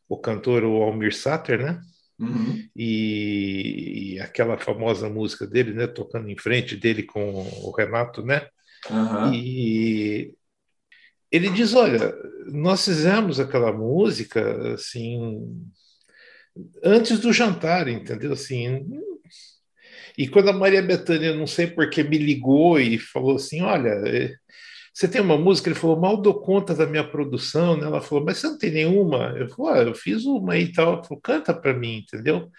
o 0.09 0.17
cantor 0.19 0.65
o 0.65 0.83
Almir 0.83 1.15
Sater, 1.15 1.59
né? 1.63 1.81
Uhum. 2.19 2.69
E, 2.75 4.15
e, 4.15 4.21
aquela 4.21 4.59
famosa 4.59 5.09
música 5.09 5.47
dele, 5.47 5.73
né? 5.73 5.87
Tocando 5.87 6.29
em 6.29 6.37
frente 6.37 6.77
dele 6.77 7.05
com 7.05 7.47
o 7.63 7.71
Renato, 7.71 8.25
né? 8.25 8.47
Uhum. 8.91 9.33
E 9.35 10.35
ele 11.31 11.51
diz: 11.51 11.75
Olha, 11.75 12.13
nós 12.47 12.85
fizemos 12.85 13.39
aquela 13.39 13.73
música 13.73 14.75
assim 14.75 15.65
antes 16.83 17.21
do 17.21 17.33
jantar, 17.33 17.87
entendeu? 17.87 18.33
Assim, 18.33 18.85
e 20.17 20.27
quando 20.27 20.49
a 20.51 20.53
Maria 20.53 20.83
Bethânia, 20.83 21.33
não 21.33 21.47
sei 21.47 21.69
por 21.69 21.89
que, 21.89 22.03
me 22.03 22.19
ligou 22.19 22.81
e 22.81 22.99
falou 22.99 23.37
assim: 23.37 23.63
Olha, 23.63 23.91
eh, 24.09 24.35
você 24.99 25.07
tem 25.07 25.21
uma 25.21 25.39
música? 25.39 25.69
Ele 25.69 25.79
falou: 25.79 25.97
Mal 25.97 26.17
dou 26.17 26.41
conta 26.41 26.75
da 26.75 26.85
minha 26.85 27.07
produção. 27.09 27.77
Né? 27.77 27.87
Ela 27.87 28.01
falou: 28.01 28.25
Mas 28.25 28.39
você 28.39 28.49
não 28.49 28.59
tem 28.59 28.73
nenhuma? 28.73 29.33
Eu 29.39 29.49
falei: 29.49 29.83
ah, 29.83 29.85
Eu 29.87 29.95
fiz 29.95 30.25
uma 30.25 30.59
e 30.59 30.73
tal. 30.73 30.95
Ela 30.95 31.05
falou: 31.05 31.21
Canta 31.21 31.55
para 31.55 31.73
mim, 31.73 31.99
entendeu? 31.99 32.51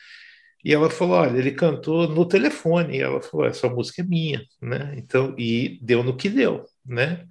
E 0.63 0.73
ela 0.73 0.89
falou: 0.89 1.15
Olha, 1.17 1.37
ele 1.37 1.51
cantou 1.51 2.07
no 2.07 2.25
telefone. 2.25 2.95
E 2.95 3.01
ela 3.01 3.21
falou: 3.21 3.45
Essa 3.45 3.67
música 3.67 4.01
é 4.01 4.05
minha, 4.05 4.41
né? 4.61 4.93
Então, 4.97 5.35
e 5.37 5.79
deu 5.81 6.01
no 6.01 6.15
que 6.15 6.29
deu, 6.29 6.63
né? 6.85 7.25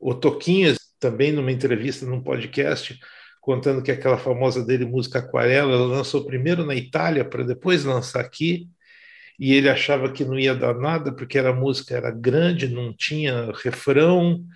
O 0.00 0.14
Toquinhas, 0.14 0.78
também 0.98 1.30
numa 1.30 1.52
entrevista 1.52 2.06
num 2.06 2.22
podcast, 2.22 2.98
contando 3.38 3.82
que 3.82 3.92
aquela 3.92 4.16
famosa 4.16 4.64
dele, 4.64 4.86
música 4.86 5.18
Aquarela, 5.18 5.74
ela 5.74 5.86
lançou 5.86 6.24
primeiro 6.24 6.64
na 6.64 6.74
Itália 6.74 7.22
para 7.22 7.44
depois 7.44 7.84
lançar 7.84 8.20
aqui, 8.20 8.66
e 9.42 9.54
ele 9.54 9.68
achava 9.68 10.08
que 10.12 10.24
não 10.24 10.38
ia 10.38 10.54
dar 10.54 10.72
nada 10.72 11.12
porque 11.12 11.36
a 11.36 11.52
música 11.52 11.96
era 11.96 12.12
grande, 12.12 12.68
não 12.68 12.92
tinha 12.92 13.50
refrão, 13.64 14.46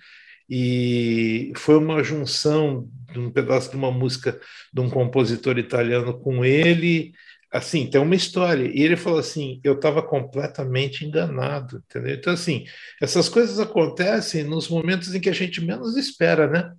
e 0.49 1.51
foi 1.57 1.75
uma 1.77 2.01
junção 2.01 2.89
de 3.11 3.19
um 3.19 3.29
pedaço 3.29 3.69
de 3.69 3.75
uma 3.75 3.91
música 3.91 4.39
de 4.73 4.79
um 4.79 4.89
compositor 4.89 5.57
italiano 5.57 6.17
com 6.17 6.45
ele, 6.45 7.11
assim, 7.51 7.89
tem 7.89 7.99
uma 7.99 8.15
história. 8.15 8.63
E 8.63 8.81
ele 8.81 8.95
falou 8.95 9.19
assim: 9.19 9.59
eu 9.61 9.73
estava 9.73 10.01
completamente 10.01 11.03
enganado, 11.03 11.83
entendeu? 11.85 12.15
Então, 12.15 12.31
assim, 12.31 12.63
essas 13.01 13.27
coisas 13.27 13.59
acontecem 13.59 14.45
nos 14.45 14.69
momentos 14.69 15.13
em 15.13 15.19
que 15.19 15.29
a 15.29 15.33
gente 15.33 15.59
menos 15.59 15.97
espera, 15.97 16.47
né? 16.47 16.73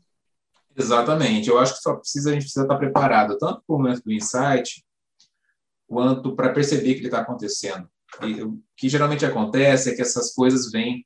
Exatamente. 0.75 1.51
Eu 1.51 1.59
acho 1.59 1.75
que 1.75 1.83
só 1.83 1.95
precisa, 1.95 2.31
a 2.31 2.33
gente 2.33 2.45
precisa 2.45 2.63
estar 2.63 2.79
preparado, 2.79 3.37
tanto 3.37 3.63
para 3.67 3.75
o 3.75 3.77
momento 3.77 4.03
do 4.03 4.11
insight, 4.11 4.83
quanto 5.87 6.35
para 6.35 6.55
perceber 6.55 6.95
que 6.95 7.01
ele 7.01 7.09
está 7.09 7.21
acontecendo. 7.21 7.87
E, 8.23 8.43
o 8.43 8.61
que 8.77 8.89
geralmente 8.89 9.25
acontece 9.25 9.91
é 9.91 9.95
que 9.95 10.03
essas 10.03 10.35
coisas 10.35 10.71
vêm 10.71 11.05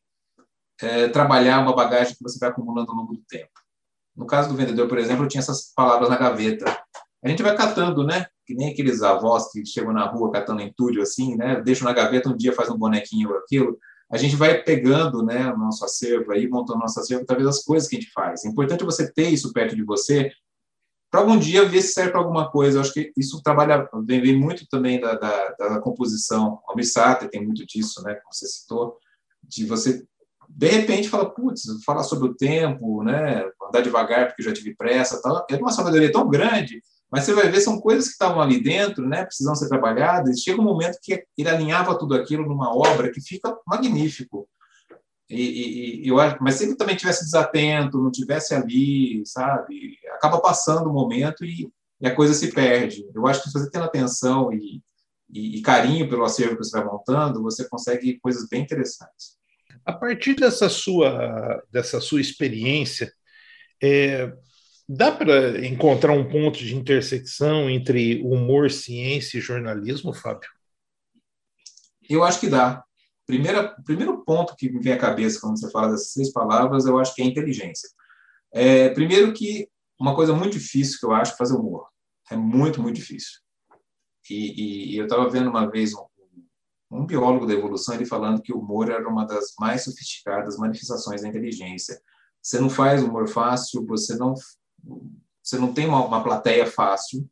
é, 0.80 1.08
trabalhar 1.08 1.60
uma 1.60 1.74
bagagem 1.74 2.14
que 2.14 2.22
você 2.22 2.38
vai 2.38 2.50
acumulando 2.50 2.90
ao 2.90 2.96
longo 2.96 3.14
do 3.14 3.22
tempo. 3.28 3.50
No 4.16 4.26
caso 4.26 4.48
do 4.48 4.56
vendedor, 4.56 4.88
por 4.88 4.98
exemplo, 4.98 5.24
eu 5.24 5.28
tinha 5.28 5.40
essas 5.40 5.72
palavras 5.74 6.08
na 6.08 6.16
gaveta. 6.16 6.64
A 7.24 7.28
gente 7.28 7.42
vai 7.42 7.56
catando, 7.56 8.04
né? 8.04 8.26
que 8.46 8.54
nem 8.54 8.72
aqueles 8.72 9.02
avós 9.02 9.50
que 9.50 9.64
chegam 9.64 9.92
na 9.92 10.06
rua 10.06 10.30
catando 10.30 10.62
entulho 10.62 11.02
assim, 11.02 11.36
né? 11.36 11.60
Deixam 11.60 11.86
na 11.86 11.94
gaveta, 11.94 12.28
um 12.28 12.36
dia 12.36 12.52
faz 12.52 12.68
um 12.68 12.76
bonequinho 12.76 13.30
ou 13.30 13.36
aquilo. 13.36 13.78
A 14.10 14.16
gente 14.16 14.36
vai 14.36 14.62
pegando, 14.62 15.24
né, 15.24 15.50
o 15.50 15.56
nosso 15.56 15.84
acervo 15.84 16.32
aí, 16.32 16.46
montando 16.46 16.80
nosso 16.80 17.00
acervo, 17.00 17.24
talvez 17.24 17.48
as 17.48 17.64
coisas 17.64 17.88
que 17.88 17.96
a 17.96 18.00
gente 18.00 18.12
faz. 18.12 18.44
É 18.44 18.48
importante 18.48 18.84
você 18.84 19.10
ter 19.10 19.30
isso 19.30 19.52
perto 19.54 19.74
de 19.74 19.82
você 19.82 20.30
para 21.12 21.20
algum 21.20 21.38
dia 21.38 21.68
ver 21.68 21.82
se 21.82 21.92
serve 21.92 22.10
para 22.10 22.20
alguma 22.20 22.50
coisa. 22.50 22.78
Eu 22.78 22.80
acho 22.80 22.92
que 22.92 23.12
isso 23.16 23.40
trabalha, 23.42 23.88
vem, 24.04 24.20
vem 24.20 24.36
muito 24.36 24.66
também 24.68 24.98
da, 24.98 25.14
da, 25.14 25.50
da 25.50 25.80
composição. 25.80 26.58
O 26.66 26.74
Missater 26.74 27.28
tem 27.28 27.44
muito 27.44 27.64
disso, 27.64 28.02
né, 28.02 28.14
como 28.14 28.32
você 28.32 28.46
citou, 28.46 28.96
de 29.44 29.66
você 29.66 30.02
de 30.54 30.68
repente 30.68 31.08
fala, 31.08 31.30
putz, 31.30 31.62
falar 31.82 32.02
sobre 32.02 32.28
o 32.28 32.34
tempo, 32.34 33.02
né, 33.02 33.42
andar 33.68 33.80
devagar 33.80 34.26
porque 34.26 34.42
já 34.42 34.52
tive 34.52 34.74
pressa, 34.74 35.20
tal. 35.22 35.46
É 35.50 35.56
uma 35.56 35.70
sabedoria 35.70 36.10
tão 36.10 36.28
grande 36.28 36.82
mas 37.12 37.24
você 37.24 37.34
vai 37.34 37.50
ver, 37.50 37.60
são 37.60 37.78
coisas 37.78 38.06
que 38.06 38.12
estavam 38.12 38.40
ali 38.40 38.62
dentro, 38.62 39.06
né, 39.06 39.26
precisam 39.26 39.54
ser 39.54 39.68
trabalhadas, 39.68 40.34
e 40.34 40.40
chega 40.40 40.62
um 40.62 40.64
momento 40.64 40.98
que 41.02 41.22
ele 41.36 41.48
alinhava 41.50 41.98
tudo 41.98 42.14
aquilo 42.14 42.48
numa 42.48 42.74
obra 42.74 43.12
que 43.12 43.20
fica 43.20 43.54
magnífico. 43.66 44.48
E, 45.32 45.42
e, 45.42 46.04
e 46.04 46.08
eu 46.08 46.20
acho, 46.20 46.36
mas 46.40 46.56
se 46.56 46.64
ele 46.64 46.76
também 46.76 46.96
tivesse 46.96 47.24
desatento, 47.24 48.02
não 48.02 48.10
tivesse 48.10 48.54
ali, 48.54 49.22
sabe, 49.24 49.98
acaba 50.14 50.40
passando 50.40 50.90
o 50.90 50.92
momento 50.92 51.44
e, 51.44 51.70
e 52.00 52.06
a 52.06 52.14
coisa 52.14 52.34
se 52.34 52.52
perde. 52.52 53.04
Eu 53.14 53.26
acho 53.26 53.42
que 53.42 53.48
se 53.48 53.58
você 53.58 53.70
tem 53.70 53.80
atenção 53.80 54.52
e, 54.52 54.82
e, 55.32 55.62
carinho 55.62 56.08
pelo 56.08 56.24
acervo 56.24 56.56
que 56.56 56.64
você 56.64 56.78
vai 56.78 56.86
montando, 56.86 57.42
você 57.42 57.68
consegue 57.68 58.18
coisas 58.20 58.46
bem 58.48 58.62
interessantes. 58.62 59.38
A 59.84 59.92
partir 59.92 60.34
dessa 60.34 60.68
sua 60.68 61.62
dessa 61.70 62.00
sua 62.00 62.20
experiência, 62.20 63.12
é, 63.82 64.32
Dá 64.94 65.10
para 65.10 65.64
encontrar 65.66 66.12
um 66.12 66.28
ponto 66.28 66.58
de 66.58 66.74
intersecção 66.74 67.70
entre 67.70 68.20
humor, 68.22 68.70
ciência 68.70 69.38
e 69.38 69.40
jornalismo, 69.40 70.12
Fábio? 70.12 70.50
Eu 72.08 72.22
acho 72.22 72.40
que 72.40 72.48
dá. 72.48 72.84
Primeira, 73.26 73.76
primeiro 73.84 74.24
ponto 74.24 74.56
que 74.56 74.70
me 74.70 74.80
vem 74.80 74.92
à 74.92 74.98
cabeça 74.98 75.40
quando 75.40 75.58
você 75.58 75.70
fala 75.70 75.90
dessas 75.90 76.12
seis 76.12 76.32
palavras, 76.32 76.86
eu 76.86 76.98
acho 76.98 77.14
que 77.14 77.22
é 77.22 77.24
inteligência. 77.24 77.88
É, 78.52 78.88
primeiro 78.90 79.32
que 79.32 79.68
uma 79.98 80.14
coisa 80.14 80.34
muito 80.34 80.52
difícil 80.58 80.98
que 80.98 81.06
eu 81.06 81.12
acho 81.12 81.32
é 81.32 81.36
fazer 81.36 81.54
humor. 81.54 81.86
É 82.30 82.36
muito, 82.36 82.82
muito 82.82 82.96
difícil. 82.96 83.40
E, 84.28 84.94
e 84.94 84.96
eu 84.96 85.04
estava 85.04 85.28
vendo 85.28 85.50
uma 85.50 85.70
vez 85.70 85.94
um, 85.94 86.04
um 86.90 87.06
biólogo 87.06 87.46
da 87.46 87.54
evolução 87.54 87.94
ele 87.94 88.04
falando 88.04 88.42
que 88.42 88.52
o 88.52 88.58
humor 88.58 88.90
era 88.90 89.08
uma 89.08 89.24
das 89.24 89.54
mais 89.58 89.84
sofisticadas 89.84 90.56
manifestações 90.56 91.22
da 91.22 91.28
inteligência. 91.28 92.00
Você 92.40 92.60
não 92.60 92.68
faz 92.68 93.02
humor 93.02 93.28
fácil, 93.28 93.86
você 93.86 94.16
não 94.16 94.34
você 95.42 95.58
não 95.58 95.72
tem 95.72 95.86
uma, 95.86 96.04
uma 96.04 96.22
plateia 96.22 96.66
fácil. 96.66 97.28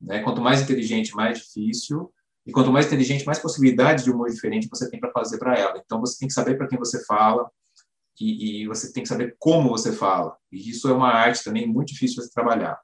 Né? 0.00 0.22
Quanto 0.22 0.40
mais 0.40 0.62
inteligente, 0.62 1.14
mais 1.14 1.38
difícil. 1.38 2.12
E 2.46 2.52
quanto 2.52 2.70
mais 2.70 2.86
inteligente, 2.86 3.26
mais 3.26 3.38
possibilidades 3.38 4.04
de 4.04 4.10
humor 4.10 4.30
diferente 4.30 4.68
você 4.70 4.88
tem 4.88 5.00
para 5.00 5.10
fazer 5.10 5.38
para 5.38 5.58
ela. 5.58 5.82
Então, 5.84 6.00
você 6.00 6.18
tem 6.18 6.28
que 6.28 6.34
saber 6.34 6.56
para 6.56 6.68
quem 6.68 6.78
você 6.78 7.04
fala 7.04 7.50
e, 8.20 8.62
e, 8.62 8.68
você 8.68 8.92
tem 8.92 9.02
que 9.02 9.08
saber 9.08 9.34
como 9.38 9.68
você 9.68 9.92
fala. 9.92 10.36
E 10.52 10.70
isso 10.70 10.88
é 10.88 10.92
uma 10.92 11.10
arte 11.10 11.42
também 11.42 11.66
muito 11.66 11.92
difícil 11.92 12.22
de 12.22 12.30
trabalhar. 12.30 12.80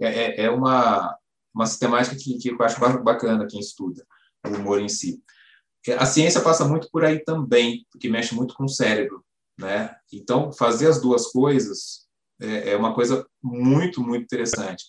É, 0.00 0.06
é, 0.06 0.44
é 0.46 0.50
uma, 0.50 1.16
uma 1.54 1.66
sistemática 1.66 2.16
que, 2.16 2.38
que 2.38 2.50
eu 2.50 2.62
acho 2.62 2.80
bacana 3.02 3.46
quem 3.46 3.60
estuda. 3.60 4.04
o 4.46 4.48
humor 4.48 4.80
em 4.80 4.88
si. 4.88 5.22
A 5.98 6.06
ciência 6.06 6.40
passa 6.40 6.64
muito 6.64 6.88
por 6.90 7.04
aí 7.04 7.22
também, 7.22 7.86
porque 7.92 8.08
mexe 8.08 8.34
muito 8.34 8.54
com 8.54 8.64
o 8.64 8.68
cérebro, 8.68 9.22
né? 9.58 9.94
Então, 10.10 10.50
fazer 10.50 10.88
as 10.88 10.98
duas 10.98 11.30
coisas 11.30 12.08
é, 12.40 12.70
é 12.70 12.76
uma 12.76 12.94
coisa 12.94 13.26
muito, 13.42 14.00
muito 14.00 14.22
interessante. 14.22 14.84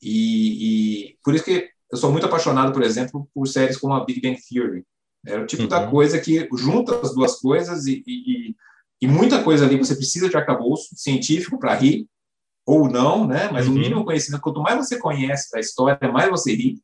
E, 0.00 1.08
e, 1.08 1.18
por 1.24 1.34
isso 1.34 1.44
que 1.44 1.70
eu 1.90 1.98
sou 1.98 2.10
muito 2.10 2.26
apaixonado, 2.26 2.72
por 2.72 2.82
exemplo, 2.82 3.28
por 3.34 3.46
séries 3.46 3.76
como 3.76 3.94
a 3.94 4.04
Big 4.04 4.20
Bang 4.20 4.38
Theory. 4.48 4.84
É 5.26 5.38
o 5.38 5.46
tipo 5.46 5.62
uhum. 5.62 5.68
da 5.68 5.86
coisa 5.88 6.20
que 6.20 6.48
junta 6.56 7.00
as 7.00 7.14
duas 7.14 7.40
coisas 7.40 7.86
e, 7.86 8.02
e, 8.06 8.54
e, 9.02 9.08
muita 9.08 9.42
coisa 9.42 9.64
ali 9.64 9.76
você 9.76 9.94
precisa 9.94 10.28
de 10.28 10.36
arcabouço 10.36 10.94
científico 10.94 11.58
para 11.58 11.74
rir, 11.74 12.06
ou 12.64 12.88
não, 12.88 13.26
né? 13.26 13.48
Mas 13.50 13.66
uhum. 13.66 13.74
o 13.74 13.78
mínimo 13.78 14.04
conhecimento, 14.04 14.42
quanto 14.42 14.60
mais 14.62 14.76
você 14.76 14.98
conhece 14.98 15.50
da 15.50 15.60
história, 15.60 15.98
mais 16.12 16.30
você 16.30 16.54
ri, 16.54 16.80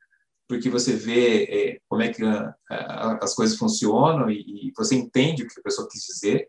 porque 0.48 0.68
você 0.68 0.94
vê 0.94 1.44
é, 1.44 1.78
como 1.88 2.02
é 2.02 2.12
que 2.12 2.22
a, 2.24 2.54
a, 2.70 3.18
as 3.22 3.34
coisas 3.34 3.56
funcionam 3.56 4.30
e, 4.30 4.68
e, 4.68 4.72
você 4.76 4.94
entende 4.94 5.42
o 5.42 5.46
que 5.46 5.60
a 5.60 5.62
pessoa 5.62 5.88
quis 5.90 6.02
dizer. 6.02 6.48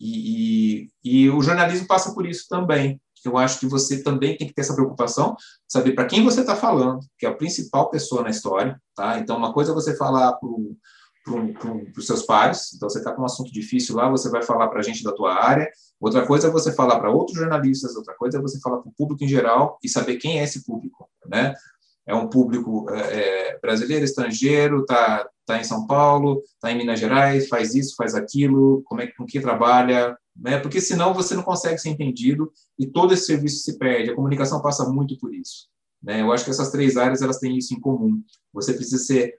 E, 0.00 0.88
e, 1.04 1.30
o 1.30 1.40
jornalismo 1.40 1.86
passa 1.86 2.12
por 2.12 2.26
isso 2.26 2.46
também. 2.48 3.00
Eu 3.28 3.38
acho 3.38 3.60
que 3.60 3.66
você 3.66 4.02
também 4.02 4.36
tem 4.36 4.46
que 4.46 4.54
ter 4.54 4.62
essa 4.62 4.74
preocupação, 4.74 5.36
saber 5.68 5.92
para 5.92 6.06
quem 6.06 6.24
você 6.24 6.40
está 6.40 6.56
falando, 6.56 7.00
que 7.18 7.26
é 7.26 7.28
a 7.28 7.34
principal 7.34 7.90
pessoa 7.90 8.22
na 8.22 8.30
história. 8.30 8.80
Tá? 8.94 9.18
Então, 9.18 9.36
uma 9.36 9.52
coisa 9.52 9.72
é 9.72 9.74
você 9.74 9.96
falar 9.96 10.32
para 10.34 10.48
os 11.96 12.06
seus 12.06 12.22
pares. 12.22 12.72
Então, 12.74 12.88
você 12.88 12.98
está 12.98 13.12
com 13.12 13.22
um 13.22 13.26
assunto 13.26 13.52
difícil 13.52 13.96
lá, 13.96 14.08
você 14.08 14.28
vai 14.28 14.42
falar 14.42 14.68
para 14.68 14.80
a 14.80 14.82
gente 14.82 15.02
da 15.02 15.12
tua 15.12 15.34
área. 15.34 15.68
Outra 16.00 16.26
coisa 16.26 16.48
é 16.48 16.50
você 16.50 16.72
falar 16.72 16.98
para 16.98 17.10
outros 17.10 17.38
jornalistas, 17.38 17.94
outra 17.94 18.14
coisa 18.14 18.38
é 18.38 18.40
você 18.40 18.58
falar 18.60 18.78
para 18.78 18.88
o 18.88 18.94
público 18.94 19.22
em 19.22 19.28
geral 19.28 19.78
e 19.82 19.88
saber 19.88 20.16
quem 20.16 20.40
é 20.40 20.44
esse 20.44 20.64
público, 20.64 21.08
né? 21.26 21.54
É 22.04 22.14
um 22.14 22.28
público 22.28 22.90
é, 22.90 23.52
é 23.52 23.58
brasileiro, 23.60 24.04
estrangeiro, 24.04 24.80
está 24.80 25.28
tá 25.46 25.58
em 25.60 25.64
São 25.64 25.86
Paulo, 25.86 26.42
está 26.54 26.72
em 26.72 26.78
Minas 26.78 26.98
Gerais, 26.98 27.48
faz 27.48 27.74
isso, 27.74 27.94
faz 27.96 28.14
aquilo, 28.14 28.82
como 28.84 29.00
é, 29.00 29.06
com 29.06 29.24
que 29.24 29.40
trabalha, 29.40 30.16
né? 30.34 30.58
Porque 30.58 30.80
senão 30.80 31.14
você 31.14 31.34
não 31.34 31.42
consegue 31.42 31.78
ser 31.78 31.90
entendido 31.90 32.52
e 32.78 32.86
todo 32.86 33.12
esse 33.12 33.26
serviço 33.26 33.62
se 33.62 33.78
perde. 33.78 34.10
A 34.10 34.14
comunicação 34.14 34.62
passa 34.62 34.88
muito 34.88 35.18
por 35.18 35.34
isso. 35.34 35.68
Né? 36.02 36.20
Eu 36.20 36.32
acho 36.32 36.44
que 36.44 36.50
essas 36.50 36.70
três 36.70 36.96
áreas 36.96 37.22
elas 37.22 37.38
têm 37.38 37.56
isso 37.56 37.74
em 37.74 37.80
comum. 37.80 38.22
Você 38.52 38.74
precisa 38.74 39.02
ser 39.02 39.38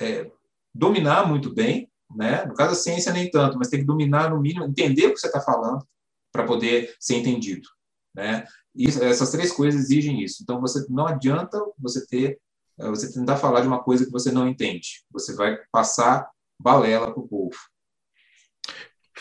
é, 0.00 0.30
dominar 0.74 1.26
muito 1.26 1.52
bem, 1.52 1.90
né? 2.14 2.44
No 2.44 2.54
caso 2.54 2.70
da 2.70 2.76
ciência 2.76 3.12
nem 3.12 3.30
tanto, 3.30 3.58
mas 3.58 3.68
tem 3.68 3.80
que 3.80 3.86
dominar 3.86 4.30
no 4.30 4.40
mínimo, 4.40 4.64
entender 4.64 5.06
o 5.06 5.14
que 5.14 5.20
você 5.20 5.26
está 5.26 5.40
falando 5.40 5.86
para 6.32 6.44
poder 6.44 6.94
ser 6.98 7.16
entendido, 7.16 7.68
né? 8.14 8.44
E 8.74 8.86
essas 8.88 9.30
três 9.30 9.52
coisas 9.52 9.80
exigem 9.80 10.22
isso. 10.22 10.42
Então 10.42 10.60
você 10.60 10.84
não 10.88 11.06
adianta 11.06 11.60
você 11.78 12.04
ter 12.06 12.40
eh, 12.78 12.88
você 12.88 13.12
tentar 13.12 13.36
falar 13.36 13.60
de 13.60 13.68
uma 13.68 13.82
coisa 13.82 14.04
que 14.04 14.10
você 14.10 14.32
não 14.32 14.48
entende. 14.48 15.04
Você 15.12 15.34
vai 15.34 15.56
passar 15.70 16.28
balela 16.60 17.12
para 17.12 17.22
o 17.22 17.28
povo. 17.28 17.56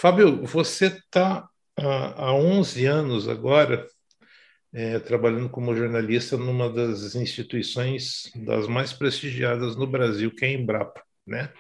Fábio, 0.04 0.46
você 0.46 0.88
está 0.88 1.48
há 1.78 2.34
11 2.34 2.86
anos 2.86 3.30
agora 3.30 3.88
é, 4.74 5.00
trabalhando 5.00 5.50
como 5.50 5.74
jornalista 5.74 6.36
numa 6.36 6.70
das 6.70 7.16
instituições 7.16 8.30
das 8.36 8.68
mais 8.68 8.92
prestigiadas 8.92 9.78
no 9.78 9.88
Brasil, 9.88 10.30
que 10.36 10.44
é 10.44 10.50
a 10.50 10.52
Embrapa 10.52 11.02
né? 11.26 11.54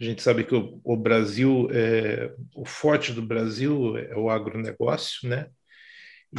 A 0.00 0.04
gente 0.04 0.22
sabe 0.22 0.44
que 0.44 0.54
o, 0.54 0.80
o 0.84 0.96
Brasil, 0.96 1.68
é, 1.72 2.32
o 2.54 2.64
forte 2.64 3.12
do 3.12 3.22
Brasil 3.22 3.98
é 3.98 4.14
o 4.14 4.30
agronegócio, 4.30 5.28
né? 5.28 5.48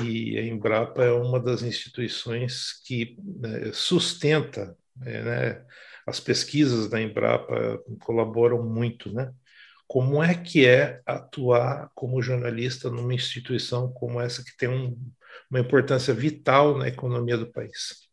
E 0.02 0.38
a 0.38 0.44
Embrapa 0.44 1.04
é 1.04 1.12
uma 1.12 1.38
das 1.38 1.64
instituições 1.64 2.82
que 2.86 3.18
né, 3.22 3.72
sustenta, 3.74 4.74
é, 5.04 5.22
né? 5.22 5.66
As 6.08 6.18
pesquisas 6.18 6.90
da 6.90 7.02
Embrapa 7.02 7.78
colaboram 8.06 8.64
muito, 8.64 9.14
né? 9.14 9.34
Como 9.92 10.24
é 10.24 10.34
que 10.34 10.66
é 10.66 11.02
atuar 11.06 11.92
como 11.94 12.22
jornalista 12.22 12.90
numa 12.90 13.14
instituição 13.14 13.92
como 13.92 14.22
essa 14.22 14.42
que 14.42 14.56
tem 14.56 14.70
um, 14.70 14.98
uma 15.50 15.60
importância 15.60 16.14
vital 16.14 16.78
na 16.78 16.88
economia 16.88 17.38
do 17.38 17.52
país? 17.52 18.08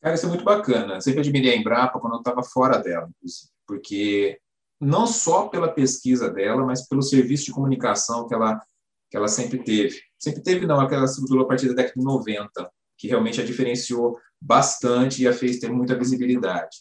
Cara, 0.00 0.14
isso 0.14 0.26
é 0.26 0.28
muito 0.28 0.44
bacana. 0.44 1.00
Sempre 1.00 1.18
admirei 1.18 1.54
a 1.54 1.56
Embrapa 1.56 1.98
quando 1.98 2.12
eu 2.12 2.18
estava 2.20 2.44
fora 2.44 2.78
dela, 2.78 3.10
porque 3.66 4.38
não 4.80 5.04
só 5.04 5.48
pela 5.48 5.72
pesquisa 5.72 6.30
dela, 6.30 6.64
mas 6.64 6.86
pelo 6.86 7.02
serviço 7.02 7.46
de 7.46 7.52
comunicação 7.52 8.28
que 8.28 8.34
ela, 8.34 8.62
que 9.10 9.16
ela 9.16 9.26
sempre 9.26 9.58
teve. 9.58 10.00
Sempre 10.16 10.40
teve, 10.40 10.68
não, 10.68 10.78
aquela 10.78 11.06
estrutura 11.06 11.42
a 11.42 11.46
partir 11.46 11.66
da 11.66 11.74
década 11.74 11.98
de 11.98 12.04
90, 12.04 12.70
que 12.96 13.08
realmente 13.08 13.40
a 13.40 13.44
diferenciou 13.44 14.16
bastante 14.40 15.24
e 15.24 15.26
a 15.26 15.32
fez 15.32 15.58
ter 15.58 15.68
muita 15.68 15.98
visibilidade. 15.98 16.76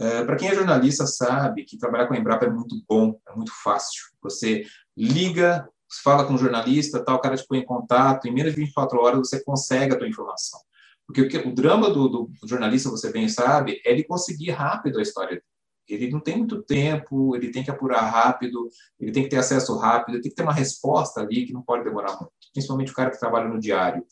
É, 0.00 0.24
Para 0.24 0.36
quem 0.36 0.48
é 0.48 0.54
jornalista 0.54 1.06
sabe 1.06 1.64
que 1.64 1.76
trabalhar 1.76 2.06
com 2.06 2.14
a 2.14 2.16
Embrapa 2.16 2.46
é 2.46 2.50
muito 2.50 2.74
bom, 2.88 3.20
é 3.28 3.36
muito 3.36 3.52
fácil. 3.62 4.02
Você 4.22 4.64
liga, 4.96 5.68
fala 6.02 6.24
com 6.24 6.32
um 6.32 6.38
jornalista, 6.38 7.04
tal, 7.04 7.16
o 7.16 7.20
cara 7.20 7.36
te 7.36 7.46
põe 7.46 7.58
em 7.58 7.64
contato, 7.66 8.26
em 8.26 8.32
menos 8.32 8.54
de 8.54 8.60
24 8.60 8.98
horas 8.98 9.18
você 9.18 9.44
consegue 9.44 9.94
a 9.94 9.98
tua 9.98 10.08
informação. 10.08 10.58
Porque 11.06 11.20
o, 11.20 11.28
que, 11.28 11.36
o 11.38 11.54
drama 11.54 11.90
do, 11.90 12.08
do, 12.08 12.30
jornalista, 12.46 12.88
você 12.88 13.12
bem 13.12 13.28
sabe, 13.28 13.82
é 13.84 13.92
ele 13.92 14.04
conseguir 14.04 14.52
rápido 14.52 14.98
a 14.98 15.02
história 15.02 15.42
ele 15.86 16.08
não 16.08 16.20
tem 16.20 16.36
muito 16.36 16.62
tempo, 16.62 17.34
ele 17.34 17.50
tem 17.50 17.64
que 17.64 17.70
apurar 17.70 18.02
rápido, 18.02 18.68
ele 18.98 19.10
tem 19.10 19.24
que 19.24 19.28
ter 19.28 19.38
acesso 19.38 19.76
rápido, 19.76 20.14
ele 20.14 20.22
tem 20.22 20.30
que 20.30 20.36
ter 20.36 20.44
uma 20.44 20.52
resposta 20.52 21.20
ali 21.20 21.44
que 21.44 21.52
não 21.52 21.62
pode 21.62 21.82
demorar 21.82 22.12
muito, 22.12 22.32
principalmente 22.52 22.92
o 22.92 22.94
cara 22.94 23.10
que 23.10 23.18
trabalha 23.18 23.48
no 23.48 23.58
diário. 23.58 24.04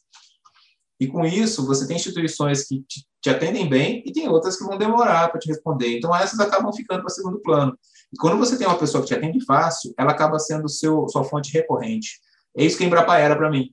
E 1.00 1.06
com 1.06 1.24
isso, 1.24 1.64
você 1.64 1.86
tem 1.86 1.96
instituições 1.96 2.66
que 2.66 2.82
te, 2.82 3.07
te 3.20 3.30
atendem 3.30 3.68
bem 3.68 4.02
e 4.06 4.12
tem 4.12 4.28
outras 4.28 4.56
que 4.56 4.64
vão 4.64 4.78
demorar 4.78 5.28
para 5.28 5.40
te 5.40 5.48
responder. 5.48 5.98
Então, 5.98 6.14
essas 6.14 6.38
acabam 6.38 6.72
ficando 6.72 7.00
para 7.00 7.10
segundo 7.10 7.40
plano. 7.40 7.76
E 8.12 8.16
quando 8.16 8.38
você 8.38 8.56
tem 8.56 8.66
uma 8.66 8.78
pessoa 8.78 9.02
que 9.02 9.08
te 9.08 9.14
atende 9.14 9.44
fácil, 9.44 9.92
ela 9.98 10.12
acaba 10.12 10.38
sendo 10.38 10.68
seu, 10.68 11.08
sua 11.08 11.24
fonte 11.24 11.52
recorrente. 11.52 12.20
É 12.56 12.64
isso 12.64 12.78
que 12.78 12.84
a 12.84 12.86
Embrapa 12.86 13.18
era 13.18 13.36
para 13.36 13.50
mim. 13.50 13.70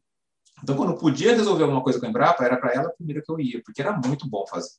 Então, 0.64 0.76
quando 0.76 0.98
podia 0.98 1.36
resolver 1.36 1.64
alguma 1.64 1.84
coisa 1.84 2.00
com 2.00 2.06
a 2.06 2.10
Embrapa, 2.10 2.44
era 2.44 2.58
para 2.58 2.74
ela 2.74 2.88
a 2.88 2.94
primeira 2.94 3.22
que 3.22 3.32
eu 3.32 3.40
ia, 3.40 3.62
porque 3.64 3.82
era 3.82 3.94
muito 3.94 4.28
bom 4.28 4.46
fazer. 4.48 4.72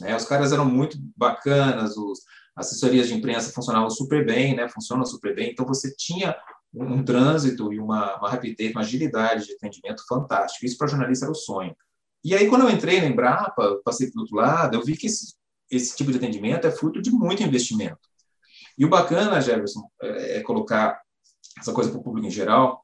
Né? 0.00 0.14
Os 0.14 0.24
caras 0.24 0.52
eram 0.52 0.64
muito 0.64 0.96
bacanas, 1.16 1.96
os, 1.96 2.20
assessorias 2.54 3.08
de 3.08 3.14
imprensa 3.14 3.52
funcionavam 3.52 3.90
super 3.90 4.24
bem, 4.24 4.54
né? 4.54 4.68
Funcionam 4.68 5.04
super 5.04 5.34
bem. 5.34 5.50
Então 5.50 5.66
você 5.66 5.94
tinha 5.96 6.36
um, 6.72 6.84
um 6.84 7.04
trânsito 7.04 7.72
e 7.72 7.78
uma, 7.78 8.16
uma, 8.18 8.30
rapidez, 8.30 8.70
uma 8.72 8.82
agilidade 8.82 9.46
de 9.46 9.54
atendimento 9.54 10.04
fantástico. 10.06 10.64
Isso 10.64 10.76
para 10.76 10.88
jornalista 10.88 11.26
era 11.26 11.32
o 11.32 11.36
sonho. 11.36 11.74
E 12.24 12.34
aí 12.34 12.48
quando 12.48 12.62
eu 12.62 12.70
entrei 12.70 13.00
na 13.00 13.06
Embrapa, 13.06 13.80
passei 13.84 14.10
para 14.10 14.18
o 14.18 14.22
outro 14.22 14.36
lado, 14.36 14.76
eu 14.76 14.84
vi 14.84 14.96
que 14.96 15.06
esse, 15.06 15.34
esse 15.70 15.96
tipo 15.96 16.10
de 16.10 16.18
atendimento 16.18 16.66
é 16.66 16.70
fruto 16.70 17.00
de 17.02 17.10
muito 17.10 17.42
investimento. 17.42 17.98
E 18.78 18.84
o 18.84 18.88
bacana, 18.88 19.40
Jefferson, 19.40 19.88
é, 20.00 20.38
é 20.38 20.42
colocar 20.42 21.00
essa 21.58 21.72
coisa 21.72 21.90
para 21.90 22.00
o 22.00 22.02
público 22.02 22.26
em 22.26 22.30
geral, 22.30 22.82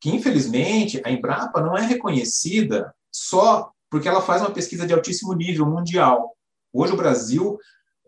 que 0.00 0.10
infelizmente 0.10 1.00
a 1.04 1.10
Embrapa 1.10 1.60
não 1.60 1.76
é 1.76 1.82
reconhecida 1.82 2.94
só 3.12 3.70
porque 3.90 4.08
ela 4.08 4.20
faz 4.20 4.42
uma 4.42 4.52
pesquisa 4.52 4.86
de 4.86 4.94
altíssimo 4.94 5.34
nível 5.34 5.66
mundial. 5.66 6.36
Hoje 6.72 6.92
o 6.92 6.96
Brasil 6.96 7.58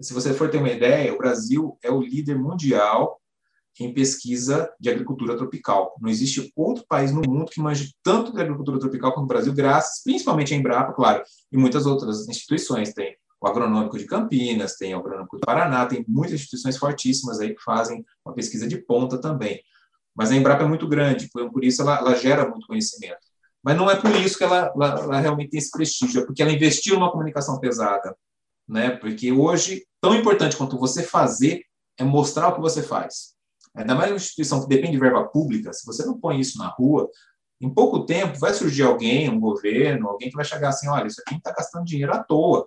se 0.01 0.15
você 0.15 0.33
for 0.33 0.51
ter 0.51 0.59
uma 0.59 0.71
ideia, 0.71 1.13
o 1.13 1.19
Brasil 1.19 1.79
é 1.83 1.91
o 1.91 2.01
líder 2.01 2.39
mundial 2.39 3.20
em 3.81 3.95
pesquisa 3.95 4.71
de 4.79 4.91
agricultura 4.91 5.37
tropical. 5.37 5.95
Não 6.01 6.11
existe 6.11 6.53
outro 6.55 6.85
país 6.87 7.13
no 7.13 7.23
mundo 7.23 7.51
que 7.51 7.61
manje 7.61 7.95
tanto 8.03 8.33
de 8.33 8.41
agricultura 8.41 8.79
tropical 8.79 9.13
como 9.13 9.25
o 9.25 9.29
Brasil, 9.29 9.53
graças 9.53 10.03
principalmente 10.03 10.53
à 10.53 10.57
Embrapa, 10.57 10.93
claro, 10.93 11.23
e 11.51 11.57
muitas 11.57 11.87
outras 11.87 12.29
instituições. 12.29 12.93
Tem 12.93 13.17
o 13.41 13.47
Agronômico 13.47 13.99
de 13.99 14.05
Campinas, 14.05 14.77
tem 14.77 14.95
o 14.95 14.99
Agronômico 14.99 15.39
do 15.39 15.41
Paraná, 15.41 15.87
tem 15.87 16.05
muitas 16.07 16.35
instituições 16.35 16.77
fortíssimas 16.77 17.41
aí 17.41 17.55
que 17.55 17.63
fazem 17.63 18.05
uma 18.25 18.35
pesquisa 18.35 18.69
de 18.69 18.77
ponta 18.77 19.19
também. 19.19 19.61
Mas 20.15 20.31
a 20.31 20.37
Embrapa 20.37 20.65
é 20.65 20.69
muito 20.69 20.87
grande, 20.87 21.29
por 21.31 21.65
isso 21.65 21.81
ela, 21.81 21.99
ela 21.99 22.15
gera 22.15 22.47
muito 22.49 22.67
conhecimento. 22.67 23.19
Mas 23.63 23.77
não 23.77 23.91
é 23.91 23.97
por 23.97 24.15
isso 24.17 24.37
que 24.37 24.45
ela, 24.45 24.73
ela, 24.75 25.01
ela 25.01 25.21
realmente 25.21 25.51
tem 25.51 25.59
esse 25.59 25.71
prestígio, 25.71 26.23
é 26.23 26.27
porque 26.27 26.43
ela 26.43 26.53
investiu 26.53 26.95
numa 26.95 27.11
comunicação 27.11 27.59
pesada, 27.59 28.15
né? 28.69 28.91
Porque 28.91 29.33
hoje, 29.33 29.87
tão 30.01 30.15
importante 30.15 30.57
quanto 30.57 30.79
você 30.79 31.03
fazer 31.03 31.63
é 31.99 32.05
mostrar 32.05 32.49
o 32.49 32.55
que 32.55 32.61
você 32.61 32.83
faz. 32.83 33.35
Ainda 33.75 33.95
mais 33.95 34.11
uma 34.11 34.17
instituição 34.17 34.61
que 34.61 34.69
depende 34.69 34.93
de 34.93 34.99
verba 34.99 35.25
pública, 35.25 35.73
se 35.73 35.87
você 35.87 36.05
não 36.05 36.19
põe 36.19 36.41
isso 36.41 36.59
na 36.59 36.69
rua, 36.69 37.09
em 37.61 37.73
pouco 37.73 38.07
tempo 38.07 38.39
vai 38.39 38.55
surgir 38.55 38.83
alguém, 38.83 39.29
um 39.29 39.39
governo, 39.39 40.09
alguém 40.09 40.31
que 40.31 40.37
vai 40.37 40.45
chegar 40.45 40.71
assim, 40.71 40.89
olha, 40.89 41.07
isso 41.07 41.21
aqui 41.25 41.37
está 41.37 41.53
gastando 41.53 41.85
dinheiro 41.85 42.13
à 42.13 42.23
toa. 42.23 42.67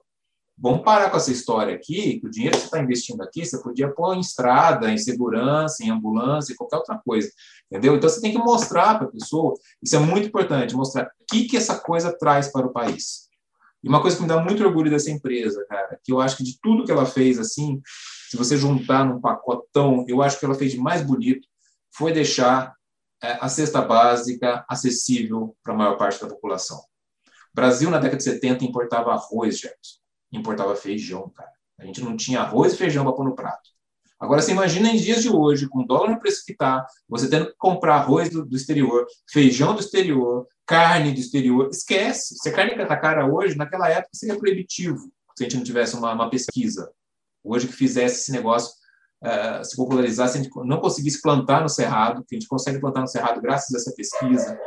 Vamos 0.55 0.83
parar 0.83 1.09
com 1.09 1.17
essa 1.17 1.31
história 1.31 1.73
aqui, 1.73 2.19
que 2.19 2.27
o 2.27 2.29
dinheiro 2.29 2.55
que 2.55 2.61
você 2.61 2.67
está 2.67 2.79
investindo 2.79 3.21
aqui, 3.23 3.43
você 3.43 3.59
podia 3.59 3.89
pôr 3.89 4.13
em 4.13 4.19
estrada, 4.19 4.91
em 4.91 4.99
segurança, 4.99 5.83
em 5.83 5.89
ambulância, 5.89 6.55
qualquer 6.55 6.77
outra 6.77 7.01
coisa, 7.03 7.27
entendeu? 7.71 7.95
Então 7.95 8.07
você 8.07 8.21
tem 8.21 8.31
que 8.31 8.37
mostrar 8.37 8.99
para 8.99 9.07
a 9.07 9.11
pessoa, 9.11 9.55
isso 9.81 9.95
é 9.95 9.99
muito 9.99 10.27
importante, 10.27 10.75
mostrar 10.75 11.05
o 11.05 11.25
que, 11.27 11.45
que 11.45 11.57
essa 11.57 11.79
coisa 11.79 12.15
traz 12.15 12.51
para 12.51 12.67
o 12.67 12.71
país. 12.71 13.27
E 13.83 13.89
uma 13.89 13.99
coisa 13.99 14.15
que 14.15 14.21
me 14.21 14.29
dá 14.29 14.39
muito 14.39 14.63
orgulho 14.63 14.91
dessa 14.91 15.09
empresa, 15.09 15.65
cara, 15.67 15.99
que 16.03 16.13
eu 16.13 16.21
acho 16.21 16.37
que 16.37 16.43
de 16.43 16.57
tudo 16.61 16.85
que 16.85 16.91
ela 16.91 17.05
fez, 17.05 17.39
assim, 17.39 17.81
se 18.33 18.37
você 18.37 18.57
juntar 18.57 19.05
num 19.05 19.21
pacotão, 19.21 20.05
eu 20.07 20.19
acho 20.19 20.39
que 20.39 20.45
ela 20.45 20.55
fez 20.55 20.73
mais 20.73 21.03
bonito, 21.03 21.47
foi 21.95 22.11
deixar 22.11 22.73
é, 23.21 23.37
a 23.39 23.47
cesta 23.47 23.79
básica 23.79 24.65
acessível 24.67 25.55
para 25.61 25.71
a 25.71 25.77
maior 25.77 25.97
parte 25.99 26.19
da 26.19 26.27
população. 26.27 26.79
O 26.79 27.53
Brasil, 27.53 27.91
na 27.91 27.99
década 27.99 28.17
de 28.17 28.23
70, 28.23 28.65
importava 28.65 29.11
arroz, 29.11 29.59
Jefferson. 29.59 29.99
Importava 30.31 30.75
feijão, 30.75 31.29
cara. 31.29 31.51
A 31.77 31.85
gente 31.85 32.01
não 32.01 32.17
tinha 32.17 32.41
arroz 32.41 32.73
e 32.73 32.77
feijão 32.77 33.03
para 33.03 33.13
pôr 33.13 33.23
no 33.23 33.35
prato. 33.35 33.69
Agora, 34.19 34.41
você 34.41 34.51
imagina 34.51 34.89
em 34.89 34.97
dias 34.97 35.21
de 35.21 35.29
hoje, 35.29 35.69
com 35.69 35.81
o 35.81 35.85
dólar 35.85 36.09
no 36.09 36.19
preço 36.19 36.43
que 36.43 36.53
está, 36.53 36.87
você 37.07 37.29
tendo 37.29 37.51
que 37.51 37.55
comprar 37.55 37.97
arroz 37.97 38.31
do, 38.31 38.43
do, 38.43 38.55
exterior, 38.55 39.05
feijão 39.31 39.75
do 39.75 39.79
exterior, 39.79 40.47
carne 40.65 41.11
do 41.11 41.19
exterior. 41.19 41.69
Esquece. 41.69 42.35
Se 42.39 42.49
a 42.49 42.51
carne 42.51 42.73
está 42.73 42.97
cara 42.97 43.31
hoje, 43.31 43.55
naquela 43.55 43.87
época 43.89 44.09
seria 44.11 44.39
proibitivo 44.39 45.07
se 45.37 45.43
a 45.43 45.47
gente 45.47 45.57
não 45.57 45.63
tivesse 45.63 45.95
uma, 45.95 46.11
uma 46.13 46.31
pesquisa. 46.31 46.91
Hoje 47.43 47.67
que 47.67 47.73
fizesse 47.73 48.21
esse 48.21 48.31
negócio 48.31 48.71
uh, 49.23 49.63
se 49.63 49.75
popularizar, 49.75 50.29
se 50.29 50.37
a 50.37 50.41
gente 50.41 50.51
não 50.63 50.79
conseguisse 50.79 51.21
plantar 51.21 51.61
no 51.61 51.69
Cerrado, 51.69 52.23
que 52.27 52.35
a 52.35 52.39
gente 52.39 52.47
consegue 52.47 52.79
plantar 52.79 53.01
no 53.01 53.07
Cerrado 53.07 53.41
graças 53.41 53.73
a 53.73 53.77
essa 53.77 53.93
pesquisa. 53.95 54.57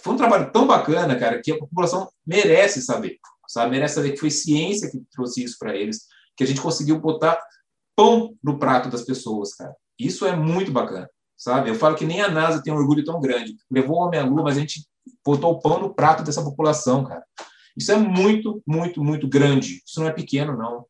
Foi 0.00 0.14
um 0.14 0.16
trabalho 0.16 0.52
tão 0.52 0.66
bacana, 0.66 1.18
cara, 1.18 1.40
que 1.42 1.52
a 1.52 1.58
população 1.58 2.08
merece 2.26 2.80
saber. 2.82 3.18
Sabe? 3.48 3.72
Merece 3.72 3.94
saber 3.94 4.12
que 4.12 4.20
foi 4.20 4.30
ciência 4.30 4.90
que 4.90 5.02
trouxe 5.10 5.42
isso 5.42 5.56
para 5.58 5.74
eles, 5.74 6.06
que 6.36 6.44
a 6.44 6.46
gente 6.46 6.60
conseguiu 6.60 7.00
botar 7.00 7.40
pão 7.96 8.36
no 8.44 8.58
prato 8.58 8.88
das 8.90 9.02
pessoas, 9.02 9.54
cara. 9.54 9.74
Isso 9.98 10.24
é 10.24 10.36
muito 10.36 10.70
bacana, 10.70 11.10
sabe? 11.36 11.68
Eu 11.68 11.74
falo 11.74 11.96
que 11.96 12.04
nem 12.04 12.20
a 12.20 12.30
NASA 12.30 12.62
tem 12.62 12.72
um 12.72 12.76
orgulho 12.76 13.04
tão 13.04 13.20
grande. 13.20 13.56
Levou 13.68 13.96
o 13.96 14.00
homem 14.06 14.20
à 14.20 14.24
lua, 14.24 14.44
mas 14.44 14.56
a 14.56 14.60
gente 14.60 14.86
botou 15.24 15.52
o 15.52 15.60
pão 15.60 15.80
no 15.80 15.92
prato 15.92 16.22
dessa 16.22 16.44
população, 16.44 17.04
cara. 17.04 17.24
Isso 17.76 17.90
é 17.90 17.96
muito, 17.96 18.62
muito, 18.66 19.02
muito 19.02 19.26
grande. 19.26 19.82
Isso 19.84 19.98
não 19.98 20.08
é 20.08 20.12
pequeno, 20.12 20.56
não. 20.56 20.86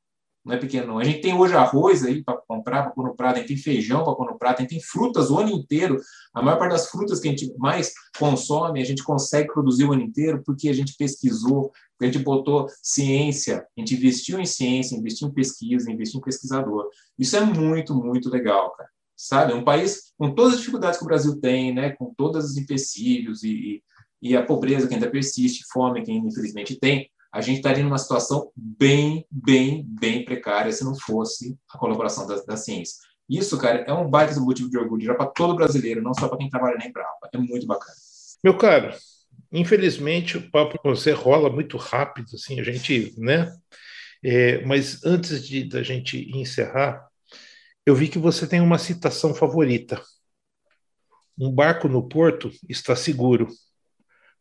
Não 0.48 0.54
é 0.54 0.58
pequeno, 0.58 0.86
não. 0.86 0.98
A 0.98 1.04
gente 1.04 1.20
tem 1.20 1.34
hoje 1.34 1.54
arroz 1.54 2.02
aí 2.02 2.24
para 2.24 2.38
comprar, 2.38 2.84
para 2.84 2.92
pôr 2.92 3.04
no 3.04 3.14
prato, 3.14 3.36
a 3.36 3.38
gente 3.40 3.48
tem 3.48 3.56
feijão 3.58 4.02
para 4.02 4.14
pôr 4.14 4.32
no 4.32 4.38
prato, 4.38 4.60
a 4.60 4.62
gente 4.62 4.70
tem 4.70 4.80
frutas 4.80 5.30
o 5.30 5.38
ano 5.38 5.50
inteiro. 5.50 6.00
A 6.32 6.40
maior 6.40 6.58
parte 6.58 6.72
das 6.72 6.88
frutas 6.88 7.20
que 7.20 7.28
a 7.28 7.30
gente 7.30 7.52
mais 7.58 7.92
consome, 8.18 8.80
a 8.80 8.84
gente 8.84 9.04
consegue 9.04 9.52
produzir 9.52 9.84
o 9.84 9.92
ano 9.92 10.00
inteiro 10.00 10.42
porque 10.46 10.70
a 10.70 10.72
gente 10.72 10.96
pesquisou, 10.96 11.70
a 12.00 12.06
gente 12.06 12.20
botou 12.20 12.66
ciência, 12.82 13.66
a 13.76 13.80
gente 13.80 13.94
investiu 13.94 14.40
em 14.40 14.46
ciência, 14.46 14.96
investiu 14.96 15.28
em 15.28 15.34
pesquisa, 15.34 15.92
investiu 15.92 16.18
em 16.18 16.22
pesquisador. 16.22 16.88
Isso 17.18 17.36
é 17.36 17.44
muito, 17.44 17.94
muito 17.94 18.30
legal, 18.30 18.70
cara. 18.70 18.88
Sabe? 19.14 19.52
Um 19.52 19.62
país 19.62 20.14
com 20.16 20.34
todas 20.34 20.54
as 20.54 20.60
dificuldades 20.60 20.98
que 20.98 21.04
o 21.04 21.08
Brasil 21.08 21.38
tem, 21.38 21.74
né? 21.74 21.90
com 21.90 22.14
todos 22.16 22.52
os 22.52 22.56
empecilhos 22.56 23.42
e, 23.42 23.82
e 24.22 24.34
a 24.34 24.42
pobreza 24.42 24.88
que 24.88 24.94
ainda 24.94 25.10
persiste, 25.10 25.66
fome 25.70 26.02
que 26.02 26.10
infelizmente 26.10 26.74
tem, 26.80 27.10
a 27.32 27.40
gente 27.40 27.58
estaria 27.58 27.84
numa 27.84 27.98
situação 27.98 28.50
bem, 28.56 29.26
bem, 29.30 29.84
bem 29.86 30.24
precária 30.24 30.72
se 30.72 30.84
não 30.84 30.94
fosse 30.94 31.58
a 31.72 31.78
colaboração 31.78 32.26
da, 32.26 32.36
da 32.36 32.56
ciência. 32.56 32.96
Isso, 33.28 33.58
cara, 33.58 33.84
é 33.86 33.92
um 33.92 34.08
baita 34.08 34.40
motivo 34.40 34.70
de 34.70 34.78
orgulho 34.78 35.04
já 35.04 35.14
para 35.14 35.26
todo 35.26 35.54
brasileiro, 35.54 36.02
não 36.02 36.14
só 36.14 36.28
para 36.28 36.38
quem 36.38 36.48
trabalha 36.48 36.78
na 36.78 36.86
Embrapa. 36.86 37.28
É 37.32 37.36
muito 37.36 37.66
bacana. 37.66 37.94
Meu 38.42 38.56
caro, 38.56 38.96
infelizmente 39.52 40.38
o 40.38 40.50
papo 40.50 40.78
com 40.78 40.88
você 40.88 41.12
rola 41.12 41.50
muito 41.50 41.76
rápido, 41.76 42.28
assim, 42.34 42.58
a 42.58 42.62
gente, 42.62 43.14
né? 43.18 43.52
É, 44.24 44.64
mas 44.64 45.04
antes 45.04 45.46
de 45.46 45.68
da 45.68 45.82
gente 45.82 46.30
encerrar, 46.36 47.06
eu 47.84 47.94
vi 47.94 48.08
que 48.08 48.18
você 48.18 48.46
tem 48.46 48.60
uma 48.60 48.78
citação 48.78 49.34
favorita. 49.34 50.02
Um 51.38 51.52
barco 51.52 51.86
no 51.86 52.08
porto 52.08 52.50
está 52.68 52.96
seguro, 52.96 53.48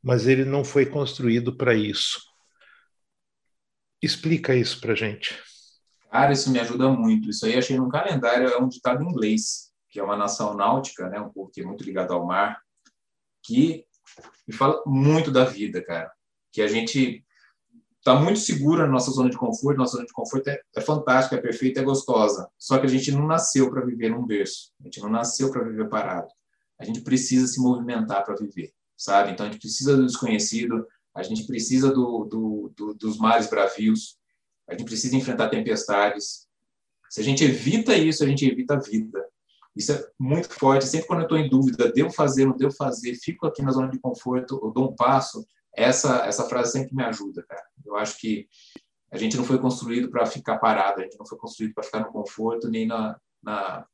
mas 0.01 0.27
ele 0.27 0.45
não 0.45 0.63
foi 0.63 0.85
construído 0.85 1.55
para 1.55 1.75
isso. 1.75 2.19
Explica 4.01 4.55
isso 4.55 4.79
para 4.79 4.95
gente. 4.95 5.37
Cara, 6.11 6.33
isso 6.33 6.49
me 6.51 6.59
ajuda 6.59 6.89
muito. 6.89 7.29
Isso 7.29 7.45
aí 7.45 7.57
achei 7.57 7.77
num 7.77 7.89
calendário, 7.89 8.47
é 8.47 8.57
um 8.57 8.67
ditado 8.67 9.03
em 9.03 9.09
inglês, 9.09 9.71
que 9.89 9.99
é 9.99 10.03
uma 10.03 10.15
nação 10.15 10.53
náutica, 10.53 11.09
né, 11.09 11.19
um 11.19 11.29
povo 11.29 11.51
que 11.51 11.61
é 11.61 11.65
muito 11.65 11.83
ligado 11.83 12.13
ao 12.13 12.25
mar, 12.25 12.61
que 13.43 13.85
me 14.47 14.53
fala 14.53 14.81
muito 14.85 15.31
da 15.31 15.43
vida, 15.43 15.83
cara. 15.83 16.11
Que 16.51 16.61
a 16.61 16.67
gente 16.67 17.25
está 17.97 18.15
muito 18.15 18.39
seguro 18.39 18.81
na 18.81 18.87
nossa 18.87 19.11
zona 19.11 19.29
de 19.29 19.37
conforto, 19.37 19.77
nossa 19.77 19.93
zona 19.93 20.05
de 20.05 20.13
conforto 20.13 20.47
é, 20.47 20.59
é 20.75 20.81
fantástica, 20.81 21.35
é 21.35 21.41
perfeita, 21.41 21.81
é 21.81 21.83
gostosa. 21.83 22.49
Só 22.57 22.77
que 22.77 22.85
a 22.85 22.89
gente 22.89 23.11
não 23.11 23.27
nasceu 23.27 23.69
para 23.69 23.85
viver 23.85 24.09
num 24.09 24.25
berço, 24.25 24.71
a 24.79 24.83
gente 24.83 25.01
não 25.01 25.09
nasceu 25.09 25.51
para 25.51 25.63
viver 25.63 25.89
parado. 25.89 26.29
A 26.79 26.85
gente 26.85 27.01
precisa 27.01 27.47
se 27.47 27.59
movimentar 27.59 28.23
para 28.23 28.35
viver, 28.35 28.71
sabe? 28.95 29.31
Então 29.31 29.45
a 29.45 29.49
gente 29.49 29.59
precisa 29.59 29.97
do 29.97 30.05
desconhecido, 30.05 30.87
a 31.17 31.23
gente 31.23 31.47
precisa 31.47 31.91
do, 31.91 32.25
do, 32.25 32.73
do, 32.75 32.93
dos 32.93 33.17
mares 33.17 33.49
bravios, 33.49 34.19
a 34.69 34.73
gente 34.73 34.85
precisa 34.85 35.15
enfrentar 35.15 35.49
tempestades. 35.49 36.47
Se 37.09 37.19
a 37.21 37.23
gente 37.23 37.43
evita 37.43 37.95
isso, 37.95 38.23
a 38.23 38.27
gente 38.27 38.45
evita 38.45 38.75
a 38.75 38.79
vida. 38.79 39.25
Isso 39.75 39.91
é 39.91 40.07
muito 40.19 40.47
forte. 40.49 40.85
Sempre 40.85 41.07
quando 41.07 41.21
eu 41.21 41.23
estou 41.23 41.37
em 41.39 41.49
dúvida, 41.49 41.91
devo 41.91 42.11
fazer, 42.11 42.45
não 42.45 42.55
devo 42.55 42.71
fazer, 42.71 43.15
fico 43.15 43.47
aqui 43.47 43.63
na 43.63 43.71
zona 43.71 43.89
de 43.89 43.97
conforto, 43.99 44.59
eu 44.63 44.69
dou 44.69 44.91
um 44.91 44.95
passo, 44.95 45.43
essa, 45.75 46.23
essa 46.27 46.47
frase 46.47 46.73
sempre 46.73 46.95
me 46.95 47.03
ajuda, 47.03 47.43
cara. 47.47 47.63
Eu 47.83 47.95
acho 47.95 48.19
que 48.19 48.47
a 49.11 49.17
gente 49.17 49.35
não 49.35 49.43
foi 49.43 49.57
construído 49.57 50.11
para 50.11 50.23
ficar 50.27 50.59
parado, 50.59 51.01
a 51.01 51.03
gente 51.03 51.17
não 51.17 51.25
foi 51.25 51.37
construído 51.39 51.73
para 51.73 51.83
ficar 51.83 52.01
no 52.01 52.11
conforto 52.11 52.69
nem 52.69 52.85
na, 52.85 53.19
na, 53.41 53.87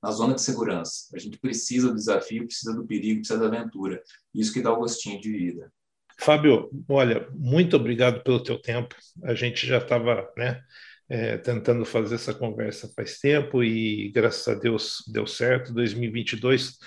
na 0.00 0.10
zona 0.12 0.34
de 0.34 0.42
segurança. 0.42 1.08
A 1.12 1.18
gente 1.18 1.38
precisa 1.38 1.88
do 1.88 1.96
desafio, 1.96 2.46
precisa 2.46 2.72
do 2.72 2.86
perigo, 2.86 3.18
precisa 3.18 3.40
da 3.40 3.46
aventura. 3.46 4.00
Isso 4.32 4.52
que 4.52 4.62
dá 4.62 4.72
o 4.72 4.76
gostinho 4.76 5.20
de 5.20 5.32
vida. 5.32 5.72
Fábio, 6.20 6.70
olha, 6.88 7.26
muito 7.32 7.76
obrigado 7.76 8.22
pelo 8.22 8.42
teu 8.42 8.60
tempo. 8.60 8.94
A 9.24 9.34
gente 9.34 9.66
já 9.66 9.78
estava, 9.78 10.30
né, 10.36 10.62
é, 11.08 11.38
tentando 11.38 11.84
fazer 11.84 12.16
essa 12.16 12.34
conversa 12.34 12.92
faz 12.94 13.18
tempo 13.18 13.64
e 13.64 14.10
graças 14.12 14.46
a 14.46 14.58
Deus 14.58 15.02
deu 15.08 15.26
certo. 15.26 15.72
2022, 15.72 16.78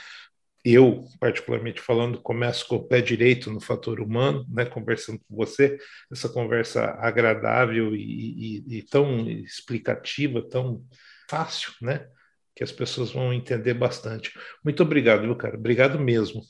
eu 0.63 1.03
particularmente 1.19 1.81
falando, 1.81 2.21
começo 2.21 2.67
com 2.67 2.75
o 2.75 2.87
pé 2.87 3.01
direito 3.01 3.51
no 3.51 3.59
fator 3.59 3.99
humano, 3.99 4.45
né, 4.49 4.65
conversando 4.65 5.19
com 5.27 5.35
você, 5.35 5.77
essa 6.11 6.29
conversa 6.29 6.91
agradável 6.99 7.95
e, 7.95 8.63
e, 8.67 8.77
e 8.77 8.83
tão 8.83 9.27
explicativa, 9.27 10.47
tão 10.47 10.85
fácil, 11.27 11.73
né, 11.81 12.07
que 12.55 12.63
as 12.63 12.71
pessoas 12.71 13.11
vão 13.11 13.33
entender 13.33 13.73
bastante. 13.73 14.31
Muito 14.63 14.83
obrigado, 14.83 15.23
viu, 15.23 15.35
cara? 15.35 15.57
Obrigado 15.57 15.99
mesmo. 15.99 16.43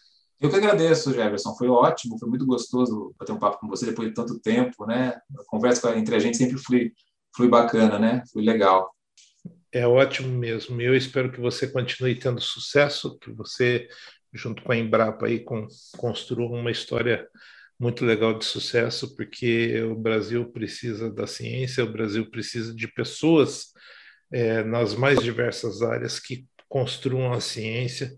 Eu 0.43 0.49
que 0.49 0.57
agradeço, 0.57 1.13
Jefferson. 1.13 1.55
Foi 1.55 1.69
ótimo, 1.69 2.19
foi 2.19 2.27
muito 2.27 2.45
gostoso 2.45 3.15
bater 3.17 3.31
um 3.31 3.39
papo 3.39 3.59
com 3.59 3.67
você 3.69 3.85
depois 3.85 4.09
de 4.09 4.13
tanto 4.13 4.37
tempo, 4.41 4.85
né? 4.85 5.17
A 5.39 5.43
conversa 5.47 5.97
entre 5.97 6.13
a 6.13 6.19
gente 6.19 6.35
sempre 6.35 6.57
flui, 6.57 6.91
flui 7.33 7.47
bacana, 7.47 7.97
né? 7.97 8.21
Foi 8.29 8.43
legal. 8.43 8.93
É 9.71 9.87
ótimo 9.87 10.37
mesmo. 10.37 10.81
Eu 10.81 10.97
espero 10.97 11.31
que 11.31 11.39
você 11.39 11.65
continue 11.65 12.19
tendo 12.19 12.41
sucesso, 12.41 13.17
que 13.19 13.31
você, 13.31 13.87
junto 14.33 14.61
com 14.63 14.73
a 14.73 14.75
Embrapa, 14.75 15.27
aí, 15.27 15.39
com, 15.39 15.65
construa 15.97 16.59
uma 16.59 16.71
história 16.71 17.25
muito 17.79 18.03
legal 18.03 18.37
de 18.37 18.43
sucesso, 18.43 19.15
porque 19.15 19.81
o 19.83 19.95
Brasil 19.95 20.51
precisa 20.51 21.09
da 21.09 21.25
ciência, 21.25 21.85
o 21.85 21.91
Brasil 21.91 22.29
precisa 22.29 22.75
de 22.75 22.89
pessoas 22.89 23.67
é, 24.29 24.61
nas 24.61 24.93
mais 24.93 25.21
diversas 25.23 25.81
áreas 25.81 26.19
que 26.19 26.45
construam 26.67 27.31
a 27.31 27.39
ciência 27.39 28.11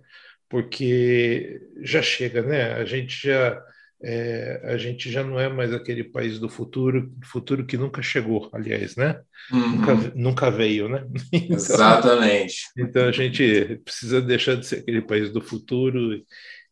porque 0.49 1.61
já 1.81 2.01
chega, 2.01 2.41
né? 2.41 2.73
A 2.73 2.85
gente 2.85 3.27
já 3.27 3.61
é, 4.03 4.61
a 4.65 4.77
gente 4.77 5.11
já 5.11 5.23
não 5.23 5.39
é 5.39 5.49
mais 5.49 5.73
aquele 5.73 6.03
país 6.03 6.37
do 6.37 6.49
futuro, 6.49 7.11
futuro 7.23 7.65
que 7.65 7.77
nunca 7.77 8.01
chegou, 8.01 8.49
aliás, 8.53 8.95
né? 8.95 9.19
Uhum. 9.51 9.69
Nunca, 9.77 10.11
nunca 10.15 10.51
veio, 10.51 10.89
né? 10.89 11.05
Então, 11.33 11.55
Exatamente. 11.55 12.55
Então 12.77 13.07
a 13.07 13.11
gente 13.11 13.81
precisa 13.83 14.21
deixar 14.21 14.55
de 14.55 14.65
ser 14.65 14.79
aquele 14.79 15.01
país 15.01 15.31
do 15.31 15.41
futuro 15.41 16.13
e, 16.13 16.25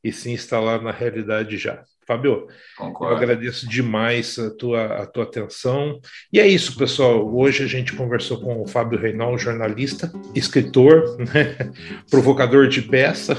e 0.03 0.11
se 0.11 0.30
instalar 0.30 0.82
na 0.82 0.91
realidade 0.91 1.57
já. 1.57 1.84
Fábio, 2.06 2.47
Concordo. 2.78 3.14
eu 3.14 3.18
agradeço 3.18 3.68
demais 3.68 4.38
a 4.38 4.49
tua, 4.51 4.86
a 4.86 5.06
tua 5.06 5.24
atenção. 5.24 5.99
E 6.32 6.39
é 6.39 6.47
isso, 6.47 6.78
pessoal. 6.78 7.34
Hoje 7.34 7.64
a 7.64 7.68
gente 7.68 7.93
conversou 7.93 8.39
com 8.39 8.62
o 8.62 8.68
Fábio 8.68 8.99
Reinal, 8.99 9.38
jornalista, 9.38 10.12
escritor, 10.36 11.18
né? 11.18 11.72
provocador 12.10 12.68
de 12.68 12.82
peça, 12.82 13.36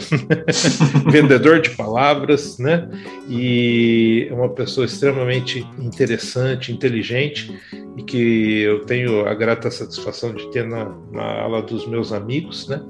vendedor 1.10 1.60
de 1.60 1.70
palavras, 1.70 2.58
né? 2.58 2.88
E 3.28 4.26
é 4.30 4.34
uma 4.34 4.48
pessoa 4.48 4.86
extremamente 4.86 5.60
interessante, 5.78 6.72
inteligente 6.72 7.54
e 7.96 8.02
que 8.02 8.60
eu 8.62 8.84
tenho 8.84 9.26
a 9.26 9.34
grata 9.34 9.70
satisfação 9.70 10.34
de 10.34 10.50
ter 10.50 10.66
na, 10.66 10.86
na 11.12 11.42
ala 11.42 11.62
dos 11.62 11.86
meus 11.86 12.12
amigos, 12.12 12.68
né? 12.68 12.82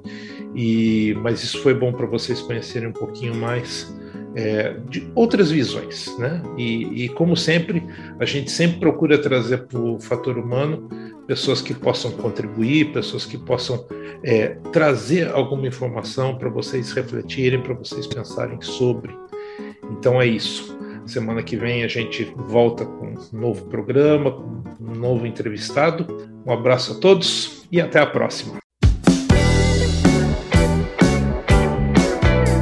E, 0.55 1.15
mas 1.21 1.43
isso 1.43 1.61
foi 1.63 1.75
bom 1.75 1.93
para 1.93 2.07
vocês 2.07 2.41
conhecerem 2.41 2.89
um 2.89 2.93
pouquinho 2.93 3.35
mais 3.35 3.93
é, 4.35 4.77
de 4.89 5.09
outras 5.15 5.51
visões, 5.51 6.17
né? 6.19 6.43
E, 6.57 7.05
e, 7.05 7.09
como 7.11 7.37
sempre, 7.37 7.85
a 8.19 8.25
gente 8.25 8.51
sempre 8.51 8.81
procura 8.81 9.17
trazer 9.17 9.67
para 9.67 9.79
o 9.79 9.99
fator 9.99 10.39
humano 10.39 10.89
pessoas 11.27 11.63
que 11.63 11.73
possam 11.73 12.11
contribuir, 12.11 12.93
pessoas 12.93 13.25
que 13.25 13.39
possam 13.39 13.87
é, 14.23 14.57
trazer 14.73 15.31
alguma 15.31 15.67
informação 15.67 16.37
para 16.37 16.49
vocês 16.49 16.93
refletirem, 16.93 17.63
para 17.63 17.75
vocês 17.75 18.07
pensarem 18.07 18.61
sobre. 18.61 19.17
Então 19.91 20.21
é 20.21 20.27
isso. 20.27 20.77
Semana 21.07 21.43
que 21.43 21.57
vem 21.57 21.85
a 21.85 21.89
gente 21.89 22.25
volta 22.49 22.85
com 22.85 23.09
um 23.09 23.39
novo 23.39 23.67
programa, 23.67 24.33
com 24.33 24.63
um 24.81 24.95
novo 24.95 25.27
entrevistado. 25.27 26.07
Um 26.47 26.53
abraço 26.53 26.93
a 26.93 26.95
todos 26.97 27.67
e 27.71 27.81
até 27.81 28.01
a 28.01 28.07
próxima. 28.07 28.64